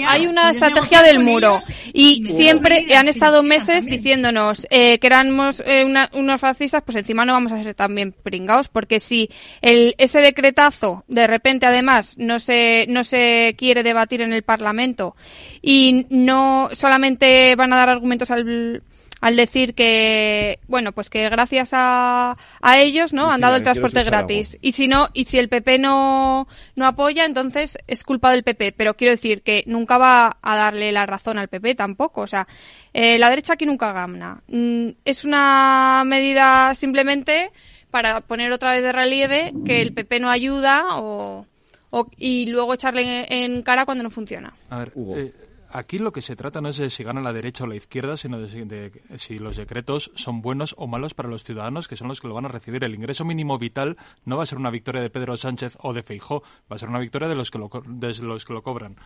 [0.09, 1.59] hay una estrategia del muro.
[1.93, 7.25] y siempre han estado meses diciéndonos eh, que éramos eh, una- unos fascistas, pues encima
[7.25, 9.31] no vamos a ser también pringados porque si
[9.63, 15.15] el, ese decretazo de repente además no se, no se quiere debatir en el Parlamento
[15.63, 18.83] y no solamente van a dar argumentos al
[19.25, 23.57] al decir que bueno pues que gracias a, a ellos no Sí, han sí, dado
[23.57, 24.59] el transporte gratis.
[24.61, 26.47] Y si no y si el PP no
[26.77, 30.93] no apoya entonces es culpa del PP pero quiero decir que nunca va a darle
[30.93, 32.21] la razón al PP tampoco.
[32.21, 32.47] O sea
[32.93, 37.51] eh, la derecha aquí nunca gana Mm, es una medida simplemente
[37.91, 41.47] para poner otra vez de relieve que el PP no ayuda o,
[41.91, 44.53] o- y luego echarle en, en cara cuando no funciona.
[44.69, 45.33] A ver, eh,
[45.75, 48.17] aquí lo que se trata no es de si gana la derecha o la izquierda,
[48.17, 51.97] sino de si, de si los decretos son buenos o malos para los ciudadanos, que
[51.97, 52.83] son los que lo van a recibir.
[52.85, 56.03] El ingreso mínimo vital no va a ser una victoria de Pedro Sánchez o de
[56.03, 58.97] Feijó, va a ser una victoria de los que lo, de los que lo cobran.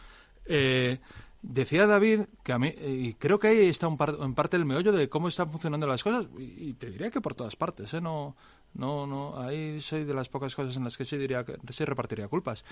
[0.47, 1.01] Eh,
[1.43, 4.57] decía David que a mí, eh, y creo que ahí está un par- en parte
[4.57, 7.57] el meollo de cómo están funcionando las cosas, y, y te diría que por todas
[7.57, 8.01] partes, ¿eh?
[8.01, 8.37] no,
[8.75, 12.29] No, no, ahí soy de las pocas cosas en las que se diría se repartiría
[12.29, 12.65] culpas.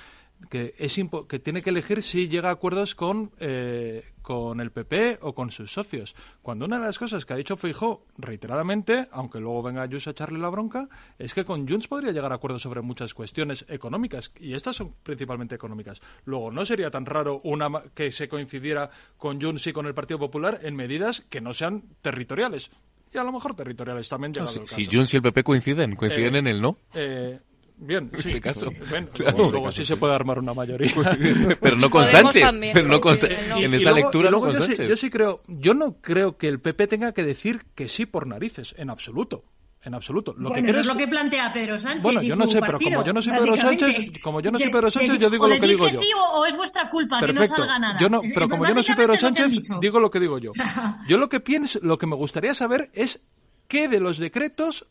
[0.48, 0.96] Que es
[1.28, 5.50] que tiene que elegir si llega a acuerdos con, eh, con el PP o con
[5.50, 6.14] sus socios.
[6.42, 10.10] Cuando una de las cosas que ha dicho Feijó reiteradamente, aunque luego venga Junts a
[10.10, 14.32] echarle la bronca, es que con Junts podría llegar a acuerdos sobre muchas cuestiones económicas
[14.38, 16.00] y estas son principalmente económicas.
[16.24, 20.18] Luego no sería tan raro una que se coincidiera con Junts y con el Partido
[20.18, 22.70] Popular en medidas que no sean territoriales
[23.16, 24.76] y a lo mejor territoriales también llegado si, el caso.
[24.76, 26.76] Si Junts y el PP coinciden, coinciden Eh, en el no.
[26.94, 27.38] Eh,
[27.78, 28.28] bien, En sí.
[28.28, 28.70] este caso.
[28.90, 29.36] Bueno, Claro.
[29.36, 30.90] luego, luego sí se puede armar una mayoría.
[31.60, 34.60] Pero no con Podemos Sánchez, también pero no con en esa lectura no con yo
[34.60, 34.88] sí- Sánchez.
[34.88, 38.26] yo sí creo, yo no creo que el PP tenga que decir que sí por
[38.26, 39.44] narices, en absoluto.
[39.86, 40.34] En absoluto.
[40.36, 42.58] Lo bueno, que eso es lo que plantea Pedro Sánchez Bueno, y yo no sé,
[42.58, 43.54] pero partido, como yo no soy Pedro.
[43.54, 46.00] Sánchez, como yo no soy Pedro Sánchez, yo digo lo que digo que yo.
[46.00, 47.62] sí o, o es vuestra culpa que no Perfecto.
[47.62, 47.96] salga nada.
[48.00, 49.48] Yo no, pero como yo no soy Pedro lo Sánchez,
[49.80, 50.50] digo lo que digo yo.
[51.06, 53.22] Yo lo que pienso, lo que me gustaría saber es
[53.68, 54.88] qué de los decretos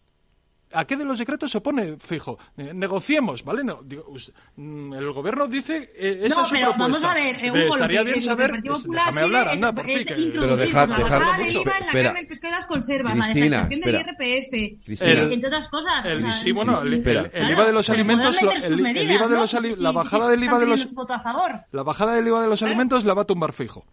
[0.74, 2.38] ¿A qué de los decretos se opone, fijo?
[2.58, 3.64] Eh, negociemos, ¿vale?
[3.64, 4.12] No, digo,
[4.58, 7.52] mm, el gobierno dice eh, esa No, es su pero vamos a ver, eh, Eh,
[7.52, 8.46] Hugo, lo estaría que- bien lo que saber.
[8.46, 10.06] el Partido Popular déjame hablar, es- anda, por es fin.
[10.08, 11.62] que- introducir dejar- la dejar- bajada del mucho.
[11.62, 12.04] IVA en la Espera.
[12.10, 13.96] carne, el pescado y las conservas, Cristina, la deflactación del.
[13.96, 15.12] IRPF, Cristina.
[15.12, 16.06] eh, entre otras cosas.
[16.06, 17.30] El- o sea, sí, bueno, el, el- Espera.
[17.32, 20.44] el IVA de los Pero alimentos, lo- el, el IVA de los la bajada del
[20.44, 20.96] IVA de los
[21.72, 23.86] la bajada del IVA de los alimentos la va a tumbar fijo.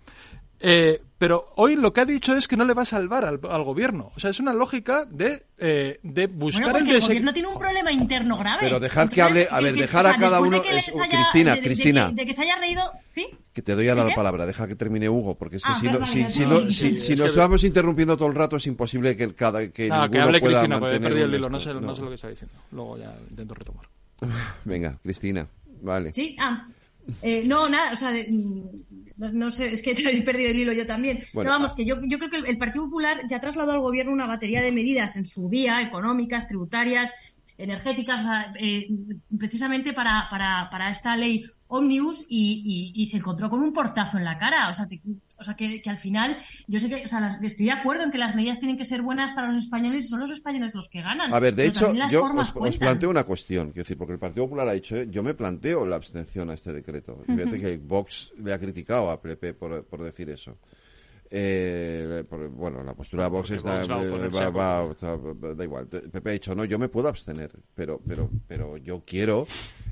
[0.65, 3.41] Eh, pero hoy lo que ha dicho es que no le va a salvar al,
[3.49, 4.13] al gobierno.
[4.17, 7.33] O sea, es una lógica de, eh, de buscar Bueno, el porque el dese- gobierno
[7.33, 8.59] tiene un problema interno grave.
[8.61, 10.51] Pero dejar que Entonces, hable- a ver, el que- dejar o a sea, cada después
[10.51, 12.11] de uno- que es- haya- Cristina, de- de- de- Cristina.
[12.13, 13.29] De, que se haya reído, ¿sí?
[13.53, 14.15] Que te doy ¿El la qué?
[14.15, 17.65] palabra, deja que termine Hugo, porque es que Ah, si, no, no- nos que- vamos
[17.65, 20.59] interrumpiendo todo el rato es imposible que, el, cada, que Nada, que ninguno hable pueda
[20.61, 22.55] Cristina, porque he mantener perdido el hilo, no sé, no sé lo que está diciendo.
[22.73, 23.87] Luego ya intento retomar.
[24.65, 25.47] Venga, Cristina,
[25.83, 26.13] vale.
[26.15, 26.67] Sí, ah.
[27.23, 28.63] Eh, no, nada, o sea, de- mm,
[29.17, 31.19] no, no sé, es que he perdido el hilo yo también.
[31.33, 31.75] Bueno, Pero vamos, ah.
[31.77, 34.63] que yo, yo creo que el, el Partido Popular ya trasladó al gobierno una batería
[34.63, 37.13] de medidas en su día, económicas, tributarias,
[37.59, 38.25] energéticas,
[38.59, 38.89] eh,
[39.39, 44.19] precisamente para, para, para esta ley Omnibus y, y- y se encontró con un portazo
[44.19, 44.69] en la cara.
[44.69, 45.01] O sea, te-
[45.43, 46.37] o sea que, que al final,
[46.67, 48.85] yo sé que, o sea, las- estoy de acuerdo en que las medidas tienen que
[48.85, 51.35] ser buenas para los españoles y son los españoles los que ganan.
[51.35, 54.69] A ver, de hecho, yo os, planteo una cuestión, quiero decir, porque el Partido Popular
[54.69, 57.23] ha dicho, eh, yo me planteo la abstención a este decreto.
[57.29, 57.61] Y Fíjate Ujú.
[57.61, 60.57] que Vox le ha criticado a PP por, por decir eso.
[61.35, 65.87] Eh, bueno, la postura de Vox está, va eh, va- va- da igual.
[65.87, 69.47] PP ha dicho, no, yo me puedo abstener, pero, pero, pero yo quiero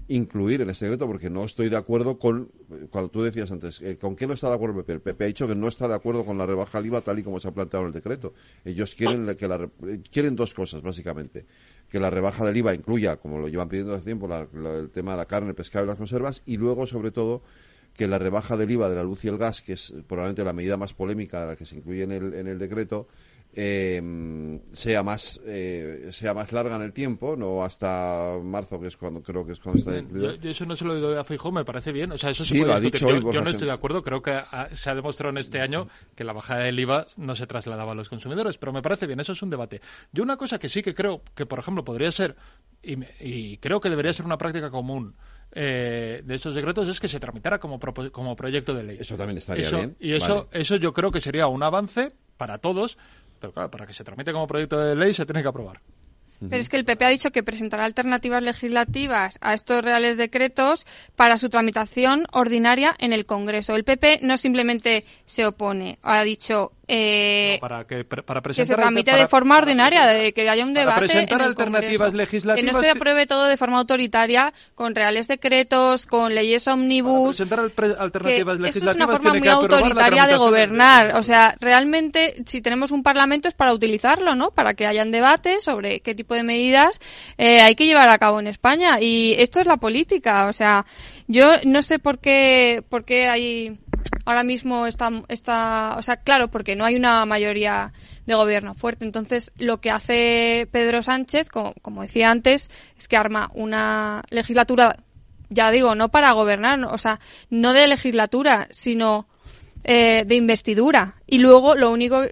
[0.08, 2.50] incluir en este decreto porque no estoy de acuerdo con,
[2.90, 4.92] cuando tú decías antes, eh, ¿con qué no está de acuerdo el PP?
[4.92, 7.18] El PP ha dicho que no está de acuerdo con la rebaja al IVA tal
[7.18, 8.34] y como se ha planteado en el decreto.
[8.64, 11.46] Ellos quieren que la, eh, quieren dos cosas, básicamente.
[11.88, 14.90] Que la rebaja del IVA incluya, como lo llevan pidiendo hace tiempo, la- la- el
[14.90, 17.42] tema de la carne, el pescado y las conservas, y luego, sobre todo,
[17.94, 20.52] que la rebaja del IVA de la luz y el gas, que es probablemente la
[20.52, 23.08] medida más polémica de la que se incluye en el, en el decreto,
[23.52, 28.96] eh, sea más eh, sea más larga en el tiempo, no hasta marzo, que es
[28.96, 30.34] cuando creo que es cuando está incluido.
[30.34, 32.12] Yo, yo eso no se lo digo a Feijóo, me parece bien.
[32.12, 34.02] O sea, eso se Sí, puede lo ha dicho yo, yo no estoy de acuerdo.
[34.04, 37.34] Creo que ha- se ha demostrado en este año que la bajada del IVA no
[37.34, 39.18] se trasladaba a los consumidores, pero me parece bien.
[39.18, 39.80] Eso es un debate.
[40.12, 42.36] Yo una cosa que sí que creo que, por ejemplo, podría ser,
[42.82, 45.14] y, y creo que debería ser una práctica común
[45.52, 48.98] eh, de estos decretos, es que se tramitara como, propo- como proyecto de ley.
[49.01, 49.97] Eso también estaría Eso- bien.
[50.01, 50.60] Y eso, Vale.
[50.60, 52.97] eso yo creo que sería un avance para todos,
[53.40, 55.81] pero claro, para que se tramite como proyecto de ley se tiene que aprobar.
[56.48, 60.86] Pero es que el PP ha dicho que presentará alternativas legislativas a estos reales decretos
[61.14, 63.74] para su tramitación ordinaria en el Congreso.
[63.77, 68.54] El PP no simplemente se opone, ha dicho eh, para que pre- para que se
[68.62, 71.00] presentar tramite de forma ordinaria, de que haya un para debate.
[71.00, 72.16] presentar en el alternativas Congreso.
[72.16, 77.36] legislativas Que no se apruebe todo de forma autoritaria, con reales decretos, con leyes omnibus.
[77.36, 81.16] presentar que alternativas eso es legislativas una forma muy autoritaria de gobernar.
[81.16, 84.50] O sea, realmente, si tenemos un parlamento es para utilizarlo, ¿no?
[84.50, 86.98] Para que hayan debates sobre qué tipo de medidas
[87.38, 88.98] eh, hay que llevar a cabo en España.
[89.00, 90.46] Y esto es la política.
[90.48, 90.84] O sea,
[91.28, 93.78] yo no sé por qué, por qué hay
[94.24, 97.92] ahora mismo está, está, o sea, claro, porque no hay una mayoría
[98.26, 99.05] de gobierno fuerte.
[99.05, 104.97] Entonces, lo que hace Pedro Sánchez, como, como decía antes, es que arma una legislatura,
[105.48, 109.26] ya digo, no para gobernar, o sea, no de legislatura, sino
[109.84, 111.14] eh, de investidura.
[111.26, 112.22] Y luego, lo único,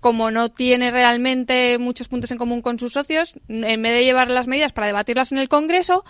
[0.00, 4.30] como no tiene realmente muchos puntos en común con sus socios, en vez de llevar
[4.30, 6.04] las medidas para debatirlas en el Congreso,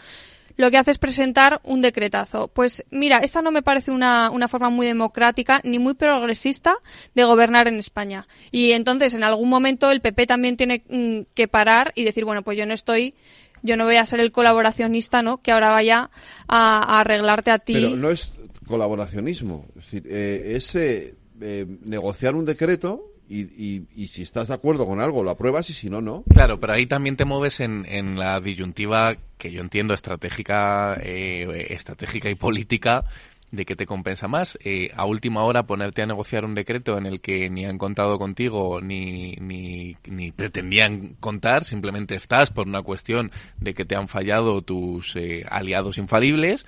[0.60, 2.48] lo que hace es presentar un decretazo.
[2.48, 6.76] Pues mira, esta no me parece una, una forma muy democrática ni muy progresista
[7.14, 8.28] de gobernar en España.
[8.50, 12.42] Y entonces, en algún momento, el PP también tiene mm, que parar y decir, bueno,
[12.42, 13.14] pues yo no estoy,
[13.62, 15.42] yo no voy a ser el colaboracionista, ¿no?
[15.42, 16.10] Que ahora vaya
[16.46, 17.74] a, arreglarte a ti.
[17.74, 18.34] Pero no es
[18.66, 24.54] colaboracionismo, es decir, eh, es eh, eh, negociar un decreto y, y, si estás de
[24.54, 26.24] acuerdo con algo, lo apruebas y si no, no.
[26.32, 31.68] Claro, pero ahí también te mueves en, en la disyuntiva que yo entiendo estratégica, eh,
[31.70, 33.04] estratégica y política
[33.50, 34.58] de qué te compensa más.
[34.64, 38.18] Eh, a última hora ponerte a negociar un decreto en el que ni han contado
[38.18, 44.08] contigo ni, ni, ni pretendían contar, simplemente estás por una cuestión de que te han
[44.08, 46.66] fallado tus eh, aliados infalibles,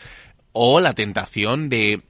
[0.52, 2.02] o la tentación de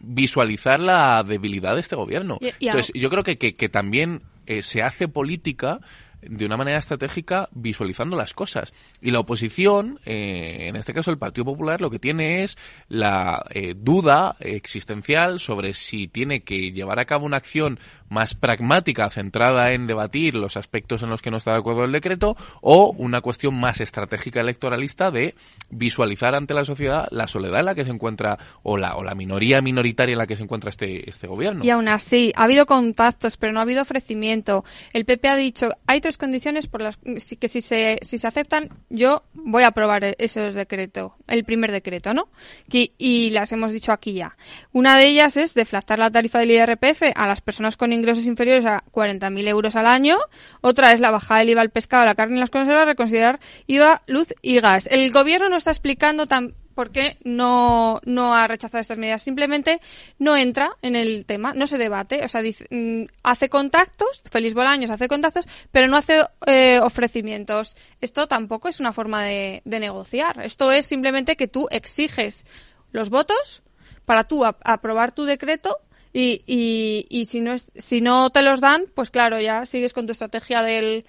[0.00, 2.38] visualizar la debilidad de este gobierno.
[2.60, 5.80] Entonces, yo creo que, que, que también eh, se hace política
[6.22, 8.72] de una manera estratégica visualizando las cosas.
[9.00, 12.56] Y la oposición, eh, en este caso el Partido Popular, lo que tiene es
[12.88, 17.78] la eh, duda existencial sobre si tiene que llevar a cabo una acción
[18.08, 21.92] más pragmática, centrada en debatir los aspectos en los que no está de acuerdo el
[21.92, 25.34] decreto, o una cuestión más estratégica electoralista de
[25.70, 29.14] visualizar ante la sociedad la soledad en la que se encuentra, o la, o la
[29.14, 31.64] minoría minoritaria en la que se encuentra este, este gobierno.
[31.64, 34.64] Y aún así, ha habido contactos, pero no ha habido ofrecimiento.
[34.92, 39.24] El PP ha dicho, hay condiciones por las que si se, si se aceptan, yo
[39.34, 42.28] voy a aprobar e-, esos decretos, el primer decreto, ¿no?
[42.70, 44.36] Y, y las hemos dicho aquí ya.
[44.72, 48.64] Una de ellas es deflactar la tarifa del IRPF a las personas con ingresos inferiores
[48.64, 50.18] a 40.000 euros al año.
[50.60, 54.02] Otra es la bajada del IVA al pescado, la carne y las conservas, reconsiderar IVA,
[54.06, 54.88] luz y gas.
[54.90, 59.20] El gobierno no está explicando tan por qué no, no ha rechazado estas medidas.
[59.20, 59.80] Simplemente
[60.20, 62.24] no entra en el tema, no se debate.
[62.24, 67.76] O sea, mm, hace contactos, Félix Bolaños hace contactos, pero no hace eh, ofrecimientos.
[68.00, 70.40] Esto tampoco es una forma de, negociar.
[70.44, 72.46] Esto es simplemente que tú exiges
[72.92, 73.64] los votos
[74.04, 75.78] para tú aprobar tu decreto
[76.12, 79.92] y, y, y si, no es, si no te los dan, pues claro, ya sigues
[79.92, 81.06] con tu estrategia del,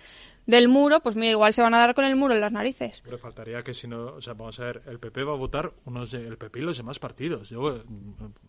[0.49, 3.01] del muro, pues mira, igual se van a dar con el muro en las narices.
[3.05, 5.71] Pero faltaría que si no, o sea, vamos a ver, el PP va a votar
[5.85, 7.49] unos el PP y los demás partidos.
[7.49, 7.83] Yo, eh,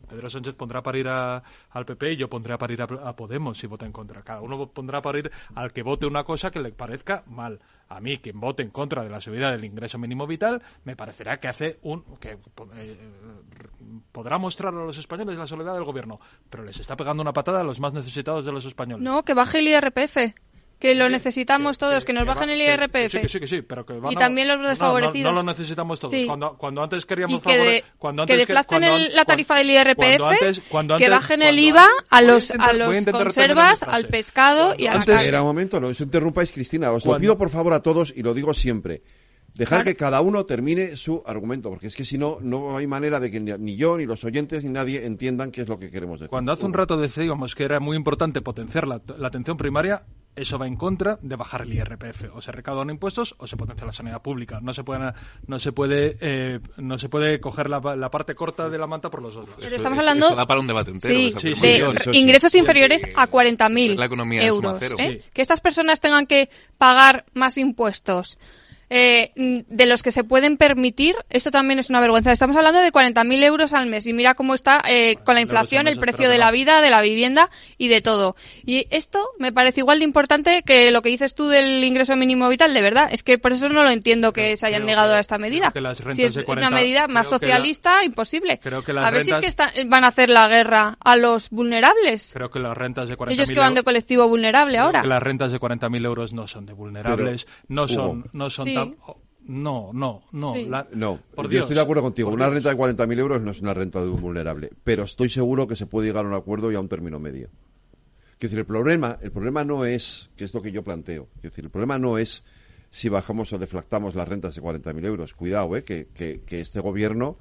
[0.08, 3.66] Pedro Sánchez pondrá para ir al PP y yo pondré para ir a, Podemos si
[3.66, 4.22] vota en contra.
[4.22, 7.60] Cada uno pondrá para ir al que vote una cosa que le parezca mal.
[7.90, 11.38] A mí, quien vote en contra de la subida del ingreso mínimo vital, me parecerá
[11.38, 12.38] que hace un que
[12.76, 13.10] eh,
[14.10, 16.18] podrá mostrar a los españoles la soledad del gobierno,
[16.48, 19.04] pero les está pegando una patada a los más necesitados de los españoles.
[19.04, 20.32] No, que baje el IRPF
[20.80, 23.12] que lo necesitamos todos, que, nos bajen el IRPF.
[23.12, 25.30] Sí, sí, sí, sí, pero que Y también los desfavorecidos.
[25.30, 26.14] No, lo necesitamos todos.
[26.26, 31.42] Cuando, cuando antes queríamos que, cuando antes que desplacen la tarifa del IRPF, que bajen
[31.42, 35.28] el IVA a los, a los conservas, al pescado y a la carne.
[35.28, 36.90] Era un momento, no os interrumpáis, Cristina.
[36.90, 39.02] Os lo pido por favor a todos y lo digo siempre.
[39.54, 43.20] Dejar que cada uno termine su argumento, porque es que si no, no hay manera
[43.20, 46.20] de que ni yo, ni los oyentes, ni nadie entiendan qué es lo que queremos
[46.20, 46.30] decir.
[46.30, 50.04] Cuando hace un rato decíamos que era muy importante potenciar la, la atención primaria,
[50.36, 52.34] eso va en contra de bajar el IRPF.
[52.34, 54.60] O se recaudan impuestos o se potencia la sanidad pública.
[54.62, 55.12] No se puede,
[55.46, 59.22] no se puede, eh, no se puede coger la, parte corta de la manta por
[59.22, 59.56] los otros.
[59.60, 64.82] Pero estamos hablando eso da para un debate entero, de ingresos inferiores a 40.000 euros.
[64.98, 65.20] ¿eh?
[65.32, 66.48] Que estas personas tengan que
[66.78, 68.38] pagar más impuestos
[68.90, 72.32] eh, de los que se pueden permitir, esto también es una vergüenza.
[72.32, 75.86] Estamos hablando de 40.000 euros al mes y mira cómo está eh, con la inflación
[75.86, 78.34] el precio de la vida, de la vivienda y de todo.
[78.66, 82.48] Y esto me parece igual de importante que lo que dices tú del ingreso mínimo
[82.48, 83.08] vital, de verdad.
[83.12, 85.72] Es que por eso no lo entiendo que se hayan negado a esta medida.
[86.12, 88.60] Si es una medida más socialista, imposible.
[88.98, 92.32] a ver si es que van a hacer la guerra a los vulnerables.
[92.34, 95.02] Creo que las rentas de 40.000 Ellos que van de colectivo vulnerable ahora.
[95.02, 99.90] Que las rentas de 40.000 euros no son de vulnerables, no son, no son no,
[99.92, 100.54] no, no.
[100.92, 102.30] no, yo estoy de acuerdo contigo.
[102.30, 105.66] Una renta de 40.000 euros no es una renta de un vulnerable, pero estoy seguro
[105.66, 107.48] que se puede llegar a un acuerdo y a un término medio.
[108.38, 111.50] Quiero decir, el problema, el problema no es, que es lo que yo planteo, quiero
[111.50, 112.44] decir, el problema no es
[112.90, 115.34] si bajamos o deflactamos las rentas de 40.000 euros.
[115.34, 117.38] Cuidado, eh, que, que este gobierno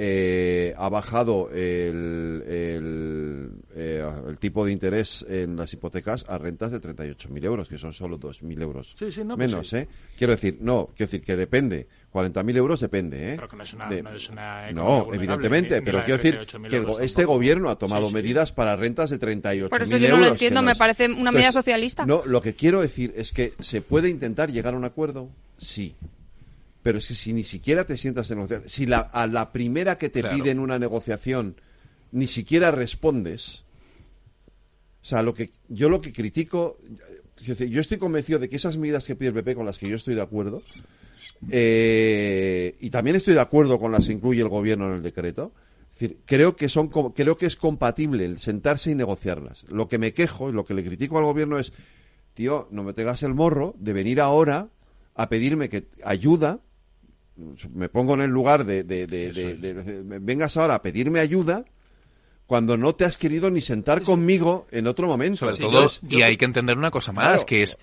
[0.00, 6.70] eh, ha bajado el, el, eh, el, tipo de interés en las hipotecas a rentas
[6.70, 9.72] de 38.000 euros, que son solo 2.000 euros pues menos.
[9.72, 9.88] ¿eh?
[10.16, 11.88] Quiero decir, no, quiero decir que depende.
[12.12, 13.32] 40.000 euros depende.
[13.32, 13.36] ¿eh?
[13.36, 17.24] Pero que no es una, no, es una no evidentemente, pero quiero decir que este
[17.24, 19.70] gobierno ha tomado medidas para rentas de 38.000 euros.
[19.70, 22.06] Por eso yo no lo entiendo, me parece una medida socialista.
[22.06, 25.96] No, lo que quiero decir es que se puede intentar llegar a un acuerdo, sí
[26.88, 29.98] pero es que si ni siquiera te sientas a negociar, si la, a la primera
[29.98, 31.60] que te piden una negociación
[32.12, 33.64] ni siquiera respondes,
[35.02, 36.78] o sea, lo que yo lo que critico,
[37.44, 39.96] yo estoy convencido de que esas medidas que pide el PP con las que yo
[39.96, 40.62] estoy de acuerdo,
[41.50, 45.52] eh, y también estoy de acuerdo con las que incluye el gobierno en el decreto,
[45.92, 49.66] es decir, creo que son creo que es compatible el sentarse y negociarlas.
[49.68, 51.70] Lo que me quejo y lo que le critico al gobierno es,
[52.32, 54.70] tío, no me tengas el morro de venir ahora
[55.14, 56.60] a pedirme que ayuda
[57.72, 58.82] me pongo en el lugar de,
[60.20, 61.64] vengas ahora a pedirme ayuda
[62.46, 65.36] cuando no te has querido ni sentar conmigo en otro momento.
[65.36, 67.78] Sobre todo, y hay que entender una cosa más, que es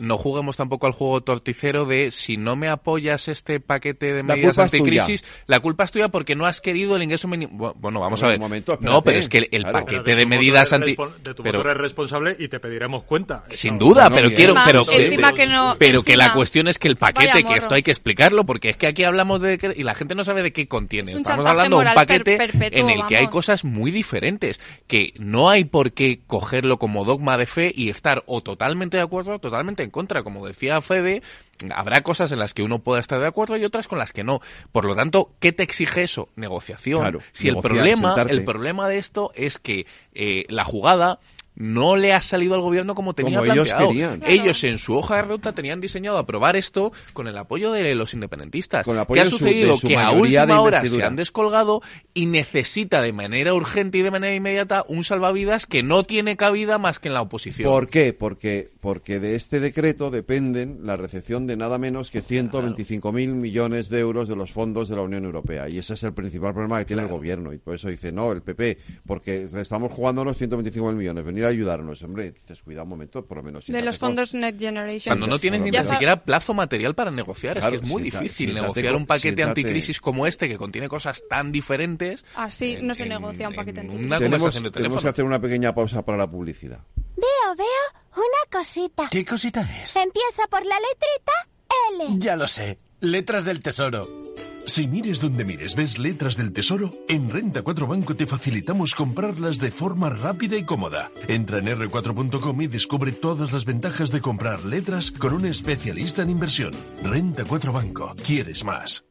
[0.00, 4.58] no juguemos tampoco al juego torticero de si no me apoyas este paquete de medidas
[4.58, 7.74] anticrisis, la culpa es tuya porque no has querido el ingreso mínimo.
[7.76, 8.40] Bueno, vamos a ver.
[8.80, 10.96] no, pero es que el, paquete de, medidas anti.
[11.22, 13.44] De tu pero, eres responsable y te pediremos cuenta.
[13.50, 14.54] Sin duda, pero quiero.
[14.64, 17.90] Pero, que, no, pero que la cuestión es que el paquete, que esto hay que
[17.90, 19.74] explicarlo, porque es que aquí hablamos de.
[19.76, 21.12] y la gente no sabe de qué contiene.
[21.12, 22.38] Estamos hablando de un paquete
[22.72, 27.36] en el que hay cosas muy diferentes, que no hay por qué cogerlo como dogma
[27.36, 30.22] de fe y estar o totalmente de acuerdo o totalmente en contra.
[30.22, 31.22] Como decía Fede,
[31.74, 34.24] habrá cosas en las que uno pueda estar de acuerdo y otras con las que
[34.24, 34.40] no.
[34.72, 36.28] Por lo tanto, ¿qué te exige eso?
[36.36, 37.20] Negociación.
[37.32, 41.18] si el problema, el problema de esto es que eh, la jugada
[41.56, 43.90] no le ha salido al gobierno como tenía planteado.
[43.90, 47.94] Ellos, ellos, en su hoja de ruta tenían diseñado aprobar esto con el apoyo de
[47.94, 48.84] los independentistas.
[48.84, 49.78] Con ¿Qué ha sucedido?
[49.78, 54.34] que a última hora se han descolgado y necesita de manera urgente y de manera
[54.34, 57.70] inmediata un salvavidas que no tiene cabida más que en la oposición.
[57.70, 58.12] ¿Por qué?
[58.12, 63.88] Porque, porque de este decreto dependen la recepción de nada menos que 125.000 mil millones
[63.88, 65.68] de euros de los fondos de la Unión Europea.
[65.68, 67.52] Y ese es el principal problema que tiene el gobierno.
[67.52, 71.24] Y por eso dice, no, el PP, porque estamos jugando los 125.000 millones.
[71.24, 72.02] Venir ayudarnos.
[72.02, 73.66] Hombre, dices, cuidado un momento, por lo menos.
[73.66, 75.12] de los fondos Next Generation.
[75.12, 78.94] Cuando no tienes ni siquiera plazo material para negociar, es que es muy difícil negociar
[78.94, 82.24] un paquete anticrisis como este que contiene cosas tan diferentes.
[82.34, 84.06] Así no se negocia un paquete anticrisis.
[84.06, 86.80] Una tenemos, tenemos que hacer una pequeña pausa para la publicidad.
[87.16, 87.66] Veo, veo
[88.16, 89.08] una cosita.
[89.10, 89.96] ¿Qué cosita es?
[89.96, 91.32] Empieza por la letrita
[91.92, 92.18] L.
[92.18, 92.78] Ya lo sé.
[93.00, 94.08] Letras del Tesoro.
[94.64, 99.58] Si mires donde mires ves letras del tesoro, en Renta 4 Banco te facilitamos comprarlas
[99.60, 101.10] de forma rápida y cómoda.
[101.28, 106.30] Entra en r4.com y descubre todas las ventajas de comprar letras con un especialista en
[106.30, 106.72] inversión.
[107.02, 108.14] Renta 4 Banco.
[108.24, 109.04] ¿Quieres más?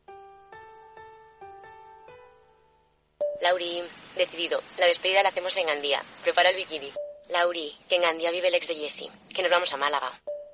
[3.41, 3.81] Lauri,
[4.17, 4.59] decidido.
[4.79, 6.01] La despedida la hacemos en Gandía.
[6.23, 6.89] Prepara el bikini.
[7.29, 9.09] Lauri, que en Gandía vive el ex de Jesse.
[9.33, 10.11] Que nos vamos a Málaga.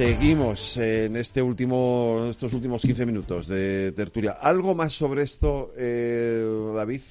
[0.00, 4.30] Seguimos en este último, estos últimos 15 minutos de tertulia.
[4.30, 6.42] ¿Algo más sobre esto, eh,
[6.74, 7.02] David?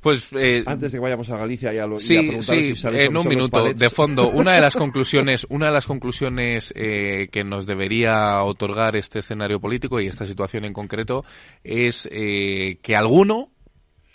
[0.00, 3.74] Pues eh, antes de que vayamos a Galicia ya lo sí, sí, en un minuto
[3.74, 8.94] de fondo una de las conclusiones una de las conclusiones eh, que nos debería otorgar
[8.94, 11.24] este escenario político y esta situación en concreto
[11.64, 13.50] es eh, que alguno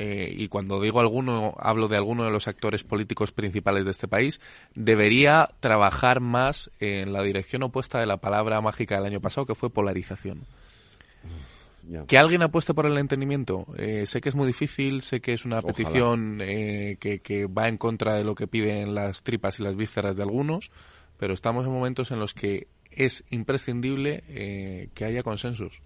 [0.06, 4.10] eh, y cuando digo alguno, hablo de alguno de los actores políticos principales de este
[4.10, 4.42] país,
[4.76, 9.56] debería trabajar más en la dirección opuesta de la palabra mágica del año pasado, que
[9.56, 10.42] fue polarización.
[12.08, 13.66] Que alguien apueste por el entendimiento.
[13.78, 17.70] Eh, sé que es muy difícil, sé que es una petición eh, que, que, va
[17.70, 20.70] en contra de lo que piden las tripas y las vísceras de algunos,
[21.18, 25.82] pero estamos en momentos en los que es imprescindible que haya consensos.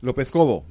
[0.00, 0.64] López Cobo,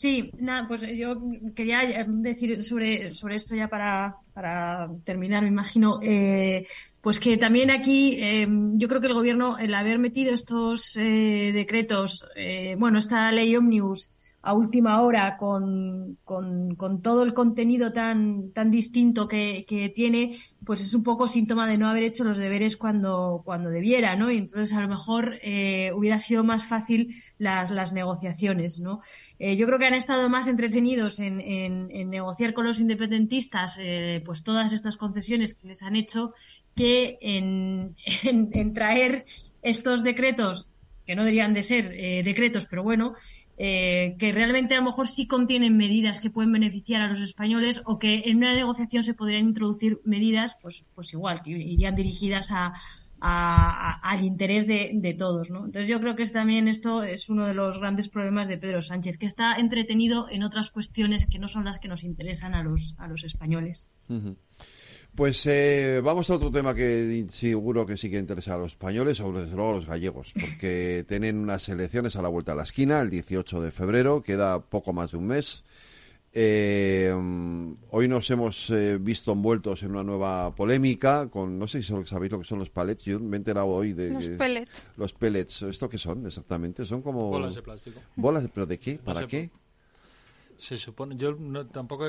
[0.00, 1.16] Sí, nada, pues yo
[1.56, 6.68] quería decir sobre, sobre esto ya para, para terminar, me imagino, eh,
[7.00, 11.50] pues que también aquí eh, yo creo que el gobierno, el haber metido estos eh,
[11.52, 18.52] decretos, eh, bueno, esta ley Omnibus a última hora con, con, todo el contenido tan,
[18.52, 22.38] tan distinto que, que, tiene, pues es un poco síntoma de no haber hecho los
[22.38, 24.30] deberes cuando, cuando debiera, ¿no?
[24.30, 29.00] Y entonces a lo mejor eh, hubiera sido más fácil las, las negociaciones, ¿no?
[29.40, 33.76] Eh, yo creo que han estado más entretenidos en, en, en negociar con los independentistas
[33.80, 36.32] eh, pues todas estas concesiones que les han hecho
[36.76, 39.26] que en, en traer
[39.62, 40.68] estos decretos
[41.08, 43.14] que no deberían de ser eh, decretos, pero bueno,
[43.60, 47.82] eh, que realmente a lo mejor sí contienen medidas que pueden beneficiar a los españoles
[47.86, 52.50] o que en una negociación se podrían introducir medidas, pues, pues igual, que irían dirigidas
[52.52, 52.72] a,
[53.20, 55.66] al interés de, todos, ¿no?
[55.66, 59.18] Entonces yo creo que también esto es uno de los grandes problemas de Pedro Sánchez,
[59.18, 62.94] que está entretenido en otras cuestiones que no son las que nos interesan a los,
[62.98, 63.92] a los españoles.
[65.18, 69.18] Pues eh, vamos a otro tema que seguro que sí que interesa a los españoles,
[69.18, 73.00] sobre todo a los gallegos, porque tienen unas elecciones a la vuelta de la esquina,
[73.00, 75.64] el 18 de febrero, queda poco más de un mes.
[76.32, 77.12] Eh,
[77.90, 82.30] hoy nos hemos eh, visto envueltos en una nueva polémica con, no sé si sabéis
[82.30, 84.10] lo que son los pallets, yo me he enterado hoy de...
[84.10, 84.84] Los pellets.
[84.96, 86.84] Los pellets, ¿esto qué son exactamente?
[86.84, 87.28] Son como...
[87.28, 87.98] Bolas de plástico.
[88.14, 88.48] ¿Bolas?
[88.54, 88.98] ¿Pero de qué?
[88.98, 89.50] ¿Para qué?
[90.58, 91.36] Se supone, yo
[91.66, 92.04] tampoco,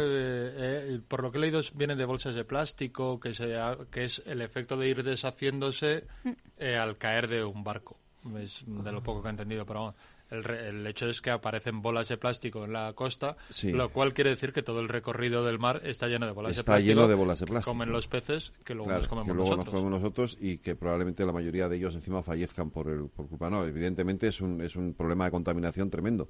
[1.08, 3.56] por lo que he leído, vienen de bolsas de plástico, que, se,
[3.92, 6.30] que es el efecto de ir deshaciéndose mm.
[6.58, 7.98] eh, al caer de un barco.
[8.38, 9.94] Es de lo poco que he entendido, pero
[10.30, 14.32] el, el, hecho es que aparecen bolas de plástico en la costa, lo cual quiere
[14.32, 16.76] decir que todo el recorrido del mar está lleno de bolas de plástico.
[16.76, 17.72] Está lleno de bolas de plástico.
[17.72, 19.74] comen los peces que luego nos comemos que luego nosotros.
[19.74, 23.28] nos comemos nosotros y que probablemente la mayoría de ellos encima fallezcan por, el, por
[23.28, 23.50] culpa.
[23.50, 26.30] No, evidentemente es un, es un problema de contaminación tremendo.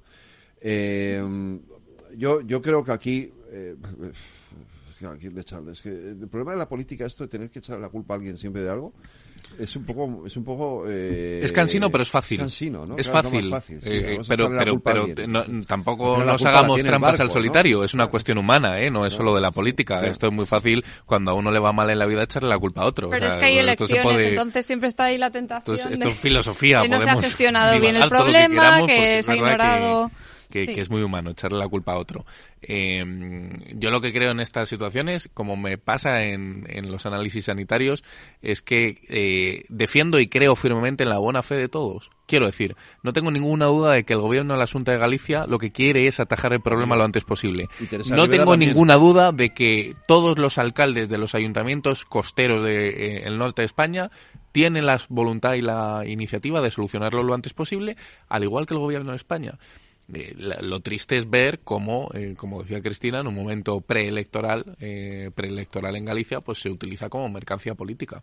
[0.60, 1.22] Eh,
[2.16, 3.76] yo, yo creo que aquí, eh,
[5.72, 8.16] es que el problema de la política esto de tener que echar la culpa a
[8.16, 8.92] alguien siempre de algo
[9.58, 12.40] es un poco es un poco eh, es cansino pero es fácil.
[12.40, 12.96] es cansino ¿no?
[12.96, 15.06] es fácil, eh, pero pero pero
[15.66, 18.90] tampoco nos hagamos trampas al solitario es una cuestión humana ¿eh?
[18.90, 21.72] no es solo de la política esto es muy fácil cuando a uno le va
[21.72, 24.66] mal en la vida echarle la culpa a otro pero es que hay elecciones entonces
[24.66, 27.96] siempre está ahí la tentación entonces, esto es filosofía que no se ha gestionado bien
[27.96, 32.24] el problema que, se ha ignorado que, es muy humano, echarle la culpa a otro.
[32.62, 33.04] Eh,
[33.74, 38.04] yo lo que creo en estas situaciones, como me pasa en, en los análisis sanitarios,
[38.42, 42.10] es que eh, defiendo y creo firmemente en la buena fe de todos.
[42.26, 45.46] Quiero decir, no tengo ninguna duda de que el gobierno de la Asunta de Galicia
[45.48, 47.68] lo que quiere es atajar el problema lo antes posible.
[48.10, 53.16] No tengo ninguna duda de que todos los alcaldes de los ayuntamientos costeros del de,
[53.26, 54.10] eh, norte de España
[54.52, 57.96] tienen la voluntad y la iniciativa de solucionarlo lo antes posible,
[58.28, 59.58] al igual que el gobierno de España.
[60.12, 65.30] Eh, lo triste es ver cómo, eh, como decía Cristina, en un momento preelectoral, eh,
[65.34, 68.22] preelectoral en Galicia, pues se utiliza como mercancía política.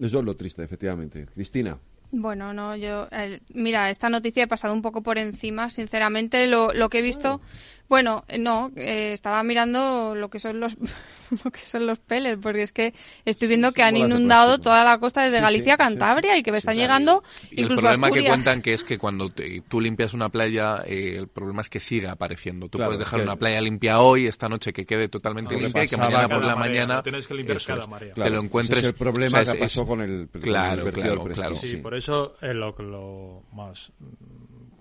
[0.00, 1.26] Eso es lo triste, efectivamente.
[1.34, 1.78] Cristina.
[2.10, 3.06] Bueno, no, yo,
[3.52, 7.42] mira, esta noticia he pasado un poco por encima, sinceramente, lo, lo que he visto,
[7.88, 10.76] bueno, no, eh, estaba mirando lo que son los
[11.44, 12.94] lo que son los peles, porque es que
[13.24, 16.58] estoy viendo que han inundado toda la costa desde Galicia a Cantabria y que me
[16.58, 19.30] están llegando y incluso el problema que cuentan que es que cuando
[19.68, 22.68] tú limpias una playa, eh, el problema es que siga apareciendo.
[22.68, 25.96] Tú puedes dejar una playa limpia hoy, esta noche que quede totalmente limpia y que
[25.96, 28.84] mañana por la mañana tienes que limpiar cada te lo encuentres.
[28.84, 31.56] es el problema que pasó con el, claro, claro, claro.
[31.56, 33.92] Sí, por eso es lo, lo más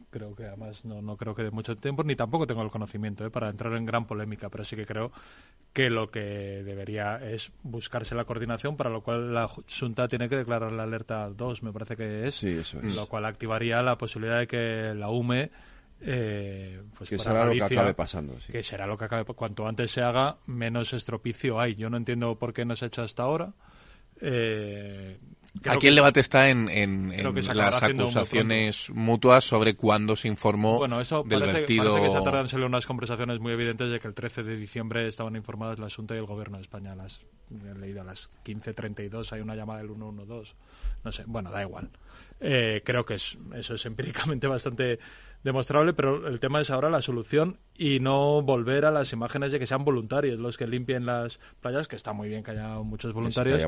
[0.10, 3.26] creo que además no, no creo que de mucho tiempo, ni tampoco tengo el conocimiento
[3.26, 3.30] ¿eh?
[3.30, 5.12] para entrar en gran polémica, pero sí que creo
[5.74, 6.20] que lo que
[6.64, 11.30] debería es buscarse la coordinación, para lo cual la Junta tiene que declarar la alerta
[11.30, 12.44] 2, me parece que es,
[12.84, 15.52] lo cual activaría la posibilidad de que la UME
[16.00, 18.36] eh, pues que será lo que acabe pasando.
[18.52, 19.26] Que será lo que acabe.
[19.26, 21.76] Cuanto antes se haga, menos estropicio hay.
[21.76, 23.54] Yo no entiendo por qué no se ha hecho hasta ahora.
[24.22, 25.18] Eh,
[25.66, 27.12] Aquí el debate está en,
[27.54, 31.92] las acusaciones mutuas sobre cuándo se informó bueno, eso del parece, vertido...
[31.92, 35.08] Parece que se tardan en unas conversaciones muy evidentes de que el 13 de diciembre
[35.08, 36.96] estaban informadas la Junta y el Gobierno de España.
[36.96, 40.54] Las, he leído a las 15.32 hay una llamada del 112.
[41.04, 41.90] No sé, bueno, da igual.
[42.40, 45.00] Eh, creo que es, eso es empíricamente bastante
[45.48, 49.60] demostrable, pero el tema es ahora la solución y no volver a las imágenes de
[49.60, 53.14] que sean voluntarios los que limpien las playas, que está muy bien que haya muchos
[53.14, 53.66] voluntarios,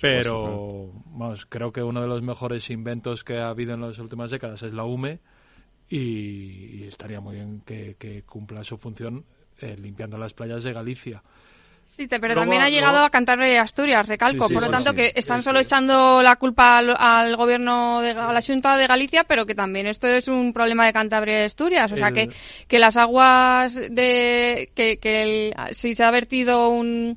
[0.00, 4.30] pero vamos, creo que uno de los mejores inventos que ha habido en las últimas
[4.30, 5.20] décadas es la UME
[5.88, 9.24] y, estaría muy bien que, cumpla su función
[9.60, 11.22] eh, limpiando las playas de Galicia.
[11.98, 14.48] Sí, pero también ha llegado a cantarle Asturias, recalco.
[14.48, 18.76] por lo tanto, que están solo echando la culpa al, gobierno de a la Junta
[18.76, 21.90] de Galicia, pero que también esto es un problema de Cantabria y Asturias.
[21.90, 22.30] O sea, que,
[22.68, 24.70] que las aguas de.
[24.76, 27.16] que, que si se ha vertido un,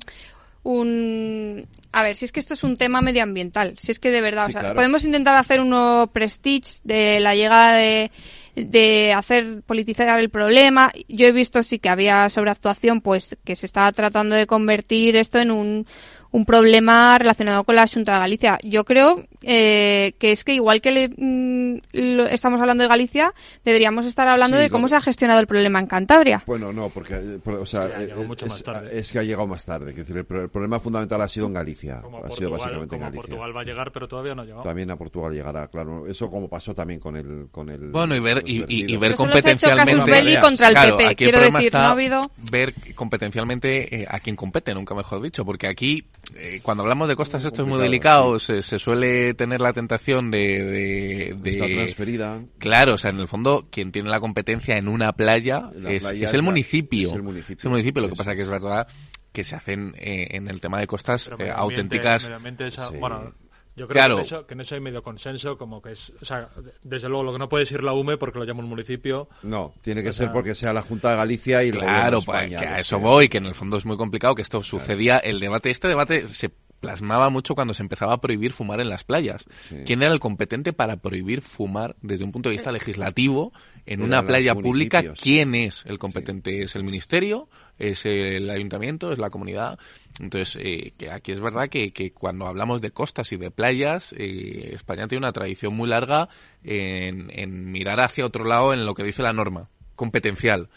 [0.64, 4.20] un a ver, si es que esto es un tema medioambiental, si es que de
[4.20, 8.10] verdad, o sea, podemos intentar hacer uno prestige de la llegada de
[8.54, 10.92] de hacer politizar el problema.
[11.08, 15.38] Yo he visto sí que había sobreactuación, pues que se estaba tratando de convertir esto
[15.38, 15.86] en un,
[16.32, 18.58] un problema relacionado con la Junta de Galicia.
[18.62, 23.34] Yo creo eh, que es que igual que le, mm, lo- estamos hablando de Galicia,
[23.64, 26.42] deberíamos estar hablando Sí, de cómo se ha gestionado el problema en Cantabria.
[26.46, 29.92] Bueno, no, porque eh, por- o sea, eh, es, es que ha llegado más tarde.
[29.92, 32.00] Decir, el, pro- el problema fundamental ha sido en Galicia.
[32.00, 33.20] Como ha a sido básicamente en como Galicia.
[33.22, 34.62] Portugal va a llegar, pero todavía no ha llegado.
[34.62, 36.06] También a Portugal llegará, claro.
[36.06, 39.12] Eso como pasó también con el con el Bueno, y ver, y, y- y ver
[39.12, 39.92] Pero solo se ha hecho competencialmente.
[39.92, 44.02] casus belli contra el Claro, PP, aquí quiero decir, está no ha habido- ver competencialmente
[44.02, 46.04] eh, a quién compete, nunca mejor dicho, porque aquí,
[46.36, 50.30] eh, cuando hablamos de costas, esto es muy delicado, se, se suele tener la tentación
[50.30, 50.38] de.
[50.38, 52.40] de, de- Está transferida.
[52.58, 56.02] Claro, o sea, en el fondo, quien tiene la competencia en una playa, La es,
[56.02, 57.08] playa es es el la- municipio.
[57.10, 57.56] es el municipio.
[57.58, 58.86] Es el municipio, lo que pasa que es verdad
[59.32, 62.24] que se hacen eh, en el tema de costas eh, auténticas.
[62.24, 62.96] medio ambiente esa- Sí.
[62.98, 63.32] bueno,
[63.76, 64.16] yo creo Claro.
[64.16, 66.48] que, en eso, que en eso hay medio consenso, como que es, o sea,
[66.82, 69.28] desde luego lo que no puede decir la UME porque lo llama un municipio.
[69.42, 72.20] No, tiene que O ser porque sea la Junta de Galicia y el Claro, Gobierno
[72.20, 74.42] de pues, España, que a eso voy, que en el fondo es muy complicado, que
[74.42, 76.50] esto sucedía, el debate, este debate se
[76.82, 79.46] plasmaba mucho cuando se empezaba a prohibir fumar en las playas.
[79.86, 83.52] ¿Quién era el competente para prohibir fumar desde un punto de vista legislativo
[83.86, 85.14] en una playa pública?
[85.14, 86.62] ¿Quién es el competente?
[86.62, 87.48] ¿Es el ministerio?
[87.78, 89.12] ¿Es el ayuntamiento?
[89.12, 89.78] ¿Es la comunidad?
[90.20, 94.12] Entonces, eh, que aquí es verdad que, que cuando hablamos de costas y de playas,
[94.18, 96.28] eh, España tiene una tradición muy larga
[96.64, 100.68] en, en mirar hacia otro lado en lo que dice la norma competencial.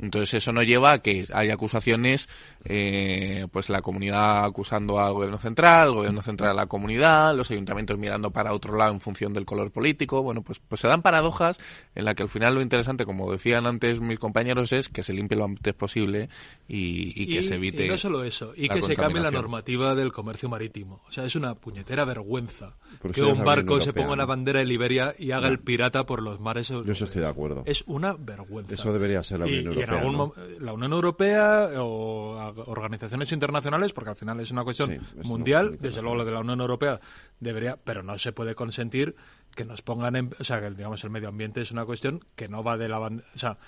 [0.00, 2.28] Entonces eso no lleva a que haya acusaciones,
[2.70, 7.50] eh, pues la comunidad acusando al gobierno central, el gobierno central a la comunidad, los
[7.50, 10.22] ayuntamientos mirando para otro lado en función del color político.
[10.22, 11.58] Bueno, pues, pues se dan paradojas
[11.94, 15.14] en la que al final lo interesante, como decían antes mis compañeros, es que se
[15.14, 16.28] limpie lo antes posible
[16.68, 17.86] y, y que se evite.
[17.86, 21.00] y no solo eso, y que se cambie la normativa del comercio marítimo.
[21.08, 22.76] O sea, es una puñetera vergüenza
[23.12, 25.52] que un barco se ponga una bandera de Liberia y haga No.
[25.54, 27.62] el pirata por los mares Yo eso estoy de acuerdo.
[27.64, 28.74] Es una vergüenza.
[28.74, 29.98] Eso debería ser la Y- Unión y en Europea.
[29.98, 30.18] algún ¿no?
[30.26, 35.26] mo- la Unión Europea o organizaciones internacionales, porque al final es una cuestión Sí, es
[35.26, 37.00] mundial, una desde luego lo de la Unión Europea
[37.40, 39.14] debería, pero no se puede consentir
[39.54, 42.48] que nos pongan en, o sea, que digamos el medio ambiente es una cuestión que
[42.48, 43.58] no va de la bandera, o sea,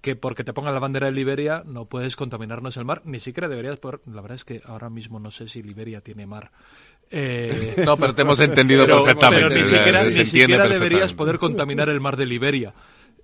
[0.00, 3.48] que porque te pongan la bandera de Liberia no puedes contaminarnos el mar, ni siquiera
[3.48, 6.50] deberías por, la verdad es que ahora mismo no sé si Liberia tiene mar.
[7.10, 11.88] Eh, No, pero te hemos entendido pero- perfectamente, pero ni siquiera, ni deberías poder contaminar
[11.88, 12.74] el mar de Liberia.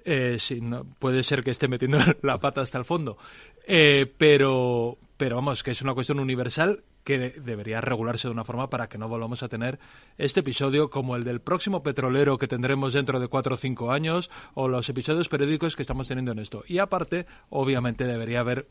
[0.05, 3.19] Eh, sí, no, puede ser que esté metiendo la pata hasta el fondo.
[3.67, 8.45] Eh, pero, pero vamos, que es una cuestión universal que de- debería regularse de una
[8.45, 9.79] forma para que no volvamos a tener
[10.19, 14.31] este episodio como el del próximo petrolero que tendremos dentro de cuatro o cinco años
[14.55, 16.65] o los episodios periódicos que estamos teniendo en esto.
[16.67, 18.67] Y aparte, obviamente debería haber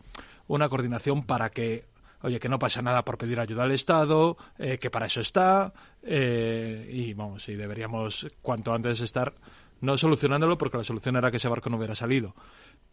[0.47, 1.85] una coordinación para que
[2.21, 5.73] oye, que no pasa nada por pedir ayuda al Estado, eh, que para eso está,
[6.01, 9.35] eh, y vamos, y deberíamos cuanto antes estar
[9.81, 12.33] no solucionándolo porque la solución era que ese barco no hubiera salido,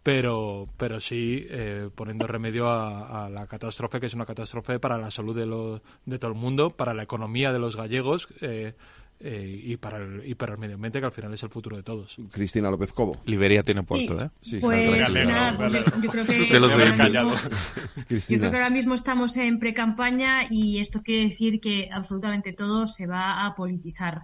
[0.03, 4.99] pero, pero sí eh, poniendo remedio a, a la catástrofe, que es una catástrofe para
[4.99, 8.74] la salud de, lo- de todo el mundo, para la economía de los gallegos eh,
[9.24, 11.77] eh, y, para el, y para el medio ambiente, que al final es el futuro
[11.77, 12.16] de todos.
[12.31, 13.20] Cristina López Cobo.
[13.27, 14.31] Liberia tiene puerto, ¿eh?
[14.40, 15.90] Sí, Pues nada, pues yo, que
[18.15, 22.86] mismo- creo que ahora mismo estamos en pre-campaña y esto quiere decir que absolutamente todo
[22.86, 24.23] se va a politizar.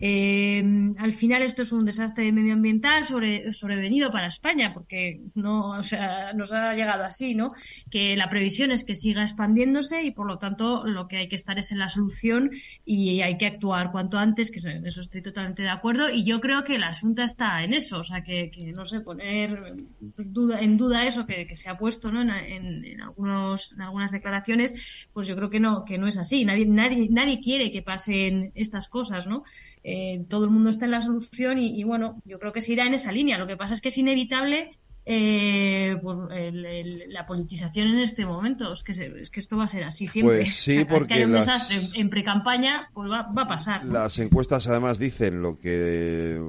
[0.00, 0.62] Eh,
[0.98, 6.32] al final esto es un desastre medioambiental sobre, sobrevenido para España porque no, o sea,
[6.34, 7.52] nos ha llegado así, ¿no?
[7.90, 11.36] Que la previsión es que siga expandiéndose y por lo tanto lo que hay que
[11.36, 12.50] estar es en la solución
[12.84, 16.40] y hay que actuar cuanto antes, que en eso estoy totalmente de acuerdo y yo
[16.40, 20.60] creo que el asunto está en eso, o sea, que, que no sé, poner duda,
[20.60, 22.22] en duda eso que, que se ha puesto ¿no?
[22.22, 26.16] en, en- en algunos, en algunas declaraciones, pues yo creo que no, que no es
[26.18, 26.44] así.
[26.44, 29.44] Nadie, nadie, nadie quiere que pasen estas cosas, ¿no?
[29.82, 32.86] Eh, todo el mundo está en la solución y, bueno, yo creo que se irá
[32.86, 33.38] en esa línea.
[33.38, 38.24] Lo que pasa es que es inevitable eh, pues, el- el- la politización en este
[38.24, 38.72] momento.
[38.72, 40.36] Es que, se- es que esto va a ser así siempre.
[40.44, 42.88] Pues sí, O sea, cada vez porque que haya un las- desastre en, en pre-campaña,
[42.94, 43.84] pues va, va a pasar.
[43.84, 43.92] ¿no?
[43.92, 46.40] Las encuestas además dicen lo que,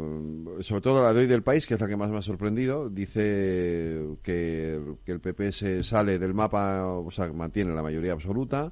[0.61, 2.89] sobre todo la de hoy del país, que es la que más me ha sorprendido,
[2.89, 8.71] dice que, que el PP se sale del mapa, o sea, mantiene la mayoría absoluta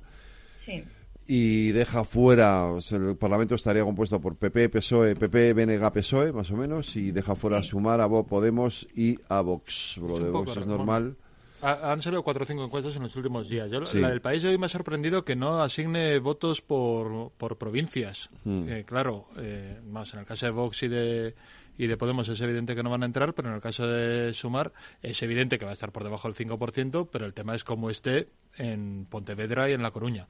[0.58, 0.82] Sí.
[1.28, 6.32] Y deja fuera, o sea, el Parlamento estaría compuesto por PP, PSOE, PP, BNG, PSOE,
[6.34, 9.98] más o menos, y deja fuera a Sumar, a Podemos y a Vox.
[9.98, 11.16] Lo de Vox es normal.
[11.62, 13.72] Ha- Han salido cuatro o cinco encuestas en los últimos días.
[13.72, 14.00] Yo, Sí.
[14.00, 18.30] La del país de hoy me ha sorprendido que no asigne votos por, por provincias.
[18.44, 18.68] Mm.
[18.68, 21.36] Eh, claro, eh, más en el caso de Vox y de,
[21.78, 24.34] y de Podemos es evidente que no van a entrar, pero en el caso de
[24.34, 27.64] Sumar es evidente que va a estar por debajo del 5%, pero el tema es
[27.64, 28.28] cómo esté
[28.58, 30.28] en Pontevedra y en La Coruña.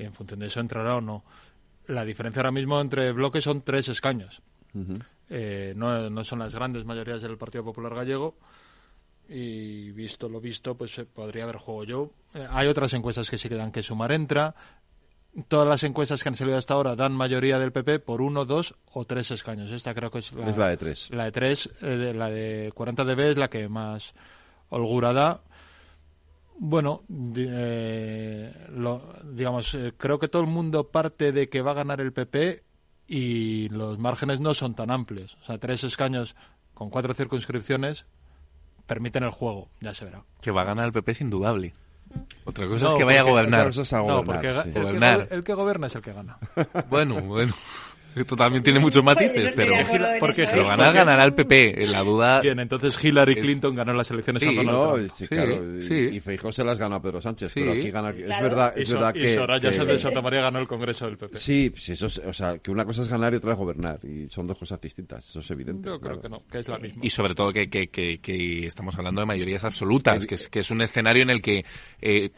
[0.00, 1.24] Y en función de eso entrará o no.
[1.86, 4.42] La diferencia ahora mismo entre bloques son tres escaños.
[5.28, 8.36] Eh, no, no son las grandes mayorías del Partido Popular Gallego
[9.28, 12.10] y visto lo visto, pues eh, podría haber juego yo.
[12.34, 14.54] Eh, hay otras encuestas que sí que dan que Sumar entra.
[15.48, 18.74] todas las encuestas que han salido hasta ahora dan mayoría del PP por uno, dos
[18.92, 19.70] o tres escaños.
[19.70, 21.10] Esta creo que es la, Es la de tres.
[21.10, 24.14] La de tres, eh, de- la de 40 dB es la que más
[24.70, 25.40] holgura da.
[26.62, 27.04] Bueno,
[27.36, 32.00] eh, lo- digamos, eh, creo que todo el mundo parte de que va a ganar
[32.02, 32.62] el PP
[33.06, 35.38] y los márgenes no son tan amplios.
[35.40, 36.36] O sea, tres escaños
[36.74, 38.04] con cuatro circunscripciones
[38.86, 40.22] permiten el juego, ya se verá.
[40.42, 41.72] Que va a ganar el PP es indudable.
[42.44, 43.60] Otra cosa No, es que vaya a gobernar.
[43.60, 44.78] otra cosa es a No, porque sí.
[44.78, 46.38] el que el que gobierna es el que gana.
[46.90, 47.54] Bueno, bueno.
[48.14, 50.68] Esto también tiene muchos matices, no estoy pero, en porque eso, pero ¿eh?
[50.68, 51.86] ganar ganará el PP.
[51.86, 52.40] La duda.
[52.40, 55.10] Bien, entonces Hillary es- Clinton ganó las elecciones Sí, a Donald No, Trump.
[55.14, 57.78] sí, claro, y- y Feijóo se las ganó a Pedro Sánchez, pero Sí.
[57.78, 58.10] aquí gana...
[58.10, 58.42] Es Claro.
[58.42, 59.34] verdad, Y es So- verdad y que...
[59.34, 61.36] Soraya que- Sáenz de Santa María ganó el Congreso del PP.
[61.38, 64.00] Sí, sí, eso es, o sea, que una cosa es ganar y otra es gobernar,
[64.04, 65.88] y son dos cosas distintas, eso es evidente.
[65.88, 66.22] Yo creo claro.
[66.22, 67.04] que no, que es la misma.
[67.04, 70.58] Y sobre todo que, que, que, que estamos hablando de mayorías absolutas, que es, que
[70.58, 71.64] es un escenario en el que,
[72.02, 72.30] eh,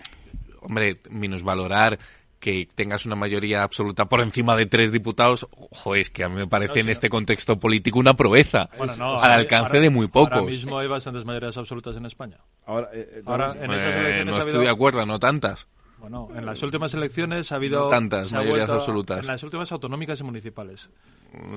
[0.60, 1.98] hombre, minusvalorar
[2.42, 6.34] que tengas una mayoría absoluta por encima de tres diputados, ojo, es que a mí
[6.34, 9.90] me parece No, en este contexto político una proeza, Bueno, no, al alcance ahora- de
[9.90, 10.32] muy pocos.
[10.32, 12.38] Ahora mismo hay bastantes mayorías absolutas en España.
[12.66, 15.68] Ahora, eh, Ahora, en esas Eh, elecciones no ha estoy habido- de acuerdo, no tantas.
[16.02, 17.84] Bueno, en las últimas elecciones ha habido...
[17.84, 19.20] No tantas ha mayorías vuelto- absolutas.
[19.20, 20.90] En las últimas autonómicas y municipales.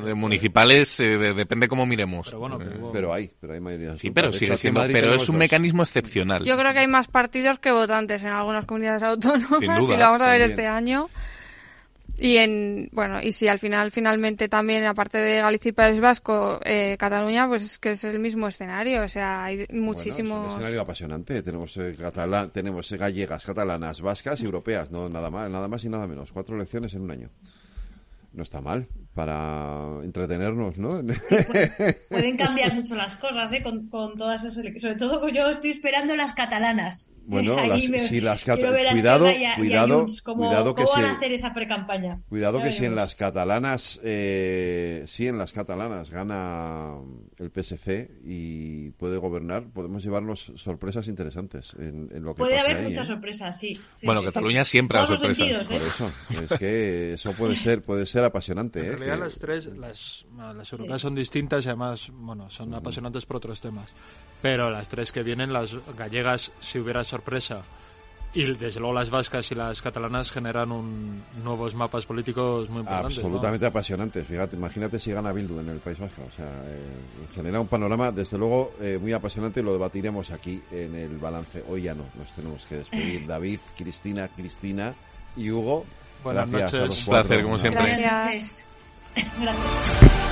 [0.05, 2.27] De municipales eh, de- depende cómo miremos.
[2.27, 5.37] Pero bueno, Eh, Pero hay, pero hay mayoría Sí, pero sigue siendo, pero es un
[5.37, 6.45] mecanismo excepcional.
[6.45, 9.97] Yo creo que hay más partidos que votantes en algunas comunidades autónomas, Sin duda, y
[9.97, 10.49] lo vamos a ver también.
[10.51, 11.09] este año.
[12.17, 16.59] Y en, bueno, y si al final, finalmente también, aparte de Galicia y País Vasco,
[16.63, 19.81] eh, Cataluña, pues es que es el mismo escenario, o sea, hay Bueno, es un
[19.81, 20.53] muchísimos...
[20.53, 21.41] escenario apasionante.
[21.43, 25.83] Tenemos eh, catalán, tenemos eh, gallegas, catalanas, vascas y europeas, no nada más, nada más
[25.83, 26.31] y nada menos.
[26.31, 27.29] Cuatro elecciones en un año.
[28.31, 31.01] No está mal para entretenernos, ¿no?
[32.09, 33.63] Pueden cambiar mucho las cosas, ¿eh?
[33.63, 34.81] Con, con todas esas elecciones.
[34.81, 37.11] Sobre todo yo estoy esperando las catalanas.
[37.27, 41.01] Bueno, Ahí las- me- si las cuidado, y cuidado, Junts cómo, cuidado que cómo van
[41.03, 42.19] se- a hacer esa precampaña.
[42.29, 46.95] Cuidado Ya que si en las catalanas, eh, sí, en las catalanas gana
[47.37, 52.77] el PSC y puede gobernar, podemos llevarnos sorpresas interesantes en, en lo que Puede haber
[52.77, 53.13] ahí, muchas ¿eh?
[53.13, 53.79] sorpresas, sí.
[53.95, 54.71] sí, Bueno, sí, Cataluña sí.
[54.71, 55.37] siempre los sorpresas.
[55.37, 55.81] sentidos, Por ¿eh?
[55.87, 56.11] eso,
[56.53, 58.83] es que eso puede ser, puede ser apasionante, ¿eh?
[58.87, 63.25] En realidad Que- las tres, las, las europeas son distintas y además, bueno, son apasionantes
[63.25, 63.91] por otros temas.
[64.41, 67.63] Pero las tres que vienen, las gallegas, si hubiera sorpresa,
[68.35, 73.17] y desde luego las vascas y las catalanas generan un, nuevos mapas políticos muy importantes.
[73.19, 73.27] ¿no?
[73.27, 74.27] Absolutamente apasionantes.
[74.27, 76.23] Fíjate, imagínate si gana Bildu en el País Vasco.
[76.27, 76.81] O sea, eh,
[77.33, 81.63] genera un panorama, desde luego, eh, muy apasionante y lo debatiremos aquí en el balance.
[81.69, 83.25] Hoy ya no, nos tenemos que despedir.
[83.27, 84.93] David, Cristina, Cristina
[85.37, 85.85] y Hugo.
[86.21, 87.07] Buenas gracias a noches.
[87.07, 87.81] Un placer, como siempre.
[87.83, 88.65] Buenas noches.
[89.39, 90.25] Gracias.